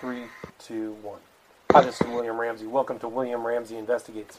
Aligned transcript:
Three, 0.00 0.22
two, 0.58 0.96
one. 1.02 1.18
Hi, 1.72 1.82
this 1.82 2.00
is 2.00 2.06
William 2.06 2.40
Ramsey. 2.40 2.66
Welcome 2.66 2.98
to 3.00 3.08
William 3.08 3.46
Ramsey 3.46 3.76
Investigates. 3.76 4.38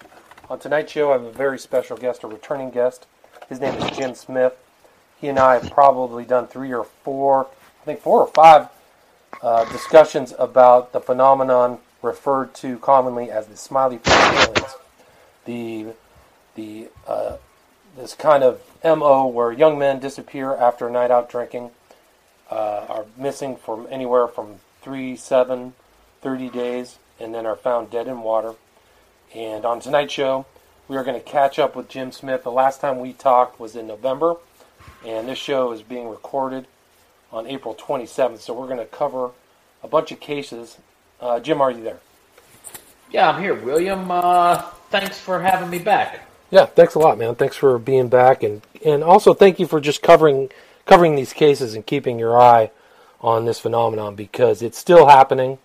On 0.50 0.58
tonight's 0.58 0.92
show, 0.92 1.12
I 1.12 1.14
have 1.14 1.24
a 1.24 1.32
very 1.32 1.60
special 1.60 1.96
guest, 1.96 2.24
a 2.24 2.28
returning 2.28 2.72
guest. 2.72 3.06
His 3.48 3.60
name 3.60 3.76
is 3.76 3.96
Jim 3.96 4.16
Smith. 4.16 4.54
He 5.20 5.28
and 5.28 5.38
I 5.38 5.60
have 5.60 5.70
probably 5.70 6.26
done 6.26 6.48
three 6.48 6.74
or 6.74 6.84
four, 6.84 7.46
I 7.80 7.86
think 7.86 8.00
four 8.00 8.22
or 8.22 8.28
five 8.30 8.70
uh, 9.44 9.72
discussions 9.72 10.34
about 10.40 10.94
the 10.94 11.00
phenomenon 11.00 11.78
referred 12.02 12.56
to 12.56 12.80
commonly 12.80 13.30
as 13.30 13.46
the 13.46 13.56
smiley 13.56 14.00
face 14.00 14.48
aliens. 14.48 14.76
The 15.46 15.86
the 16.56 16.90
uh, 17.08 17.38
this 17.96 18.16
kind 18.16 18.44
of 18.44 18.64
mo 18.84 19.28
where 19.28 19.52
young 19.52 19.78
men 19.78 20.00
disappear 20.00 20.56
after 20.56 20.88
a 20.88 20.92
night 20.92 21.12
out 21.12 21.30
drinking, 21.30 21.70
uh, 22.50 22.88
are 22.90 23.06
missing 23.16 23.56
from 23.56 23.86
anywhere 23.92 24.28
from 24.28 24.56
three, 24.82 25.16
seven, 25.16 25.74
30 26.22 26.50
days, 26.50 26.98
and 27.20 27.34
then 27.34 27.46
are 27.46 27.56
found 27.56 27.92
dead 27.92 28.08
in 28.08 28.22
water. 28.22 28.54
And 29.34 29.66
on 29.66 29.80
tonight's 29.80 30.14
show, 30.14 30.46
we 30.88 30.98
are 30.98 31.04
going 31.04 31.20
to 31.20 31.26
catch 31.26 31.60
up 31.60 31.76
with 31.76 31.88
Jim 31.88 32.12
Smith. 32.12 32.44
The 32.44 32.52
last 32.52 32.82
time 32.82 33.00
we 33.00 33.14
talked 33.14 33.60
was 33.60 33.76
in 33.76 33.88
November, 33.88 34.36
and 35.06 35.28
this 35.28 35.38
show 35.38 35.72
is 35.72 35.82
being 35.82 36.10
recorded 36.10 36.68
on 37.32 37.48
April 37.48 37.76
27th. 37.76 38.40
So 38.40 38.54
we're 38.54 38.68
going 38.68 38.80
to 38.80 38.86
cover 38.86 39.32
a 39.84 39.88
bunch 39.88 40.12
of 40.12 40.20
cases. 40.20 40.78
Uh, 41.20 41.40
Jim, 41.40 41.62
are 41.62 41.72
you 41.72 41.84
there? 41.84 42.00
Yeah, 43.12 43.30
I'm 43.30 43.42
here, 43.42 43.54
William. 43.54 44.10
Uh, 44.10 44.62
thanks 44.90 45.20
for 45.20 45.42
having 45.42 45.70
me 45.70 45.80
back. 45.80 46.22
Yeah, 46.50 46.66
thanks 46.66 46.96
a 46.96 47.00
lot, 47.00 47.18
man. 47.18 47.36
Thanks 47.36 47.56
for 47.56 47.78
being 47.80 48.10
back, 48.10 48.44
and 48.44 48.62
and 48.86 49.04
also 49.04 49.34
thank 49.34 49.60
you 49.60 49.68
for 49.68 49.80
just 49.80 50.02
covering 50.02 50.50
covering 50.86 51.16
these 51.16 51.32
cases 51.32 51.76
and 51.76 51.86
keeping 51.86 52.20
your 52.20 52.40
eye 52.40 52.72
on 53.22 53.46
this 53.46 53.60
phenomenon 53.60 54.16
because 54.16 54.62
it's 54.62 54.78
still 54.78 55.08
happening. 55.08 55.60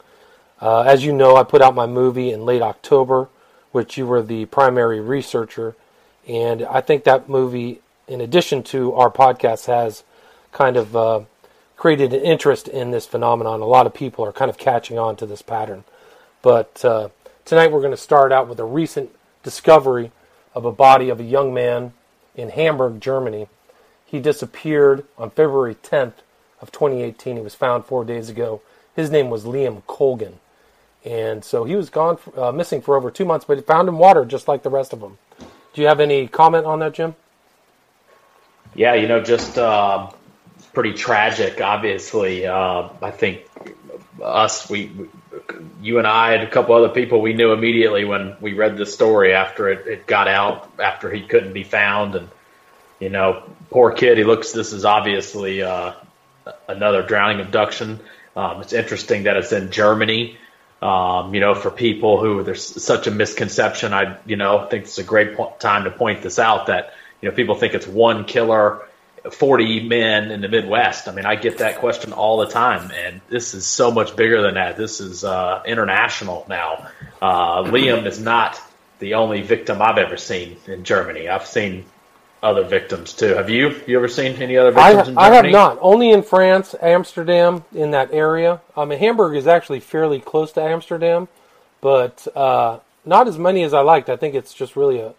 Uh, 0.61 0.83
as 0.83 1.05
you 1.05 1.13
know, 1.13 1.37
I 1.37 1.43
put 1.43 1.63
out 1.63 1.75
my 1.75 1.87
movie 1.87 2.31
in 2.31 2.45
late 2.45 2.63
October, 2.63 3.29
which 3.73 3.97
you 3.97 4.07
were 4.07 4.23
the 4.23 4.47
primary 4.47 5.01
researcher, 5.01 5.75
and 6.29 6.63
I 6.63 6.81
think 6.81 7.05
that 7.05 7.29
movie, 7.29 7.81
in 8.09 8.21
addition 8.21 8.63
to 8.65 8.95
our 8.95 9.11
podcast, 9.11 9.67
has 9.67 10.03
kind 10.53 10.77
of 10.77 10.97
uh, 10.97 11.21
created 11.77 12.13
an 12.13 12.23
interest 12.23 12.69
in 12.69 12.91
this 12.91 13.07
phenomenon. 13.07 13.61
A 13.61 13.67
lot 13.67 13.87
of 13.87 13.95
people 13.95 14.25
are 14.25 14.33
kind 14.33 14.51
of 14.51 14.59
catching 14.59 14.99
on 14.99 15.17
to 15.17 15.27
this 15.27 15.43
pattern. 15.43 15.85
But 16.43 16.85
uh, 16.85 17.11
tonight 17.45 17.71
we're 17.71 17.81
going 17.81 17.93
to 17.93 17.97
start 17.97 18.33
out 18.33 18.49
with 18.49 18.59
a 18.59 18.65
recent 18.65 19.11
discovery 19.43 20.11
of 20.55 20.65
a 20.65 20.73
body 20.73 21.09
of 21.11 21.21
a 21.21 21.25
young 21.25 21.53
man 21.53 21.93
in 22.35 22.49
Hamburg, 22.49 23.01
Germany. 23.01 23.49
He 24.05 24.21
disappeared 24.21 25.05
on 25.19 25.31
February 25.31 25.75
10th 25.75 26.15
of 26.67 26.73
2018. 26.73 27.37
He 27.37 27.43
was 27.43 27.55
found 27.55 27.85
four 27.85 28.05
days 28.05 28.29
ago. 28.29 28.61
His 28.95 29.11
name 29.11 29.31
was 29.31 29.45
Liam 29.45 29.83
Colgan. 29.87 30.41
And 31.05 31.45
so 31.45 31.63
he 31.63 31.77
was 31.77 31.89
gone, 31.89 32.19
uh, 32.37 32.51
missing 32.51 32.81
for 32.83 32.97
over 32.97 33.11
two 33.13 33.25
months, 33.25 33.45
but 33.47 33.57
he 33.57 33.63
found 33.63 33.89
in 33.89 33.97
water 33.97 34.25
just 34.25 34.49
like 34.49 34.65
the 34.65 34.71
rest 34.71 34.93
of 34.93 35.01
them. 35.01 35.19
Do 35.39 35.81
you 35.81 35.87
have 35.87 36.01
any 36.01 36.27
comment 36.27 36.67
on 36.67 36.81
that, 36.81 36.95
Jim? 36.95 37.15
Yeah, 38.75 38.95
you 38.95 39.07
know, 39.07 39.23
just 39.23 39.57
uh, 39.57 40.11
pretty 40.73 40.95
tragic, 40.95 41.61
obviously. 41.61 42.47
Uh, 42.47 42.89
I 43.01 43.13
think 43.13 43.49
us, 44.21 44.69
we, 44.69 44.91
you 45.81 45.99
and 45.99 46.07
I 46.07 46.35
and 46.35 46.43
a 46.43 46.51
couple 46.51 46.75
other 46.75 46.89
people, 46.89 47.21
we 47.21 47.35
knew 47.35 47.53
immediately 47.53 48.05
when 48.05 48.37
we 48.41 48.55
read 48.55 48.77
the 48.77 48.87
story 48.87 49.33
after 49.33 49.69
it, 49.69 49.87
it 49.87 50.07
got 50.07 50.27
out, 50.27 50.73
after 50.81 51.13
he 51.13 51.23
couldn't 51.23 51.53
be 51.53 51.63
found. 51.63 52.17
And, 52.17 52.29
you 52.99 53.11
know, 53.11 53.45
poor 53.71 53.93
kid, 53.93 54.19
he 54.19 54.25
looks, 54.25 54.51
this 54.51 54.73
is 54.73 54.85
obviously 54.85 55.63
uh, 55.63 55.93
another 56.69 57.03
drowning 57.03 57.41
abduction. 57.41 58.01
Um, 58.37 58.61
it's 58.61 58.73
interesting 58.73 59.25
that 59.25 59.37
it's 59.37 59.53
in 59.53 59.71
Germany. 59.71 60.39
Um, 60.83 61.35
you 61.35 61.41
know, 61.41 61.55
for 61.55 61.71
people 61.71 62.21
who 62.21 62.43
there's 62.43 62.83
such 62.83 63.07
a 63.07 63.11
misconception, 63.11 63.95
I, 63.95 64.19
you 64.27 64.37
know, 64.37 64.67
think 64.67 64.85
it's 64.85 64.99
a 64.99 65.05
great 65.05 65.37
po- 65.37 65.55
time 65.59 65.85
to 65.85 65.91
point 65.91 66.23
this 66.23 66.39
out 66.39 66.67
that, 66.67 66.93
you 67.21 67.29
know, 67.29 67.35
people 67.35 67.55
think 67.55 67.73
it's 67.73 67.87
one 67.87 68.25
killer 68.25 68.83
40 69.31 69.89
men 69.89 70.31
in 70.31 70.41
the 70.41 70.49
Midwest. 70.49 71.09
I 71.09 71.13
mean, 71.13 71.27
I 71.27 71.37
get 71.37 71.59
that 71.59 71.79
question 71.79 72.13
all 72.13 72.39
the 72.39 72.47
time, 72.47 72.91
and 72.93 73.21
this 73.29 73.55
is 73.55 73.67
so 73.67 73.91
much 73.91 74.17
bigger 74.17 74.43
than 74.43 74.55
that. 74.55 74.77
This 74.77 75.01
is 75.01 75.25
uh, 75.25 75.63
international 75.67 76.47
now. 76.49 76.89
Uh, 77.21 77.63
Liam 77.65 78.07
is 78.07 78.21
not 78.21 78.61
the 78.99 79.15
only 79.15 79.43
victim 79.43 79.83
I've 79.83 79.99
ever 79.99 80.17
seen 80.17 80.57
in 80.67 80.85
Germany. 80.85 81.29
I've 81.29 81.47
seen 81.47 81.85
other 82.43 82.65
victims 82.65 83.15
too. 83.15 83.35
Have 83.35 83.51
you? 83.51 83.81
You 83.87 83.97
ever 83.97 84.09
seen 84.09 84.41
any 84.43 84.57
other 84.57 84.71
victims 84.71 84.87
I, 84.87 84.91
in 84.91 85.05
Germany? 85.07 85.19
I 85.19 85.35
have 85.35 85.53
not. 85.53 85.79
Only 85.81 86.11
in 86.11 86.23
France, 86.23 86.75
Amsterdam, 86.81 87.65
in 87.75 87.91
that 87.93 88.13
area. 88.13 88.61
Um, 88.77 88.91
Hamburg 88.91 89.37
is 89.37 89.47
actually 89.47 89.81
fairly 89.81 90.21
close 90.21 90.53
to 90.53 90.63
Amsterdam, 90.63 91.29
but 91.81 92.27
uh, 92.37 92.79
not 93.05 93.29
as 93.29 93.39
many 93.39 93.63
as 93.63 93.73
I 93.73 93.81
liked. 93.81 94.09
I 94.09 94.17
think 94.17 94.35
it's 94.35 94.55
just 94.55 94.77
really 94.77 95.01
a 95.01 95.15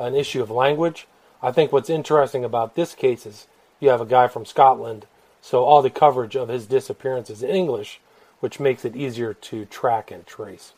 an 0.00 0.14
issue 0.14 0.42
of 0.42 0.50
language. 0.50 1.06
I 1.42 1.52
think 1.52 1.72
what's 1.72 1.90
interesting 1.90 2.44
about 2.44 2.74
this 2.74 2.94
case 2.94 3.26
is 3.26 3.46
you 3.80 3.90
have 3.90 4.00
a 4.00 4.06
guy 4.06 4.28
from 4.28 4.46
Scotland, 4.46 5.06
so 5.42 5.64
all 5.64 5.82
the 5.82 5.90
coverage 5.90 6.36
of 6.36 6.48
his 6.48 6.66
disappearance 6.66 7.30
is 7.30 7.42
in 7.42 7.50
English, 7.50 8.00
which 8.40 8.60
makes 8.60 8.84
it 8.84 8.96
easier 8.96 9.34
to 9.34 9.66
track 9.66 10.10
and 10.10 10.26
trace. 10.26 10.72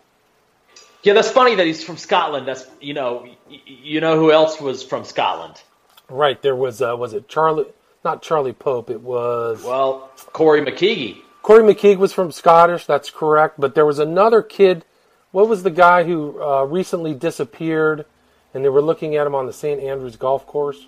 Yeah, 1.02 1.14
that's 1.14 1.30
funny 1.30 1.54
that 1.56 1.66
he's 1.66 1.82
from 1.82 1.96
Scotland. 1.96 2.46
That's 2.46 2.66
you 2.80 2.94
know, 2.94 3.26
you 3.48 4.00
know 4.00 4.16
who 4.16 4.32
else 4.32 4.60
was 4.60 4.82
from 4.82 5.04
Scotland? 5.04 5.60
Right, 6.08 6.40
there 6.42 6.56
was 6.56 6.82
uh, 6.82 6.96
was 6.96 7.14
it 7.14 7.28
Charlie? 7.28 7.66
Not 8.04 8.22
Charlie 8.22 8.52
Pope. 8.52 8.90
It 8.90 9.00
was 9.00 9.62
Well, 9.64 10.10
Corrie 10.32 10.60
McKeague. 10.60 11.18
Corrie 11.42 11.62
McKeague 11.74 11.98
was 11.98 12.12
from 12.12 12.30
Scottish. 12.32 12.84
That's 12.86 13.10
correct. 13.10 13.58
But 13.60 13.74
there 13.74 13.86
was 13.86 13.98
another 13.98 14.42
kid. 14.42 14.84
What 15.30 15.48
was 15.48 15.62
the 15.62 15.70
guy 15.70 16.04
who 16.04 16.40
uh, 16.42 16.64
recently 16.64 17.14
disappeared, 17.14 18.04
and 18.52 18.64
they 18.64 18.68
were 18.68 18.82
looking 18.82 19.16
at 19.16 19.26
him 19.26 19.34
on 19.34 19.46
the 19.46 19.52
St. 19.52 19.80
Andrews 19.80 20.16
golf 20.16 20.46
course? 20.46 20.86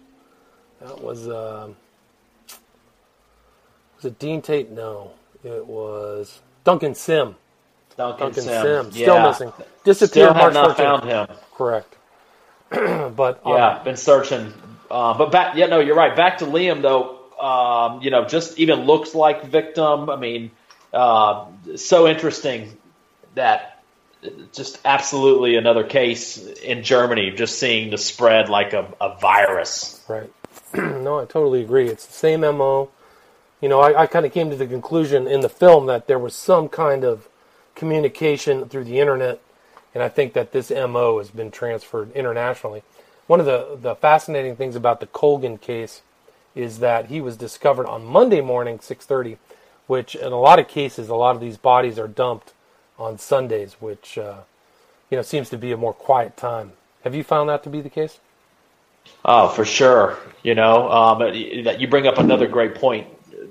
That 0.81 1.01
was 1.03 1.29
um 1.29 1.77
was 3.97 4.05
it 4.07 4.19
Dean 4.19 4.43
Tate? 4.43 4.71
No, 4.71 5.13
it 5.43 5.65
was 5.67 6.41
Duncan 6.65 6.95
Sim. 6.95 7.37
Duncan, 7.97 8.21
Duncan 8.27 8.43
Sim. 8.43 8.63
Sim, 8.63 8.93
still 8.93 9.15
Yeah. 9.15 9.27
missing. 9.29 9.53
Disappeared 9.85 10.11
Still 10.11 10.35
have 10.35 10.53
March 10.53 10.55
not 10.55 10.77
14th. 10.77 10.77
found 10.77 11.05
him. 11.05 11.37
Correct. 11.57 11.97
but 13.17 13.41
um, 13.47 13.53
Yeah, 13.53 13.83
been 13.85 13.97
searching. 13.97 14.53
Uh, 14.91 15.17
but 15.17 15.33
back, 15.33 15.57
yeah, 15.57 15.67
no, 15.67 15.81
you're 15.81 15.97
right. 15.97 16.15
Back 16.15 16.39
to 16.39 16.47
Liam 16.47 16.83
though. 16.83 17.21
Um, 17.39 18.03
you 18.03 18.11
know, 18.11 18.25
just 18.25 18.59
even 18.59 18.85
looks 18.85 19.15
like 19.15 19.45
victim. 19.47 20.09
I 20.09 20.17
mean, 20.17 20.51
uh, 20.93 21.47
so 21.77 22.07
interesting 22.07 22.77
that 23.35 23.83
just 24.53 24.79
absolutely 24.85 25.57
another 25.57 25.85
case 25.85 26.39
in 26.39 26.83
Germany, 26.83 27.31
just 27.33 27.59
seeing 27.59 27.91
the 27.91 27.99
spread 27.99 28.49
like 28.49 28.73
a, 28.73 28.93
a 29.01 29.19
virus. 29.19 30.03
Right. 30.09 30.31
no, 30.75 31.21
I 31.21 31.25
totally 31.25 31.63
agree. 31.63 31.89
It's 31.89 32.07
the 32.07 32.13
same 32.13 32.41
MO. 32.41 32.91
You 33.61 33.69
know, 33.69 33.81
I, 33.81 34.03
I 34.03 34.07
kind 34.07 34.27
of 34.27 34.33
came 34.33 34.51
to 34.51 34.57
the 34.57 34.67
conclusion 34.67 35.27
in 35.27 35.41
the 35.41 35.49
film 35.49 35.87
that 35.87 36.07
there 36.07 36.19
was 36.19 36.35
some 36.35 36.69
kind 36.69 37.05
of 37.05 37.29
communication 37.75 38.69
through 38.69 38.85
the 38.85 39.01
internet, 39.01 39.41
and 39.95 40.03
I 40.03 40.09
think 40.09 40.33
that 40.35 40.53
this 40.53 40.71
MO 40.71 41.19
has 41.19 41.31
been 41.31 41.51
transferred 41.51 42.13
internationally. 42.13 42.83
One 43.27 43.41
of 43.41 43.47
the, 43.47 43.79
the 43.81 43.95
fascinating 43.95 44.57
things 44.57 44.77
about 44.77 45.01
the 45.01 45.07
Colgan 45.07 45.59
case 45.59 46.03
is 46.55 46.79
that 46.79 47.07
he 47.07 47.21
was 47.21 47.37
discovered 47.37 47.87
on 47.87 48.05
Monday 48.05 48.41
morning, 48.41 48.79
6:30, 48.79 49.39
which 49.87 50.15
in 50.15 50.33
a 50.33 50.41
lot 50.41 50.59
of 50.59 50.69
cases, 50.69 51.09
a 51.09 51.15
lot 51.15 51.35
of 51.35 51.41
these 51.41 51.57
bodies 51.57 51.99
are 51.99 52.09
dumped 52.09 52.53
on 52.99 53.19
Sundays, 53.19 53.77
which 53.81 54.19
uh, 54.19 54.41
you 55.11 55.17
know 55.17 55.23
seems 55.23 55.49
to 55.51 55.59
be 55.59 55.73
a 55.73 55.77
more 55.77 55.93
quiet 55.93 56.37
time. 56.37 56.73
Have 57.03 57.15
you 57.15 57.25
found 57.25 57.49
that 57.49 57.63
to 57.65 57.71
be 57.71 57.81
the 57.81 57.91
case? 57.91 58.19
Oh, 59.25 59.49
for 59.49 59.65
sure. 59.65 60.19
You 60.43 60.55
know, 60.55 60.91
um, 60.91 61.35
you 61.35 61.89
bring 61.89 62.07
up 62.07 62.19
another 62.19 62.47
great 62.47 62.75
point 62.77 63.07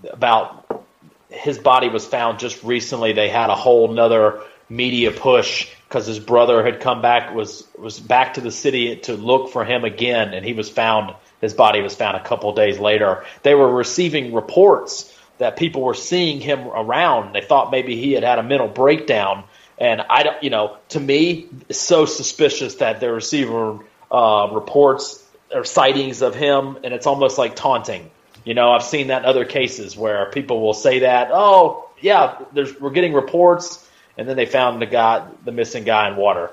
about 0.10 0.86
his 1.30 1.58
body 1.58 1.90
was 1.90 2.06
found 2.06 2.40
just 2.40 2.64
recently. 2.64 3.14
They 3.14 3.30
had 3.30 3.50
a 3.50 3.56
whole 3.56 3.88
nother 3.88 4.42
media 4.70 5.12
push 5.12 5.70
because 5.94 6.08
his 6.08 6.18
brother 6.18 6.66
had 6.66 6.80
come 6.80 7.04
back 7.04 7.36
was 7.36 7.68
was 7.78 8.00
back 8.00 8.34
to 8.34 8.42
the 8.42 8.50
city 8.50 8.96
to 8.96 9.14
look 9.16 9.52
for 9.52 9.64
him 9.64 9.86
again, 9.86 10.34
and 10.34 10.44
he 10.44 10.54
was 10.54 10.68
found. 10.68 11.14
His 11.40 11.54
body 11.54 11.82
was 11.82 11.94
found 11.94 12.18
a 12.18 12.24
couple 12.24 12.52
days 12.54 12.80
later. 12.80 13.26
They 13.44 13.54
were 13.54 13.72
receiving 13.72 14.34
reports 14.34 15.14
that 15.38 15.56
people 15.56 15.84
were 15.84 15.94
seeing 15.94 16.40
him 16.42 16.68
around. 16.68 17.36
They 17.36 17.42
thought 17.42 17.70
maybe 17.70 17.96
he 17.96 18.14
had 18.14 18.24
had 18.24 18.40
a 18.40 18.44
mental 18.44 18.68
breakdown, 18.68 19.44
and 19.78 20.02
I 20.02 20.24
don't. 20.24 20.42
You 20.42 20.50
know, 20.50 20.78
to 20.90 21.00
me, 21.00 21.48
it's 21.70 21.80
so 21.80 22.08
suspicious 22.08 22.76
that 22.76 23.00
they're 23.00 23.14
receiving 23.14 23.84
uh, 24.10 24.50
reports 24.52 25.24
or 25.54 25.64
sightings 25.64 26.24
of 26.24 26.34
him, 26.34 26.80
and 26.84 26.92
it's 26.92 27.06
almost 27.06 27.38
like 27.38 27.56
taunting. 27.56 28.10
You 28.46 28.56
know, 28.56 28.72
I've 28.72 28.84
seen 28.84 29.08
that 29.08 29.22
in 29.22 29.26
other 29.30 29.46
cases 29.46 29.96
where 29.96 30.32
people 30.32 30.60
will 30.60 30.74
say 30.74 31.00
that, 31.00 31.30
oh, 31.32 31.88
yeah, 32.02 32.40
there's, 32.52 32.78
we're 32.82 32.90
getting 32.90 33.14
reports, 33.14 33.83
and 34.18 34.28
then 34.28 34.36
they 34.36 34.46
found 34.46 34.82
the 34.82 34.86
guy, 34.86 35.26
the 35.46 35.52
missing 35.52 35.84
guy 35.84 36.10
in 36.10 36.16
water. 36.16 36.52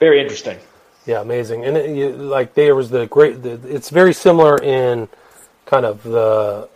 Very 0.00 0.20
interesting. 0.20 0.58
Yeah, 1.06 1.20
amazing. 1.20 1.64
And 1.64 1.76
it, 1.76 1.96
you, 1.96 2.10
like 2.10 2.54
there 2.54 2.74
was 2.74 2.90
the 2.90 3.06
great. 3.06 3.42
The, 3.42 3.52
it's 3.68 3.90
very 3.90 4.12
similar 4.12 4.56
in 4.62 5.08
kind 5.66 5.84
of 5.84 6.02
the 6.02 6.68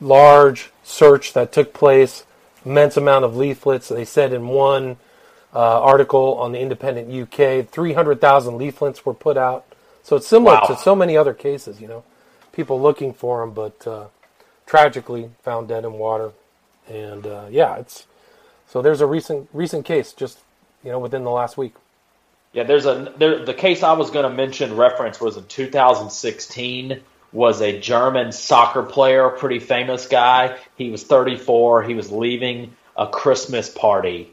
large 0.00 0.70
search 0.82 1.32
that 1.34 1.52
took 1.52 1.72
place 1.72 2.24
immense 2.64 2.96
amount 2.96 3.24
of 3.24 3.36
leaflets. 3.36 3.88
They 3.88 4.04
said 4.04 4.32
in 4.32 4.48
one 4.48 4.96
uh, 5.54 5.82
article 5.82 6.34
on 6.38 6.52
the 6.52 6.58
Independent 6.60 7.10
UK, 7.10 7.68
300,000 7.68 8.56
leaflets 8.58 9.04
were 9.06 9.14
put 9.14 9.36
out. 9.36 9.64
So 10.02 10.16
it's 10.16 10.26
similar 10.26 10.54
Wow. 10.54 10.66
to 10.68 10.76
so 10.76 10.94
many 10.94 11.16
other 11.16 11.34
cases, 11.34 11.80
you 11.80 11.88
know, 11.88 12.04
people 12.52 12.80
looking 12.80 13.12
for 13.12 13.42
him, 13.42 13.52
but 13.52 13.86
uh, 13.86 14.06
tragically 14.66 15.30
found 15.42 15.68
dead 15.68 15.84
in 15.84 15.94
water. 15.94 16.32
And 16.88 17.26
uh, 17.26 17.46
yeah, 17.50 17.76
it's 17.76 18.06
so 18.68 18.82
there's 18.82 19.00
a 19.00 19.06
recent 19.06 19.48
recent 19.52 19.84
case 19.84 20.12
just 20.12 20.38
you 20.82 20.90
know 20.90 20.98
within 20.98 21.24
the 21.24 21.30
last 21.30 21.56
week. 21.56 21.74
Yeah, 22.52 22.62
there's 22.62 22.86
a 22.86 23.12
there, 23.16 23.44
the 23.44 23.54
case 23.54 23.82
I 23.82 23.94
was 23.94 24.10
going 24.10 24.28
to 24.28 24.34
mention 24.34 24.76
reference 24.76 25.20
was 25.20 25.36
in 25.36 25.44
2016 25.46 27.00
was 27.32 27.60
a 27.60 27.78
German 27.80 28.30
soccer 28.30 28.84
player, 28.84 29.28
pretty 29.28 29.58
famous 29.58 30.06
guy. 30.06 30.56
He 30.76 30.90
was 30.90 31.02
34. 31.02 31.82
He 31.82 31.94
was 31.94 32.12
leaving 32.12 32.76
a 32.96 33.08
Christmas 33.08 33.68
party 33.68 34.32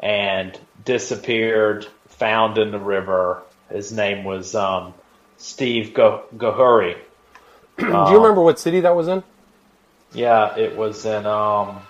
and 0.00 0.58
disappeared, 0.84 1.86
found 2.08 2.58
in 2.58 2.72
the 2.72 2.78
river. 2.78 3.42
His 3.70 3.92
name 3.92 4.24
was 4.24 4.56
um, 4.56 4.94
Steve 5.36 5.94
Go- 5.94 6.24
Gohouri. 6.36 6.96
Do 7.78 7.86
you 7.86 8.16
remember 8.16 8.40
what 8.42 8.58
city 8.58 8.80
that 8.80 8.96
was 8.96 9.06
in? 9.06 9.22
Yeah, 10.12 10.56
it 10.56 10.76
was 10.76 11.06
in 11.06 11.24
um 11.26 11.80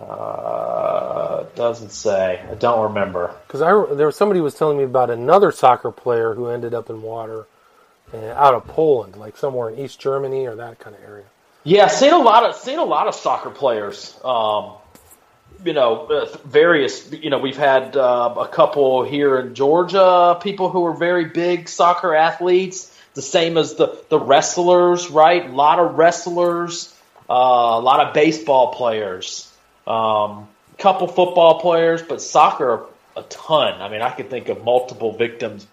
uh 0.00 1.44
doesn't 1.54 1.90
say. 1.90 2.42
I 2.50 2.54
don't 2.54 2.82
remember. 2.84 3.34
Because 3.46 3.62
I 3.62 3.94
there 3.94 4.06
was 4.06 4.16
somebody 4.16 4.40
was 4.40 4.54
telling 4.54 4.78
me 4.78 4.84
about 4.84 5.10
another 5.10 5.52
soccer 5.52 5.90
player 5.90 6.34
who 6.34 6.48
ended 6.48 6.74
up 6.74 6.90
in 6.90 7.02
water 7.02 7.46
uh, 8.12 8.16
out 8.16 8.54
of 8.54 8.66
Poland, 8.66 9.16
like 9.16 9.36
somewhere 9.36 9.70
in 9.70 9.78
East 9.78 10.00
Germany 10.00 10.46
or 10.46 10.56
that 10.56 10.78
kind 10.78 10.96
of 10.96 11.02
area. 11.02 11.24
Yeah, 11.64 11.88
seen 11.88 12.12
a 12.12 12.18
lot 12.18 12.44
of 12.44 12.56
seen 12.56 12.78
a 12.78 12.84
lot 12.84 13.06
of 13.06 13.14
soccer 13.14 13.50
players. 13.50 14.18
Um, 14.24 14.72
you 15.64 15.74
know, 15.74 16.06
uh, 16.06 16.36
various. 16.44 17.12
You 17.12 17.30
know, 17.30 17.38
we've 17.38 17.56
had 17.56 17.96
uh, 17.96 18.34
a 18.38 18.48
couple 18.48 19.04
here 19.04 19.38
in 19.38 19.54
Georgia, 19.54 20.38
people 20.42 20.70
who 20.70 20.86
are 20.86 20.94
very 20.94 21.26
big 21.26 21.68
soccer 21.68 22.14
athletes. 22.14 22.96
The 23.14 23.22
same 23.22 23.58
as 23.58 23.74
the 23.74 24.02
the 24.08 24.18
wrestlers, 24.18 25.10
right? 25.10 25.50
A 25.50 25.52
lot 25.52 25.78
of 25.78 25.96
wrestlers, 25.96 26.94
uh, 27.28 27.34
a 27.34 27.80
lot 27.80 28.06
of 28.06 28.14
baseball 28.14 28.72
players, 28.72 29.49
um, 29.90 30.48
couple 30.78 31.06
football 31.08 31.60
players, 31.60 32.02
but 32.02 32.22
soccer 32.22 32.86
a 33.16 33.22
ton. 33.24 33.80
I 33.82 33.88
mean, 33.88 34.02
I 34.02 34.10
could 34.10 34.30
think 34.30 34.48
of 34.48 34.64
multiple 34.64 35.12
victims 35.16 35.66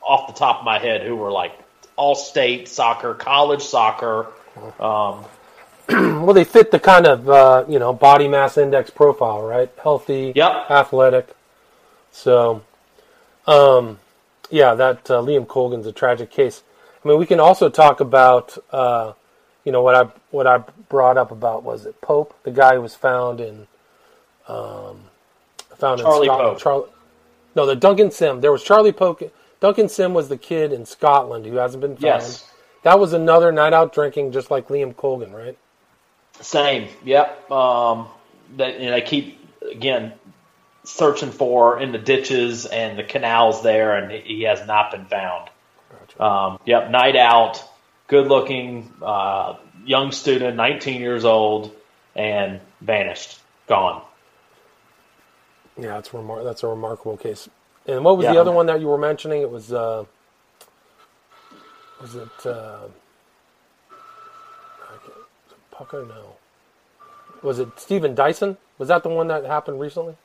off 0.00 0.26
the 0.26 0.32
top 0.32 0.60
of 0.60 0.64
my 0.64 0.78
head 0.78 1.06
who 1.06 1.16
were 1.16 1.30
like 1.30 1.52
all 1.96 2.14
state 2.14 2.68
soccer, 2.68 3.14
college 3.14 3.62
soccer. 3.62 4.28
Um, 4.80 5.24
Well, 5.90 6.34
they 6.34 6.44
fit 6.44 6.70
the 6.70 6.78
kind 6.78 7.06
of 7.06 7.28
uh, 7.30 7.64
you 7.66 7.78
know 7.78 7.94
body 7.94 8.28
mass 8.28 8.58
index 8.58 8.90
profile, 8.90 9.42
right? 9.42 9.70
Healthy, 9.82 10.32
Yep. 10.36 10.70
athletic. 10.70 11.28
So, 12.12 12.62
um, 13.46 13.98
yeah, 14.50 14.74
that 14.74 15.10
uh, 15.10 15.22
Liam 15.22 15.46
Colgan's 15.46 15.86
a 15.86 15.92
tragic 15.92 16.30
case. 16.30 16.62
I 17.02 17.08
mean, 17.08 17.18
we 17.18 17.24
can 17.26 17.40
also 17.40 17.70
talk 17.70 18.00
about 18.00 18.58
uh, 18.70 19.12
you 19.68 19.72
know 19.72 19.82
what 19.82 19.94
I 19.94 20.10
what 20.30 20.46
I 20.46 20.64
brought 20.88 21.18
up 21.18 21.30
about 21.30 21.62
was 21.62 21.84
it 21.84 22.00
Pope, 22.00 22.34
the 22.42 22.50
guy 22.50 22.76
who 22.76 22.80
was 22.80 22.94
found 22.94 23.38
in 23.38 23.66
um, 24.48 25.02
found 25.76 26.00
Charlie 26.00 26.26
in 26.26 26.32
Scotland. 26.32 26.52
Pope. 26.54 26.58
Charlie, 26.62 26.88
no, 27.54 27.66
the 27.66 27.76
Duncan 27.76 28.10
Sim. 28.10 28.40
There 28.40 28.50
was 28.50 28.64
Charlie 28.64 28.92
Pope. 28.92 29.30
Duncan 29.60 29.90
Sim 29.90 30.14
was 30.14 30.30
the 30.30 30.38
kid 30.38 30.72
in 30.72 30.86
Scotland 30.86 31.44
who 31.44 31.56
hasn't 31.56 31.82
been 31.82 31.96
found. 31.96 32.22
Yes. 32.22 32.50
That 32.82 32.98
was 32.98 33.12
another 33.12 33.52
night 33.52 33.74
out 33.74 33.92
drinking, 33.92 34.32
just 34.32 34.50
like 34.50 34.68
Liam 34.68 34.96
Colgan, 34.96 35.34
right? 35.34 35.58
Same. 36.40 36.88
Yep. 37.04 37.50
Um, 37.50 38.08
that 38.56 38.80
know, 38.80 38.92
they 38.92 39.02
keep 39.02 39.38
again 39.70 40.14
searching 40.84 41.30
for 41.30 41.78
in 41.78 41.92
the 41.92 41.98
ditches 41.98 42.64
and 42.64 42.98
the 42.98 43.04
canals 43.04 43.62
there, 43.62 43.98
and 43.98 44.10
he 44.10 44.44
has 44.44 44.66
not 44.66 44.92
been 44.92 45.04
found. 45.04 45.50
Um, 46.18 46.58
yep. 46.64 46.90
Night 46.90 47.16
out, 47.16 47.62
good 48.08 48.28
looking, 48.28 48.92
uh, 49.02 49.56
young 49.86 50.12
student, 50.12 50.56
19 50.56 51.00
years 51.00 51.24
old, 51.24 51.74
and 52.16 52.60
vanished, 52.82 53.38
gone. 53.68 54.02
Yeah, 55.78 55.94
that's 55.94 56.10
remar- 56.10 56.44
that's 56.44 56.62
a 56.62 56.68
remarkable 56.68 57.16
case. 57.16 57.48
And 57.86 58.04
what 58.04 58.16
was 58.18 58.24
Yeah. 58.24 58.34
the 58.34 58.40
other 58.40 58.52
one 58.52 58.66
that 58.66 58.80
you 58.80 58.88
were 58.88 58.98
mentioning? 58.98 59.42
It 59.42 59.50
was 59.50 59.72
uh, 59.72 60.04
was 62.00 62.14
it 62.16 62.46
uh, 62.46 62.88
I 64.78 64.94
it 65.06 65.12
Pucker? 65.70 66.04
No. 66.06 66.36
Was 67.42 67.58
it 67.58 67.78
Stephen 67.78 68.14
Dyson? 68.14 68.56
Was 68.78 68.88
that 68.88 69.02
the 69.02 69.08
one 69.08 69.28
that 69.28 69.44
happened 69.44 69.80
recently? 69.80 70.16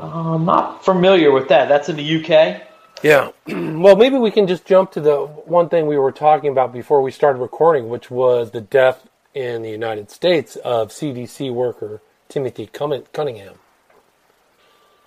I'm 0.00 0.44
not 0.44 0.84
familiar 0.84 1.32
with 1.32 1.48
that. 1.48 1.68
That's 1.68 1.88
in 1.88 1.96
the 1.96 2.02
UK. 2.24 2.62
Yeah. 3.02 3.30
well, 3.46 3.96
maybe 3.96 4.16
we 4.16 4.30
can 4.30 4.46
just 4.46 4.64
jump 4.64 4.92
to 4.92 5.00
the 5.00 5.16
one 5.26 5.68
thing 5.68 5.86
we 5.86 5.98
were 5.98 6.12
talking 6.12 6.50
about 6.50 6.72
before 6.72 7.02
we 7.02 7.10
started 7.10 7.38
recording, 7.40 7.88
which 7.88 8.10
was 8.10 8.50
the 8.50 8.60
death 8.60 9.06
in 9.34 9.62
the 9.62 9.70
United 9.70 10.10
States 10.10 10.56
of 10.56 10.90
CDC 10.90 11.52
worker 11.52 12.00
Timothy 12.28 12.66
Cunningham. 12.66 13.54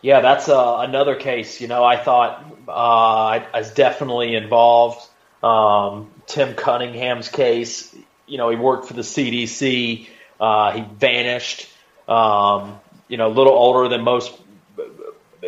Yeah, 0.02 0.22
that's 0.22 0.50
uh, 0.50 0.78
another 0.80 1.16
case. 1.16 1.62
You 1.62 1.68
know, 1.68 1.84
I 1.84 1.98
thought 1.98 2.44
uh, 2.68 2.72
I, 2.72 3.48
was 3.54 3.72
definitely 3.72 4.36
involved. 4.36 5.08
Um, 5.44 6.10
Tim 6.26 6.56
Cunningham's 6.56 7.30
case. 7.30 7.96
You 8.26 8.38
know, 8.38 8.50
he 8.50 8.56
worked 8.56 8.88
for 8.88 8.94
the 8.94 9.02
CDC. 9.02 10.08
Uh, 10.40 10.72
he 10.72 10.82
vanished. 10.82 11.68
Um, 12.08 12.80
you 13.08 13.18
know, 13.18 13.28
a 13.28 13.34
little 13.34 13.54
older 13.54 13.90
than 13.90 14.02
most 14.02 14.34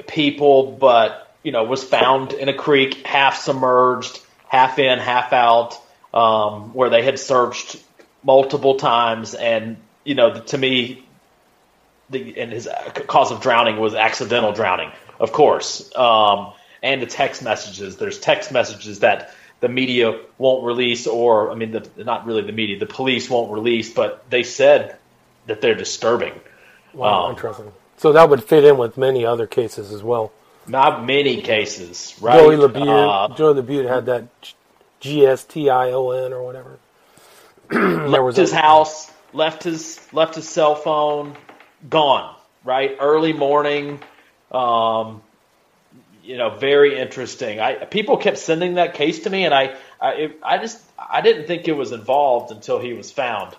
people, 0.07 0.73
but 0.73 1.22
you 1.43 1.51
know, 1.51 1.63
was 1.65 1.83
found 1.83 2.33
in 2.33 2.49
a 2.49 2.53
creek, 2.53 3.05
half 3.05 3.37
submerged, 3.37 4.19
half 4.47 4.79
in, 4.79 4.99
half 4.99 5.33
out, 5.33 5.79
um, 6.13 6.73
where 6.73 6.89
they 6.89 7.03
had 7.03 7.19
searched 7.19 7.81
multiple 8.23 8.75
times. 8.75 9.33
And 9.33 9.77
you 10.03 10.15
know, 10.15 10.39
to 10.39 10.57
me, 10.57 11.05
the 12.09 12.39
and 12.39 12.51
his 12.51 12.67
cause 13.07 13.31
of 13.31 13.41
drowning 13.41 13.77
was 13.77 13.93
accidental 13.93 14.53
drowning, 14.53 14.91
of 15.19 15.31
course. 15.31 15.93
Um, 15.95 16.53
and 16.81 17.01
the 17.01 17.07
text 17.07 17.41
messages. 17.41 17.97
There's 17.97 18.19
text 18.19 18.51
messages 18.51 18.99
that 18.99 19.33
the 19.61 19.69
media 19.69 20.19
won't 20.37 20.65
release, 20.65 21.07
or 21.07 21.49
I 21.49 21.55
mean, 21.55 21.71
the, 21.71 21.89
not 22.03 22.25
really 22.25 22.41
the 22.41 22.51
media, 22.51 22.77
the 22.77 22.85
police 22.85 23.29
won't 23.29 23.51
release, 23.51 23.93
but 23.93 24.29
they 24.29 24.43
said 24.43 24.97
that 25.47 25.61
they're 25.61 25.75
disturbing. 25.75 26.33
Wow, 26.93 27.25
Um, 27.25 27.31
interesting. 27.31 27.71
So 27.97 28.11
that 28.11 28.29
would 28.29 28.43
fit 28.43 28.65
in 28.65 28.77
with 28.77 28.97
many 28.97 29.25
other 29.25 29.47
cases 29.47 29.93
as 29.93 30.03
well. 30.03 30.33
Not 30.67 31.05
many 31.05 31.41
cases, 31.41 32.15
right? 32.21 32.37
Joey 32.39 32.55
LeBute, 32.57 33.13
Uh, 33.31 33.35
Joey 33.35 33.61
LeBute 33.61 33.87
had 33.87 34.05
that 34.07 34.25
G 34.99 35.25
S 35.25 35.43
T 35.43 35.69
I 35.69 35.91
O 35.91 36.11
N 36.11 36.33
or 36.33 36.43
whatever. 36.43 36.79
there 37.69 38.07
left 38.07 38.23
was 38.23 38.37
his 38.37 38.51
a, 38.53 38.53
house, 38.53 39.11
left 39.33 39.63
his 39.63 39.99
left 40.13 40.35
his 40.35 40.47
cell 40.47 40.75
phone, 40.75 41.35
gone. 41.89 42.35
Right, 42.63 42.95
early 42.99 43.33
morning. 43.33 43.99
Um, 44.51 45.21
you 46.23 46.37
know, 46.37 46.51
very 46.51 46.97
interesting. 46.97 47.59
I 47.59 47.85
people 47.85 48.17
kept 48.17 48.37
sending 48.37 48.75
that 48.75 48.93
case 48.93 49.23
to 49.23 49.29
me, 49.29 49.45
and 49.45 49.53
I 49.53 49.75
I, 49.99 50.11
it, 50.13 50.39
I 50.43 50.57
just 50.59 50.81
I 50.97 51.21
didn't 51.21 51.47
think 51.47 51.67
it 51.67 51.73
was 51.73 51.91
involved 51.91 52.51
until 52.51 52.79
he 52.79 52.93
was 52.93 53.11
found, 53.11 53.55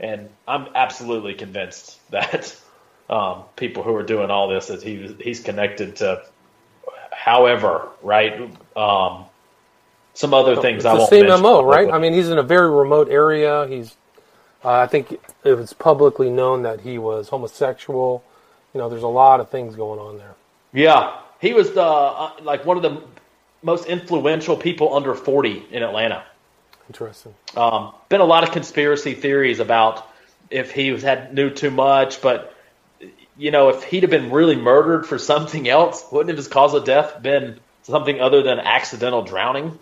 and 0.00 0.28
I'm 0.46 0.68
absolutely 0.74 1.34
convinced 1.34 1.98
that 2.10 2.56
um, 3.08 3.44
people 3.56 3.84
who 3.84 3.94
are 3.94 4.02
doing 4.02 4.30
all 4.30 4.48
this 4.48 4.66
that 4.68 4.82
he 4.82 5.16
he's 5.22 5.40
connected 5.40 5.96
to. 5.96 6.24
However, 7.18 7.88
right. 8.02 8.40
Um, 8.76 9.24
some 10.14 10.32
other 10.32 10.56
things 10.56 10.78
It's 10.78 10.86
I 10.86 10.92
the 10.92 10.98
won't 10.98 11.10
same 11.10 11.26
mention 11.26 11.42
MO, 11.42 11.64
right? 11.64 11.90
I 11.90 11.98
mean, 11.98 12.12
he's 12.12 12.28
in 12.28 12.38
a 12.38 12.42
very 12.42 12.70
remote 12.70 13.08
area. 13.08 13.66
He's, 13.66 13.96
uh, 14.64 14.70
I 14.70 14.86
think 14.86 15.12
it 15.44 15.52
was 15.52 15.72
publicly 15.72 16.30
known 16.30 16.62
that 16.62 16.80
he 16.80 16.96
was 16.96 17.28
homosexual. 17.28 18.24
You 18.72 18.78
know, 18.78 18.88
there's 18.88 19.02
a 19.02 19.08
lot 19.08 19.40
of 19.40 19.50
things 19.50 19.74
going 19.74 19.98
on 19.98 20.18
there. 20.18 20.34
Yeah, 20.72 21.18
he 21.40 21.52
was 21.52 21.72
the 21.72 21.82
uh, 21.82 22.32
like 22.42 22.64
one 22.64 22.76
of 22.76 22.82
the 22.84 23.02
most 23.62 23.86
influential 23.86 24.56
people 24.56 24.94
under 24.94 25.14
40 25.14 25.66
in 25.72 25.82
Atlanta. 25.82 26.24
Interesting. 26.88 27.34
Um, 27.56 27.94
been 28.08 28.20
a 28.20 28.24
lot 28.24 28.44
of 28.44 28.52
conspiracy 28.52 29.14
theories 29.14 29.58
about 29.58 30.08
if 30.50 30.70
he 30.70 30.92
was, 30.92 31.02
had 31.02 31.34
knew 31.34 31.50
too 31.50 31.70
much, 31.70 32.22
but 32.22 32.54
you 33.38 33.50
know, 33.50 33.70
if 33.70 33.84
he'd 33.84 34.02
have 34.02 34.10
been 34.10 34.30
really 34.30 34.56
murdered 34.56 35.06
for 35.06 35.18
something 35.32 35.68
else, 35.68 36.04
wouldn't 36.12 36.36
his 36.36 36.48
cause 36.48 36.74
of 36.74 36.84
death 36.84 37.22
been 37.22 37.58
something 37.84 38.20
other 38.20 38.42
than 38.42 38.58
accidental 38.58 39.22
drowning? 39.22 39.78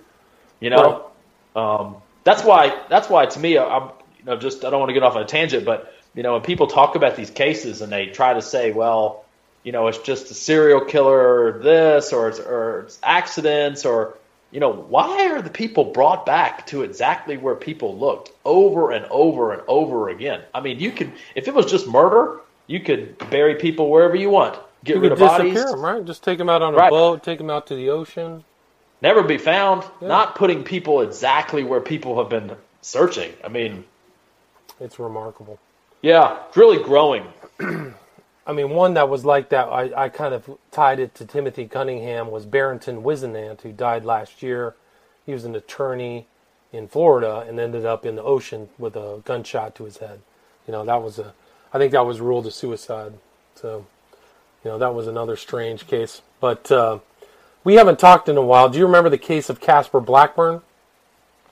You 0.61 0.71
know, 0.71 1.11
um, 1.55 1.97
that's 2.25 2.45
why 2.45 2.79
that's 2.89 3.09
why 3.09 3.27
to 3.27 3.41
me, 3.41 3.59
I'm 3.59 3.91
you 4.19 4.25
know 4.25 4.37
just 4.37 4.65
I 4.65 4.71
don't 4.71 4.81
want 4.81 4.91
to 4.91 4.95
get 4.95 5.03
off 5.03 5.17
on 5.17 5.23
a 5.23 5.27
tangent, 5.27 5.65
but 5.65 5.93
you 6.15 6.23
know, 6.23 6.35
when 6.35 6.43
people 6.43 6.67
talk 6.67 6.95
about 6.95 7.17
these 7.17 7.31
cases 7.31 7.83
and 7.83 7.93
they 7.93 8.07
try 8.07 8.33
to 8.33 8.41
say, 8.41 8.73
well, 8.73 9.25
you 9.63 9.73
know, 9.73 9.89
it's 9.89 9.99
just 9.99 10.31
a 10.31 10.35
serial 10.35 10.81
killer 10.81 11.45
or 11.45 11.59
this 11.59 12.13
or 12.13 12.29
it's, 12.29 12.39
or 12.39 12.81
it's 12.81 12.99
accidents 13.03 13.85
or 13.85 14.17
you 14.53 14.61
know, 14.61 14.73
why 14.73 15.29
are 15.33 15.43
the 15.43 15.51
people 15.51 15.85
brought 15.85 16.25
back 16.25 16.67
to 16.69 16.83
exactly 16.83 17.37
where 17.37 17.57
people 17.57 17.99
looked 17.99 18.31
over 18.45 18.93
and 18.93 19.05
over 19.07 19.53
and 19.53 19.63
over 19.69 20.09
again? 20.09 20.41
I 20.55 20.61
mean, 20.61 20.79
you 20.79 20.93
could, 20.93 21.13
if 21.35 21.49
it 21.49 21.55
was 21.55 21.67
just 21.67 21.87
murder, 21.87 22.41
you 22.67 22.81
could 22.81 23.19
bury 23.31 23.57
people 23.57 23.91
wherever 23.91 24.17
you 24.17 24.31
want, 24.31 24.59
get 24.85 24.95
You 24.97 25.01
rid 25.01 25.13
of 25.13 25.19
bodies, 25.19 25.55
them, 25.73 25.85
right? 25.85 26.05
Just 26.05 26.23
take 26.25 26.39
them 26.39 26.49
out 26.49 26.63
on 26.63 26.75
a 26.75 26.79
Right. 26.79 26.91
boat, 26.91 27.23
take 27.23 27.39
them 27.39 27.51
out 27.51 27.67
to 27.69 27.77
the 27.77 27.91
ocean. 27.91 28.45
never 29.03 29.23
be 29.23 29.39
found, 29.39 29.85
Yeah. 30.01 30.09
not 30.09 30.35
putting 30.37 30.65
people 30.65 31.01
exactly 31.03 31.65
where 31.65 31.81
people 31.81 32.19
have 32.19 32.29
been 32.31 32.57
searching. 32.83 33.33
I 33.45 33.49
mean, 33.49 33.85
It's 34.81 34.99
remarkable. 34.99 35.59
yeah, 36.03 36.39
it's 36.49 36.57
really 36.57 36.83
growing. 36.83 37.25
I 38.47 38.53
mean, 38.53 38.71
one 38.71 38.95
that 38.95 39.09
was 39.09 39.25
like 39.25 39.49
that, 39.51 39.69
I, 39.69 40.05
I 40.05 40.09
kind 40.09 40.35
of 40.35 40.59
tied 40.71 41.01
it 41.01 41.15
to 41.17 41.27
Timothy 41.27 41.67
Cunningham, 41.67 42.31
was 42.31 42.47
Barrington 42.47 43.03
Wisenant, 43.03 43.63
who 43.63 43.73
died 43.73 44.05
last 44.05 44.43
year. 44.43 44.77
He 45.27 45.33
was 45.33 45.45
an 45.45 45.57
attorney 45.57 46.29
in 46.73 46.89
Florida 46.89 47.45
and 47.49 47.59
ended 47.59 47.85
up 47.87 48.07
in 48.07 48.17
the 48.17 48.23
ocean 48.23 48.69
with 48.79 48.97
a 48.97 49.23
gunshot 49.25 49.75
to 49.77 49.85
his 49.85 49.99
head. 49.99 50.21
You 50.67 50.73
know, 50.73 50.85
that 50.85 51.03
was 51.03 51.19
a, 51.19 51.35
I 51.77 51.79
think 51.79 51.93
that 51.93 52.07
was 52.07 52.23
ruled 52.23 52.47
a 52.47 52.51
suicide. 52.51 53.13
So, 53.57 53.85
you 54.65 54.71
know, 54.71 54.79
that 54.79 54.95
was 54.95 55.07
another 55.07 55.37
strange 55.37 55.87
case. 55.87 56.23
But 56.41 56.73
uh, 56.73 57.01
we 57.65 57.75
haven't 57.75 57.99
talked 57.99 58.31
in 58.31 58.39
a 58.39 58.43
while. 58.43 58.71
Do 58.71 58.79
you 58.79 58.87
remember 58.87 59.11
the 59.11 59.19
case 59.19 59.51
of 59.51 59.61
Casper 59.61 60.01
Blackburn? 60.01 60.63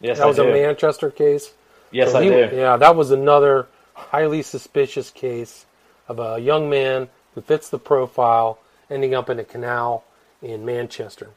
Yes, 0.00 0.16
That 0.19 0.26
was 0.26 0.38
I 0.38 0.45
a 0.45 0.47
do. 0.47 0.52
Manchester 0.54 1.11
case. 1.11 1.52
yes, 1.90 2.12
So 2.12 2.21
I 2.21 2.23
he- 2.25 2.31
do. 2.31 2.50
Yeah, 2.54 2.78
that 2.78 2.97
was 2.97 3.11
another 3.11 3.66
highly 3.93 4.40
suspicious 4.40 5.11
case 5.11 5.66
of 6.09 6.19
a 6.19 6.38
young 6.40 6.71
man 6.71 7.09
who 7.35 7.43
fits 7.43 7.69
the 7.69 7.78
profile 7.78 8.59
ending 8.90 9.14
up 9.14 9.28
in 9.28 9.38
a 9.38 9.45
canal 9.45 10.04
in 10.40 10.64
Manchester. 10.64 11.31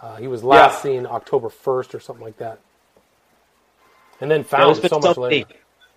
Uh, 0.00 0.16
he 0.16 0.26
was 0.28 0.42
last 0.42 0.76
Yeah. 0.76 0.80
seen 0.92 1.06
October 1.06 1.50
1st 1.50 1.94
or 1.94 2.00
something 2.00 2.24
like 2.24 2.38
that. 2.38 2.58
And 4.18 4.30
then 4.30 4.44
found 4.44 4.76
so, 4.76 4.98
much 4.98 5.16
later. 5.18 5.46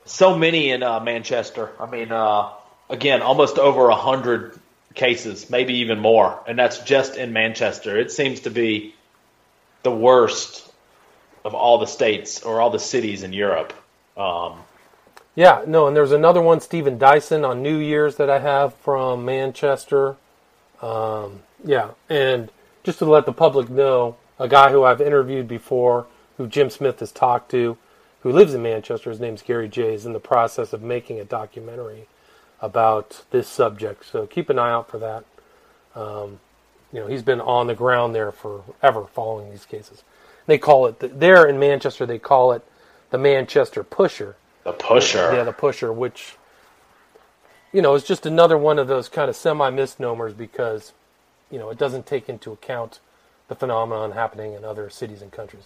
So 0.06 0.38
many 0.38 0.72
in 0.72 0.84
uh, 0.84 1.00
Manchester. 1.00 1.72
I 1.80 1.90
mean, 1.90 2.12
uh, 2.12 2.52
again, 2.90 3.22
almost 3.22 3.58
over 3.58 3.90
a 3.90 3.96
hundred 3.96 4.60
cases, 4.94 5.50
maybe 5.50 5.76
even 5.76 6.00
more, 6.00 6.40
and 6.48 6.58
that's 6.58 6.80
just 6.80 7.16
in 7.16 7.34
Manchester. 7.34 7.98
It 7.98 8.12
seems 8.12 8.42
to 8.42 8.50
be 8.50 8.94
the 9.84 9.92
worst 9.92 10.72
of 11.44 11.56
all 11.56 11.80
the 11.80 11.88
states 11.88 12.44
or 12.44 12.62
all 12.62 12.70
the 12.70 12.80
cities 12.80 13.24
in 13.24 13.34
Europe. 13.34 13.74
Um, 14.16 14.60
Yeah, 15.36 15.64
no, 15.66 15.88
and 15.88 15.96
there's 15.96 16.12
another 16.12 16.42
one, 16.42 16.62
Stephen 16.62 16.98
Dyson, 17.00 17.44
on 17.44 17.64
New 17.64 17.78
Year's 17.78 18.18
that 18.18 18.30
I 18.30 18.40
have 18.40 18.76
from 18.76 19.26
Manchester. 19.26 20.16
Um, 20.82 21.42
yeah, 21.64 21.92
and 22.08 22.52
just 22.84 23.00
to 23.00 23.06
let 23.06 23.26
the 23.26 23.34
public 23.34 23.70
know, 23.70 24.16
a 24.38 24.48
guy 24.48 24.72
who 24.72 24.84
I've 24.84 25.02
interviewed 25.02 25.48
before, 25.48 26.06
who 26.38 26.48
Jim 26.48 26.70
Smith 26.70 27.00
has 27.00 27.12
talked 27.12 27.50
to, 27.52 27.78
who 28.24 28.32
lives 28.32 28.54
in 28.54 28.64
Manchester, 28.64 29.10
his 29.10 29.20
name's 29.20 29.42
Gary 29.42 29.68
Jay, 29.70 29.94
is 29.94 30.06
in 30.06 30.14
the 30.14 30.20
process 30.20 30.74
of 30.74 30.82
making 30.82 31.20
a 31.20 31.26
documentary 31.26 32.08
about 32.62 33.24
this 33.32 33.48
subject. 33.48 34.06
So 34.06 34.26
keep 34.26 34.50
an 34.50 34.58
eye 34.58 34.72
out 34.72 34.90
for 34.90 34.98
that. 35.00 35.26
Um, 35.94 36.40
you 36.94 37.02
know, 37.02 37.08
he's 37.08 37.22
been 37.24 37.42
on 37.42 37.68
the 37.68 37.76
ground 37.76 38.16
there 38.16 38.32
forever 38.32 39.06
following 39.06 39.52
these 39.52 39.66
cases. 39.66 40.04
They 40.48 40.58
call 40.58 40.88
it, 40.88 41.20
there 41.20 41.46
in 41.46 41.60
Manchester, 41.60 42.06
they 42.06 42.20
call 42.20 42.54
it 42.54 42.64
the 43.12 43.18
Manchester 43.18 43.84
Pusher. 43.84 44.36
the 44.64 44.72
pusher. 44.72 45.34
Yeah, 45.34 45.44
the 45.44 45.52
pusher, 45.54 45.92
which 45.92 46.36
you 47.74 47.82
know 47.82 47.96
is 47.96 48.04
just 48.04 48.26
another 48.26 48.58
one 48.58 48.80
of 48.80 48.88
those 48.88 49.10
kind 49.10 49.30
of 49.30 49.36
semi 49.36 49.70
misnomers 49.70 50.34
because 50.34 50.94
you 51.52 51.60
know 51.60 51.70
it 51.70 51.78
doesn't 51.78 52.06
take 52.06 52.30
into 52.30 52.52
account 52.52 53.00
the 53.50 53.56
phenomenon 53.56 54.12
happening 54.12 54.54
in 54.54 54.64
other 54.64 54.90
cities 54.90 55.22
and 55.22 55.32
countries. 55.32 55.64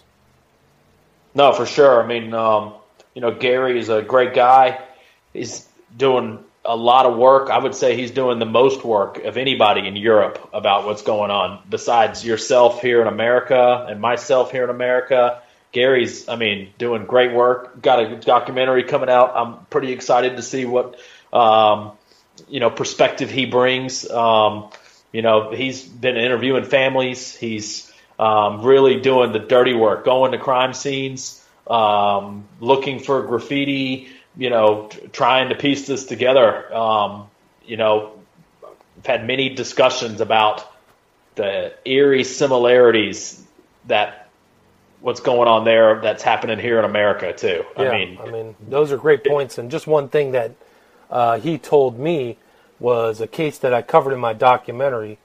No, 1.34 1.52
for 1.52 1.66
sure. 1.66 2.02
I 2.02 2.06
mean, 2.06 2.34
um, 2.34 2.74
you 3.14 3.20
know, 3.20 3.34
Gary 3.34 3.78
is 3.78 3.88
a 3.88 4.02
great 4.02 4.34
guy. 4.34 4.80
He's 5.32 5.66
doing 5.96 6.44
a 6.64 6.76
lot 6.76 7.06
of 7.06 7.16
work. 7.16 7.50
I 7.50 7.58
would 7.58 7.74
say 7.74 7.96
he's 7.96 8.10
doing 8.10 8.38
the 8.38 8.46
most 8.46 8.84
work 8.84 9.24
of 9.24 9.36
anybody 9.36 9.86
in 9.86 9.96
Europe 9.96 10.50
about 10.52 10.84
what's 10.84 11.02
going 11.02 11.30
on, 11.30 11.62
besides 11.68 12.24
yourself 12.24 12.82
here 12.82 13.00
in 13.00 13.08
America 13.08 13.86
and 13.88 14.00
myself 14.00 14.50
here 14.52 14.64
in 14.64 14.70
America. 14.70 15.40
Gary's, 15.72 16.28
I 16.28 16.36
mean, 16.36 16.72
doing 16.78 17.04
great 17.04 17.32
work. 17.32 17.80
Got 17.80 18.00
a 18.00 18.16
documentary 18.16 18.84
coming 18.84 19.08
out. 19.08 19.32
I'm 19.34 19.66
pretty 19.66 19.92
excited 19.92 20.36
to 20.36 20.42
see 20.42 20.64
what, 20.64 20.98
um, 21.32 21.92
you 22.48 22.60
know, 22.60 22.70
perspective 22.70 23.30
he 23.30 23.46
brings. 23.46 24.08
Um, 24.10 24.70
you 25.12 25.22
know, 25.22 25.50
he's 25.50 25.82
been 25.84 26.16
interviewing 26.16 26.64
families. 26.64 27.34
He's 27.34 27.87
um, 28.18 28.62
really 28.62 29.00
doing 29.00 29.32
the 29.32 29.38
dirty 29.38 29.74
work, 29.74 30.04
going 30.04 30.32
to 30.32 30.38
crime 30.38 30.74
scenes, 30.74 31.44
um, 31.68 32.46
looking 32.60 32.98
for 32.98 33.22
graffiti, 33.22 34.08
you 34.36 34.50
know, 34.50 34.88
t- 34.90 35.08
trying 35.08 35.50
to 35.50 35.54
piece 35.54 35.86
this 35.86 36.04
together. 36.06 36.74
Um, 36.74 37.28
you 37.64 37.76
know, 37.76 38.12
I've 38.64 39.06
had 39.06 39.26
many 39.26 39.50
discussions 39.50 40.20
about 40.20 40.66
the 41.36 41.72
eerie 41.84 42.24
similarities 42.24 43.42
that 43.86 44.28
what's 45.00 45.20
going 45.20 45.48
on 45.48 45.64
there 45.64 46.00
that's 46.00 46.22
happening 46.22 46.58
here 46.58 46.78
in 46.78 46.84
America 46.84 47.32
too. 47.32 47.64
Yeah, 47.76 47.90
I 48.20 48.30
mean, 48.30 48.56
those 48.68 48.90
are 48.90 48.96
great 48.96 49.24
points. 49.24 49.58
And 49.58 49.70
just 49.70 49.86
one 49.86 50.08
thing 50.08 50.32
that 50.32 50.52
uh, 51.10 51.38
he 51.38 51.58
told 51.58 51.98
me 51.98 52.36
was 52.80 53.20
a 53.20 53.26
case 53.26 53.58
that 53.58 53.72
I 53.72 53.82
covered 53.82 54.12
in 54.12 54.20
my 54.20 54.32
documentary, 54.32 55.18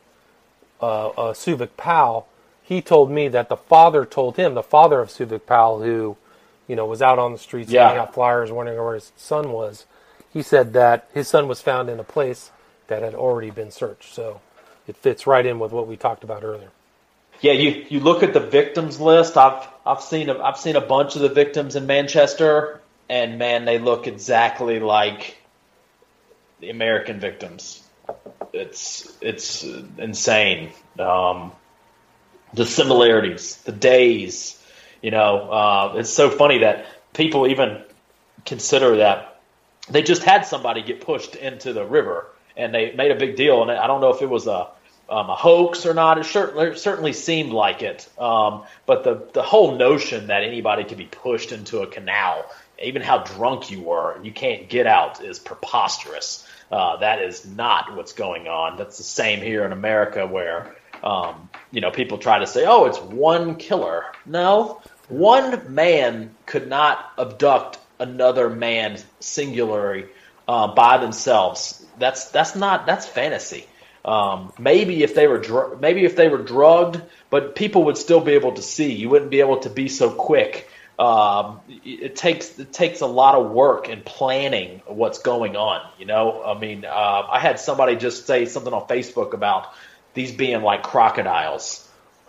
uh, 0.81 1.09
uh, 1.09 1.33
Souvik 1.33 1.75
Pal. 1.77 2.27
He 2.63 2.81
told 2.81 3.11
me 3.11 3.27
that 3.27 3.49
the 3.49 3.57
father 3.57 4.05
told 4.05 4.37
him, 4.37 4.53
the 4.53 4.63
father 4.63 4.99
of 4.99 5.09
Souvik 5.09 5.45
Pal, 5.45 5.81
who 5.81 6.17
you 6.67 6.75
know 6.75 6.85
was 6.85 7.01
out 7.01 7.19
on 7.19 7.31
the 7.33 7.37
streets 7.37 7.71
Yeah. 7.71 7.87
handing 7.87 8.01
out 8.01 8.13
flyers, 8.13 8.51
wondering 8.51 8.77
where 8.81 8.95
his 8.95 9.11
son 9.17 9.51
was. 9.51 9.85
He 10.31 10.41
said 10.41 10.73
that 10.73 11.07
his 11.13 11.27
son 11.27 11.47
was 11.47 11.61
found 11.61 11.89
in 11.89 11.99
a 11.99 12.03
place 12.03 12.51
that 12.87 13.01
had 13.03 13.13
already 13.13 13.51
been 13.51 13.69
searched. 13.71 14.13
So 14.13 14.41
it 14.87 14.95
fits 14.97 15.27
right 15.27 15.45
in 15.45 15.59
with 15.59 15.71
what 15.71 15.87
we 15.87 15.95
talked 15.97 16.23
about 16.23 16.43
earlier. 16.43 16.69
Yeah, 17.41 17.51
you, 17.53 17.85
you 17.89 17.99
look 17.99 18.23
at 18.23 18.33
the 18.33 18.39
victims 18.39 18.99
list. 18.99 19.35
I've 19.37 19.67
I've 19.85 20.01
seen 20.01 20.29
a, 20.29 20.39
I've 20.41 20.57
seen 20.57 20.75
a 20.77 20.81
bunch 20.81 21.15
of 21.15 21.21
the 21.21 21.29
victims 21.29 21.75
in 21.75 21.85
Manchester, 21.85 22.79
and 23.09 23.37
man, 23.37 23.65
they 23.65 23.77
look 23.79 24.07
exactly 24.07 24.79
like 24.79 25.37
the 26.61 26.69
American 26.69 27.19
victims. 27.19 27.83
It's 28.53 29.11
it's 29.21 29.63
insane. 29.97 30.71
Um, 30.97 31.51
the 32.53 32.65
similarities, 32.65 33.57
the 33.57 33.71
days. 33.71 34.59
You 35.01 35.11
know, 35.11 35.51
uh, 35.51 35.93
it's 35.97 36.09
so 36.09 36.29
funny 36.29 36.59
that 36.59 36.85
people 37.13 37.47
even 37.47 37.81
consider 38.45 38.97
that 38.97 39.41
they 39.89 40.01
just 40.01 40.23
had 40.23 40.45
somebody 40.45 40.81
get 40.81 41.01
pushed 41.01 41.35
into 41.35 41.73
the 41.73 41.85
river, 41.85 42.27
and 42.55 42.73
they 42.73 42.93
made 42.93 43.11
a 43.11 43.15
big 43.15 43.35
deal. 43.35 43.61
And 43.61 43.71
I 43.71 43.87
don't 43.87 44.01
know 44.01 44.13
if 44.13 44.21
it 44.21 44.29
was 44.29 44.47
a 44.47 44.67
um, 45.09 45.29
a 45.29 45.35
hoax 45.35 45.85
or 45.85 45.93
not. 45.93 46.17
It 46.17 46.25
certainly, 46.25 46.77
certainly 46.77 47.13
seemed 47.13 47.51
like 47.51 47.81
it. 47.81 48.07
Um, 48.17 48.63
but 48.85 49.03
the 49.03 49.27
the 49.33 49.43
whole 49.43 49.75
notion 49.75 50.27
that 50.27 50.43
anybody 50.43 50.83
could 50.85 50.97
be 50.97 51.05
pushed 51.05 51.51
into 51.51 51.81
a 51.81 51.87
canal, 51.87 52.45
even 52.81 53.01
how 53.01 53.19
drunk 53.19 53.69
you 53.69 53.81
were, 53.81 54.13
and 54.13 54.25
you 54.25 54.31
can't 54.31 54.69
get 54.69 54.87
out, 54.87 55.23
is 55.23 55.39
preposterous. 55.39 56.47
Uh, 56.71 56.97
that 56.97 57.21
is 57.21 57.45
not 57.45 57.95
what's 57.95 58.13
going 58.13 58.47
on. 58.47 58.77
That's 58.77 58.97
the 58.97 59.03
same 59.03 59.41
here 59.41 59.65
in 59.65 59.73
America, 59.73 60.25
where 60.25 60.73
um, 61.03 61.49
you 61.71 61.81
know 61.81 61.91
people 61.91 62.17
try 62.17 62.39
to 62.39 62.47
say, 62.47 62.65
"Oh, 62.65 62.85
it's 62.85 62.99
one 62.99 63.55
killer." 63.55 64.05
No, 64.25 64.81
one 65.09 65.73
man 65.73 66.33
could 66.45 66.67
not 66.67 67.11
abduct 67.17 67.77
another 67.99 68.49
man 68.49 68.97
singularly 69.19 70.05
uh, 70.47 70.73
by 70.73 70.97
themselves. 70.97 71.85
That's 71.99 72.29
that's 72.31 72.55
not 72.55 72.85
that's 72.85 73.05
fantasy. 73.05 73.65
Um, 74.05 74.51
maybe 74.59 75.03
if 75.03 75.15
they 75.15 75.27
were 75.27 75.37
dr- 75.37 75.79
maybe 75.79 76.03
if 76.03 76.15
they 76.15 76.27
were 76.27 76.41
drugged, 76.41 77.01
but 77.29 77.55
people 77.55 77.85
would 77.85 77.97
still 77.97 78.19
be 78.19 78.33
able 78.33 78.53
to 78.53 78.61
see. 78.61 78.91
You 78.93 79.09
wouldn't 79.09 79.31
be 79.31 79.39
able 79.39 79.59
to 79.59 79.69
be 79.69 79.87
so 79.87 80.09
quick. 80.11 80.69
Um, 80.99 81.61
it 81.83 82.15
takes 82.15 82.59
it 82.59 82.71
takes 82.71 83.01
a 83.01 83.07
lot 83.07 83.35
of 83.35 83.51
work 83.51 83.89
and 83.89 84.05
planning 84.05 84.81
what's 84.85 85.19
going 85.19 85.55
on. 85.55 85.89
You 85.97 86.05
know, 86.05 86.43
I 86.43 86.59
mean, 86.59 86.85
uh, 86.85 87.27
I 87.29 87.39
had 87.39 87.59
somebody 87.59 87.95
just 87.95 88.27
say 88.27 88.45
something 88.45 88.73
on 88.73 88.87
Facebook 88.87 89.33
about 89.33 89.73
these 90.13 90.31
being 90.31 90.61
like 90.61 90.83
crocodiles, 90.83 91.87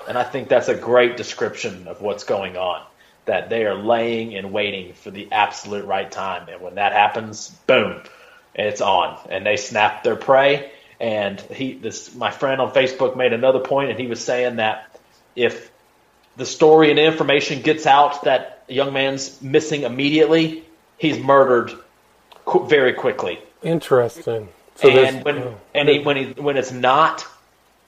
and 0.08 0.16
I 0.16 0.24
think 0.24 0.48
that's 0.48 0.68
a 0.68 0.74
great 0.74 1.16
description 1.16 1.88
of 1.88 2.00
what's 2.00 2.24
going 2.24 2.56
on. 2.56 2.84
That 3.26 3.48
they 3.48 3.64
are 3.64 3.74
laying 3.74 4.34
and 4.34 4.52
waiting 4.52 4.92
for 4.92 5.10
the 5.10 5.32
absolute 5.32 5.86
right 5.86 6.10
time, 6.10 6.48
and 6.48 6.60
when 6.60 6.74
that 6.74 6.92
happens, 6.92 7.48
boom, 7.66 8.02
it's 8.54 8.80
on, 8.80 9.18
and 9.30 9.46
they 9.46 9.56
snap 9.56 10.02
their 10.02 10.16
prey. 10.16 10.70
And 11.00 11.40
he, 11.40 11.72
this, 11.72 12.14
my 12.14 12.30
friend 12.30 12.60
on 12.60 12.72
Facebook 12.72 13.16
made 13.16 13.32
another 13.32 13.60
point, 13.60 13.90
and 13.90 13.98
he 13.98 14.06
was 14.06 14.22
saying 14.22 14.56
that 14.56 14.98
if 15.34 15.70
the 16.36 16.46
story 16.46 16.90
and 16.90 16.98
information 16.98 17.62
gets 17.62 17.86
out 17.86 18.24
that 18.24 18.64
a 18.68 18.72
young 18.72 18.92
man's 18.92 19.40
missing 19.42 19.82
immediately, 19.82 20.64
he's 20.98 21.18
murdered 21.18 21.72
qu- 22.44 22.66
very 22.66 22.92
quickly. 22.92 23.38
Interesting. 23.62 24.48
So 24.76 24.88
and 24.88 25.24
when 25.24 25.54
and 25.74 25.88
he, 25.88 26.00
when 26.00 26.16
he, 26.16 26.24
when 26.32 26.56
it's 26.56 26.72
not, 26.72 27.26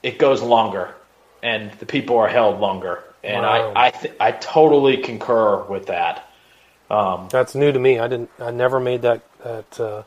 it 0.07 0.17
goes 0.17 0.41
longer, 0.41 0.95
and 1.43 1.71
the 1.79 1.85
people 1.85 2.17
are 2.17 2.29
held 2.29 2.61
longer. 2.61 3.03
and 3.23 3.43
wow. 3.43 3.73
I 3.75 3.87
I, 3.87 3.89
th- 3.91 4.13
I 4.19 4.31
totally 4.31 4.97
concur 4.97 5.63
with 5.63 5.87
that. 5.87 6.29
Um, 6.89 7.27
That's 7.29 7.53
new 7.55 7.71
to 7.73 7.79
me. 7.79 7.99
I 7.99 8.07
didn't. 8.07 8.29
I 8.39 8.51
never 8.51 8.79
made 8.79 9.01
that 9.01 9.21
that 9.43 9.79
uh, 9.79 10.03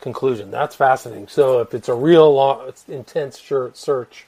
conclusion. 0.00 0.50
That's 0.50 0.74
fascinating. 0.74 1.28
So 1.28 1.60
if 1.60 1.72
it's 1.72 1.88
a 1.88 1.94
real 1.94 2.34
long, 2.34 2.72
intense 2.88 3.40
search, 3.74 4.26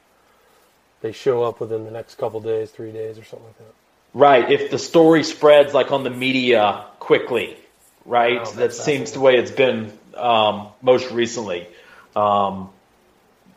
they 1.01 1.11
show 1.11 1.43
up 1.43 1.59
within 1.59 1.85
the 1.85 1.91
next 1.91 2.17
couple 2.17 2.41
days, 2.41 2.71
three 2.71 2.93
days, 2.93 3.19
or 3.19 3.25
something 3.25 3.49
like 3.49 3.59
that. 3.59 3.75
Right. 4.13 4.51
If 4.53 4.71
the 4.71 4.79
story 4.79 5.25
spreads 5.25 5.75
like 5.75 5.91
on 5.91 6.05
the 6.05 6.11
media 6.11 6.85
quickly, 7.01 7.57
right? 8.05 8.43
Oh, 8.45 8.53
that 8.53 8.73
seems 8.73 9.11
the 9.13 9.21
way 9.21 9.37
it's 9.37 9.51
been 9.51 9.93
um, 10.15 10.69
most 10.83 11.11
recently. 11.11 11.67
Um, 12.15 12.71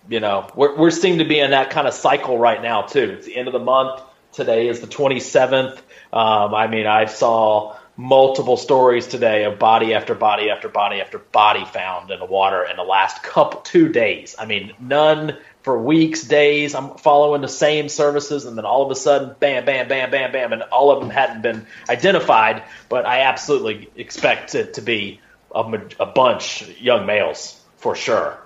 you 0.09 0.19
know, 0.19 0.49
we're, 0.55 0.75
we're 0.77 0.91
seem 0.91 1.19
to 1.19 1.25
be 1.25 1.39
in 1.39 1.51
that 1.51 1.69
kind 1.69 1.87
of 1.87 1.93
cycle 1.93 2.37
right 2.37 2.61
now 2.61 2.83
too. 2.83 3.15
It's 3.17 3.25
the 3.25 3.35
end 3.35 3.47
of 3.47 3.53
the 3.53 3.59
month. 3.59 4.01
Today 4.31 4.67
is 4.67 4.79
the 4.79 4.87
27th. 4.87 5.77
Um, 6.11 6.53
I 6.53 6.67
mean, 6.67 6.87
I 6.87 7.05
saw 7.05 7.77
multiple 7.95 8.57
stories 8.57 9.07
today 9.07 9.43
of 9.43 9.59
body 9.59 9.93
after 9.93 10.15
body 10.15 10.49
after 10.49 10.67
body 10.67 10.99
after 10.99 11.19
body 11.19 11.63
found 11.65 12.09
in 12.09 12.19
the 12.19 12.25
water 12.25 12.65
in 12.65 12.75
the 12.75 12.83
last 12.83 13.21
couple 13.23 13.61
two 13.61 13.89
days. 13.89 14.35
I 14.37 14.45
mean, 14.45 14.73
none 14.79 15.37
for 15.61 15.81
weeks, 15.81 16.23
days. 16.23 16.75
I'm 16.75 16.95
following 16.95 17.41
the 17.41 17.47
same 17.47 17.89
services, 17.89 18.45
and 18.45 18.57
then 18.57 18.65
all 18.65 18.83
of 18.83 18.91
a 18.91 18.95
sudden, 18.95 19.35
bam, 19.39 19.65
bam, 19.65 19.87
bam, 19.87 20.11
bam, 20.11 20.31
bam, 20.31 20.53
and 20.53 20.63
all 20.63 20.91
of 20.91 20.99
them 20.99 21.09
hadn't 21.09 21.41
been 21.41 21.67
identified. 21.87 22.63
But 22.89 23.05
I 23.05 23.21
absolutely 23.21 23.89
expect 23.95 24.55
it 24.55 24.75
to 24.75 24.81
be 24.81 25.21
a, 25.53 25.61
a 25.99 26.05
bunch 26.07 26.67
young 26.79 27.05
males 27.05 27.59
for 27.77 27.95
sure. 27.95 28.42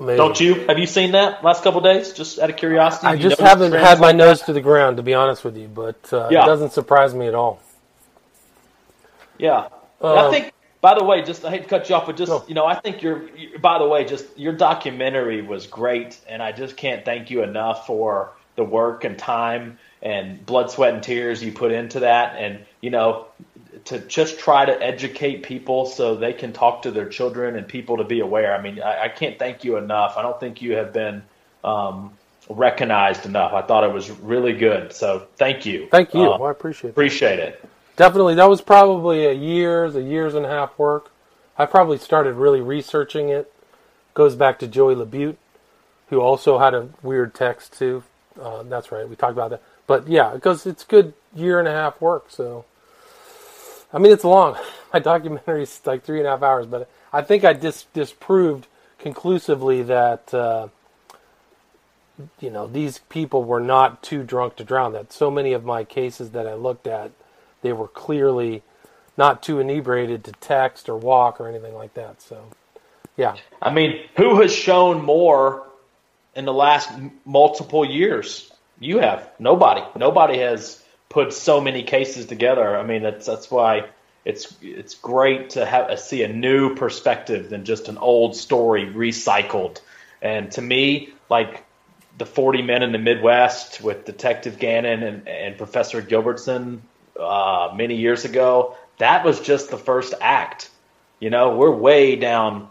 Amazing. 0.00 0.16
Don't 0.16 0.40
you? 0.40 0.54
Have 0.66 0.78
you 0.78 0.86
seen 0.86 1.12
that 1.12 1.44
last 1.44 1.62
couple 1.62 1.82
days? 1.82 2.14
Just 2.14 2.38
out 2.38 2.48
of 2.48 2.56
curiosity. 2.56 3.06
I 3.06 3.16
just 3.16 3.38
haven't 3.38 3.72
had 3.72 4.00
my 4.00 4.08
like 4.08 4.16
nose 4.16 4.40
that? 4.40 4.46
to 4.46 4.52
the 4.54 4.62
ground, 4.62 4.96
to 4.96 5.02
be 5.02 5.12
honest 5.12 5.44
with 5.44 5.58
you. 5.58 5.68
But 5.68 6.10
uh, 6.10 6.28
yeah. 6.30 6.42
it 6.42 6.46
doesn't 6.46 6.72
surprise 6.72 7.14
me 7.14 7.28
at 7.28 7.34
all. 7.34 7.60
Yeah, 9.38 9.68
um, 10.00 10.18
I 10.18 10.30
think. 10.30 10.54
By 10.80 10.94
the 10.94 11.04
way, 11.04 11.22
just 11.22 11.44
I 11.44 11.50
hate 11.50 11.64
to 11.64 11.68
cut 11.68 11.90
you 11.90 11.94
off, 11.94 12.06
but 12.06 12.16
just 12.16 12.30
no. 12.30 12.42
you 12.48 12.54
know, 12.54 12.64
I 12.64 12.80
think 12.80 13.02
your. 13.02 13.28
By 13.60 13.78
the 13.78 13.86
way, 13.86 14.06
just 14.06 14.38
your 14.38 14.54
documentary 14.54 15.42
was 15.42 15.66
great, 15.66 16.18
and 16.26 16.42
I 16.42 16.52
just 16.52 16.78
can't 16.78 17.04
thank 17.04 17.30
you 17.30 17.42
enough 17.42 17.86
for 17.86 18.32
the 18.56 18.64
work 18.64 19.04
and 19.04 19.18
time 19.18 19.78
and 20.00 20.44
blood, 20.46 20.70
sweat, 20.70 20.94
and 20.94 21.02
tears 21.02 21.42
you 21.42 21.52
put 21.52 21.72
into 21.72 22.00
that, 22.00 22.36
and 22.36 22.64
you 22.80 22.88
know, 22.88 23.26
to 23.86 23.98
just 23.98 24.38
try 24.38 24.64
to 24.64 24.82
educate 24.82 25.42
people 25.42 25.86
so 25.86 26.14
they 26.16 26.32
can 26.32 26.52
talk 26.52 26.82
to 26.82 26.90
their 26.90 27.08
children 27.08 27.56
and 27.56 27.66
people 27.66 27.98
to 27.98 28.04
be 28.04 28.20
aware. 28.20 28.54
I 28.54 28.60
mean, 28.62 28.80
I, 28.80 29.04
I 29.04 29.08
can't 29.08 29.38
thank 29.38 29.64
you 29.64 29.76
enough. 29.76 30.16
I 30.16 30.22
don't 30.22 30.38
think 30.38 30.62
you 30.62 30.76
have 30.76 30.92
been 30.92 31.22
um, 31.64 32.12
recognized 32.48 33.26
enough. 33.26 33.52
I 33.52 33.62
thought 33.62 33.84
it 33.84 33.92
was 33.92 34.10
really 34.10 34.52
good. 34.52 34.92
So 34.92 35.26
thank 35.36 35.66
you. 35.66 35.88
Thank 35.90 36.14
you. 36.14 36.20
Uh, 36.20 36.38
well, 36.38 36.48
I 36.48 36.50
appreciate 36.50 36.88
it. 36.88 36.92
Appreciate 36.92 37.38
it. 37.38 37.64
Definitely. 37.96 38.36
That 38.36 38.48
was 38.48 38.60
probably 38.60 39.26
a 39.26 39.32
year's, 39.32 39.94
a 39.94 40.02
year's 40.02 40.34
and 40.34 40.46
a 40.46 40.48
half 40.48 40.78
work. 40.78 41.10
I 41.58 41.66
probably 41.66 41.98
started 41.98 42.34
really 42.34 42.60
researching 42.60 43.28
it. 43.28 43.52
Goes 44.14 44.34
back 44.34 44.58
to 44.60 44.66
Joey 44.66 44.94
Labute, 44.94 45.36
who 46.08 46.20
also 46.20 46.58
had 46.58 46.74
a 46.74 46.88
weird 47.02 47.34
text 47.34 47.74
too. 47.74 48.02
Uh, 48.40 48.62
that's 48.62 48.90
right. 48.90 49.08
We 49.08 49.16
talked 49.16 49.32
about 49.32 49.50
that. 49.50 49.62
But 49.86 50.08
yeah, 50.08 50.32
because 50.34 50.66
it's 50.66 50.84
good 50.84 51.14
year 51.34 51.58
and 51.58 51.68
a 51.68 51.72
half 51.72 52.00
work. 52.00 52.26
So 52.30 52.64
I 53.92 53.98
mean, 53.98 54.12
it's 54.12 54.24
long. 54.24 54.56
My 54.92 54.98
documentary 54.98 55.62
is 55.62 55.80
like 55.84 56.04
three 56.04 56.18
and 56.18 56.26
a 56.26 56.30
half 56.30 56.42
hours, 56.42 56.66
but 56.66 56.90
I 57.12 57.22
think 57.22 57.44
I 57.44 57.52
dis- 57.52 57.86
disproved 57.92 58.66
conclusively 58.98 59.82
that 59.82 60.32
uh, 60.34 60.68
you 62.40 62.50
know 62.50 62.66
these 62.66 62.98
people 63.08 63.44
were 63.44 63.60
not 63.60 64.02
too 64.02 64.22
drunk 64.22 64.56
to 64.56 64.64
drown. 64.64 64.92
That 64.92 65.12
so 65.12 65.30
many 65.30 65.52
of 65.52 65.64
my 65.64 65.84
cases 65.84 66.30
that 66.32 66.46
I 66.46 66.54
looked 66.54 66.86
at, 66.86 67.12
they 67.62 67.72
were 67.72 67.88
clearly 67.88 68.62
not 69.16 69.42
too 69.42 69.60
inebriated 69.60 70.24
to 70.24 70.32
text 70.32 70.88
or 70.88 70.96
walk 70.96 71.40
or 71.40 71.48
anything 71.48 71.74
like 71.74 71.94
that. 71.94 72.22
So, 72.22 72.42
yeah. 73.16 73.36
I 73.60 73.70
mean, 73.72 74.00
who 74.16 74.40
has 74.40 74.54
shown 74.54 75.04
more 75.04 75.66
in 76.34 76.44
the 76.44 76.54
last 76.54 76.90
multiple 77.24 77.84
years? 77.84 78.50
You 78.78 78.98
have. 78.98 79.28
Nobody. 79.38 79.82
Nobody 79.94 80.38
has 80.38 80.82
put 81.10 81.32
so 81.34 81.60
many 81.60 81.82
cases 81.82 82.24
together. 82.24 82.78
I 82.78 82.84
mean, 82.84 83.02
that's 83.02 83.26
that's 83.26 83.50
why 83.50 83.90
it's 84.24 84.56
it's 84.62 84.94
great 84.94 85.50
to 85.50 85.66
have 85.66 86.00
see 86.00 86.22
a 86.22 86.28
new 86.28 86.74
perspective 86.74 87.50
than 87.50 87.66
just 87.66 87.88
an 87.88 87.98
old 87.98 88.34
story 88.34 88.86
recycled. 88.86 89.80
And 90.22 90.50
to 90.52 90.62
me, 90.62 91.10
like 91.28 91.64
the 92.16 92.26
40 92.26 92.62
Men 92.62 92.82
in 92.82 92.92
the 92.92 92.98
Midwest 92.98 93.82
with 93.82 94.04
Detective 94.04 94.58
Gannon 94.58 95.02
and, 95.02 95.28
and 95.28 95.58
Professor 95.58 96.00
Gilbertson 96.00 96.80
uh, 97.18 97.72
many 97.74 97.96
years 97.96 98.24
ago, 98.24 98.76
that 98.98 99.24
was 99.24 99.40
just 99.40 99.70
the 99.70 99.78
first 99.78 100.14
act. 100.20 100.70
You 101.18 101.30
know, 101.30 101.56
we're 101.56 101.70
way 101.70 102.16
down 102.16 102.68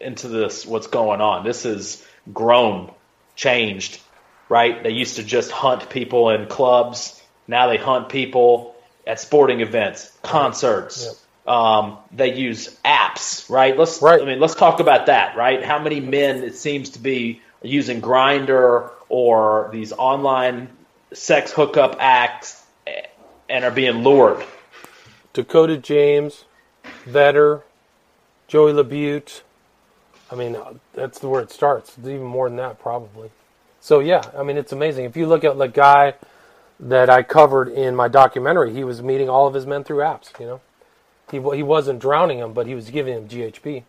into 0.00 0.28
this. 0.28 0.66
What's 0.66 0.88
going 0.88 1.20
on? 1.20 1.44
This 1.44 1.64
is 1.64 2.04
grown, 2.32 2.92
changed, 3.34 4.00
right? 4.48 4.82
They 4.82 4.90
used 4.90 5.16
to 5.16 5.22
just 5.22 5.50
hunt 5.50 5.88
people 5.88 6.30
in 6.30 6.46
clubs 6.46 7.17
now 7.48 7.68
they 7.68 7.76
hunt 7.76 8.08
people 8.08 8.76
at 9.06 9.18
sporting 9.18 9.60
events, 9.60 10.16
concerts. 10.22 11.04
Yep. 11.04 11.54
Um, 11.54 11.98
they 12.12 12.34
use 12.34 12.78
apps, 12.84 13.48
right? 13.48 13.76
Let's, 13.76 14.02
right. 14.02 14.20
I 14.20 14.24
mean, 14.24 14.38
let's 14.38 14.54
talk 14.54 14.80
about 14.80 15.06
that, 15.06 15.34
right? 15.34 15.64
How 15.64 15.78
many 15.78 15.98
men 15.98 16.44
it 16.44 16.54
seems 16.54 16.90
to 16.90 16.98
be 16.98 17.40
using 17.62 18.02
Grindr 18.02 18.90
or 19.08 19.70
these 19.72 19.92
online 19.92 20.68
sex 21.12 21.52
hookup 21.52 21.96
acts 22.00 22.62
and 23.48 23.64
are 23.64 23.70
being 23.70 24.02
lured. 24.02 24.44
Dakota 25.32 25.76
James, 25.76 26.44
Vetter, 27.06 27.62
Joey 28.46 28.72
Labute. 28.72 29.42
I 30.30 30.34
mean, 30.34 30.56
that's 30.92 31.22
where 31.22 31.40
it 31.40 31.50
starts. 31.50 31.96
It's 31.96 32.06
even 32.06 32.24
more 32.24 32.48
than 32.48 32.56
that, 32.56 32.78
probably. 32.78 33.30
So 33.80 34.00
yeah, 34.00 34.22
I 34.36 34.42
mean, 34.42 34.56
it's 34.56 34.72
amazing. 34.72 35.04
If 35.04 35.16
you 35.16 35.26
look 35.26 35.44
at 35.44 35.56
the 35.56 35.66
guy 35.66 36.14
that 36.80 37.10
I 37.10 37.22
covered 37.22 37.68
in 37.68 37.96
my 37.96 38.08
documentary, 38.08 38.72
he 38.72 38.84
was 38.84 39.02
meeting 39.02 39.28
all 39.28 39.46
of 39.46 39.54
his 39.54 39.66
men 39.66 39.84
through 39.84 39.98
apps. 39.98 40.38
You 40.38 40.46
know, 40.46 40.60
he 41.30 41.56
he 41.56 41.62
wasn't 41.62 42.00
drowning 42.00 42.38
them, 42.38 42.52
but 42.52 42.66
he 42.66 42.74
was 42.74 42.90
giving 42.90 43.14
them 43.14 43.28
GHB. 43.28 43.84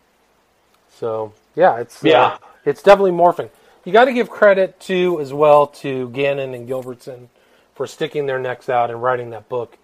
So 0.90 1.32
yeah, 1.54 1.78
it's 1.78 2.02
yeah, 2.02 2.24
uh, 2.24 2.38
it's 2.64 2.82
definitely 2.82 3.12
morphing. 3.12 3.50
You 3.84 3.92
got 3.92 4.06
to 4.06 4.12
give 4.12 4.28
credit 4.28 4.78
to 4.80 5.20
as 5.20 5.32
well 5.32 5.66
to 5.66 6.10
Gannon 6.10 6.52
and 6.52 6.68
Gilbertson 6.68 7.28
for 7.74 7.86
sticking 7.86 8.26
their 8.26 8.38
necks 8.38 8.68
out 8.68 8.90
and 8.90 9.02
writing 9.02 9.30
that 9.30 9.48
book, 9.48 9.78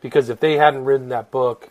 because 0.00 0.28
if 0.30 0.40
they 0.40 0.56
hadn't 0.56 0.84
written 0.84 1.10
that 1.10 1.30
book, 1.30 1.68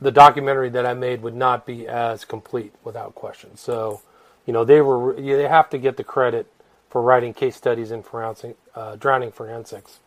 the 0.00 0.10
documentary 0.10 0.68
that 0.70 0.84
I 0.84 0.94
made 0.94 1.22
would 1.22 1.36
not 1.36 1.64
be 1.64 1.86
as 1.86 2.24
complete 2.24 2.72
without 2.82 3.14
question. 3.14 3.56
So, 3.56 4.00
you 4.46 4.52
know, 4.52 4.64
they 4.64 4.80
were 4.80 5.14
they 5.14 5.46
have 5.46 5.70
to 5.70 5.78
get 5.78 5.96
the 5.96 6.04
credit 6.04 6.50
for 6.94 7.02
writing 7.02 7.34
case 7.34 7.56
studies 7.56 7.90
in 7.90 8.04
forensic, 8.04 8.56
uh, 8.76 8.94
drowning 8.94 9.32
forensics 9.32 9.98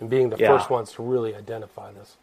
and 0.00 0.10
being 0.10 0.28
the 0.28 0.36
yeah. 0.36 0.48
first 0.48 0.70
ones 0.70 0.90
to 0.90 1.00
really 1.00 1.36
identify 1.36 1.92
this. 1.92 2.16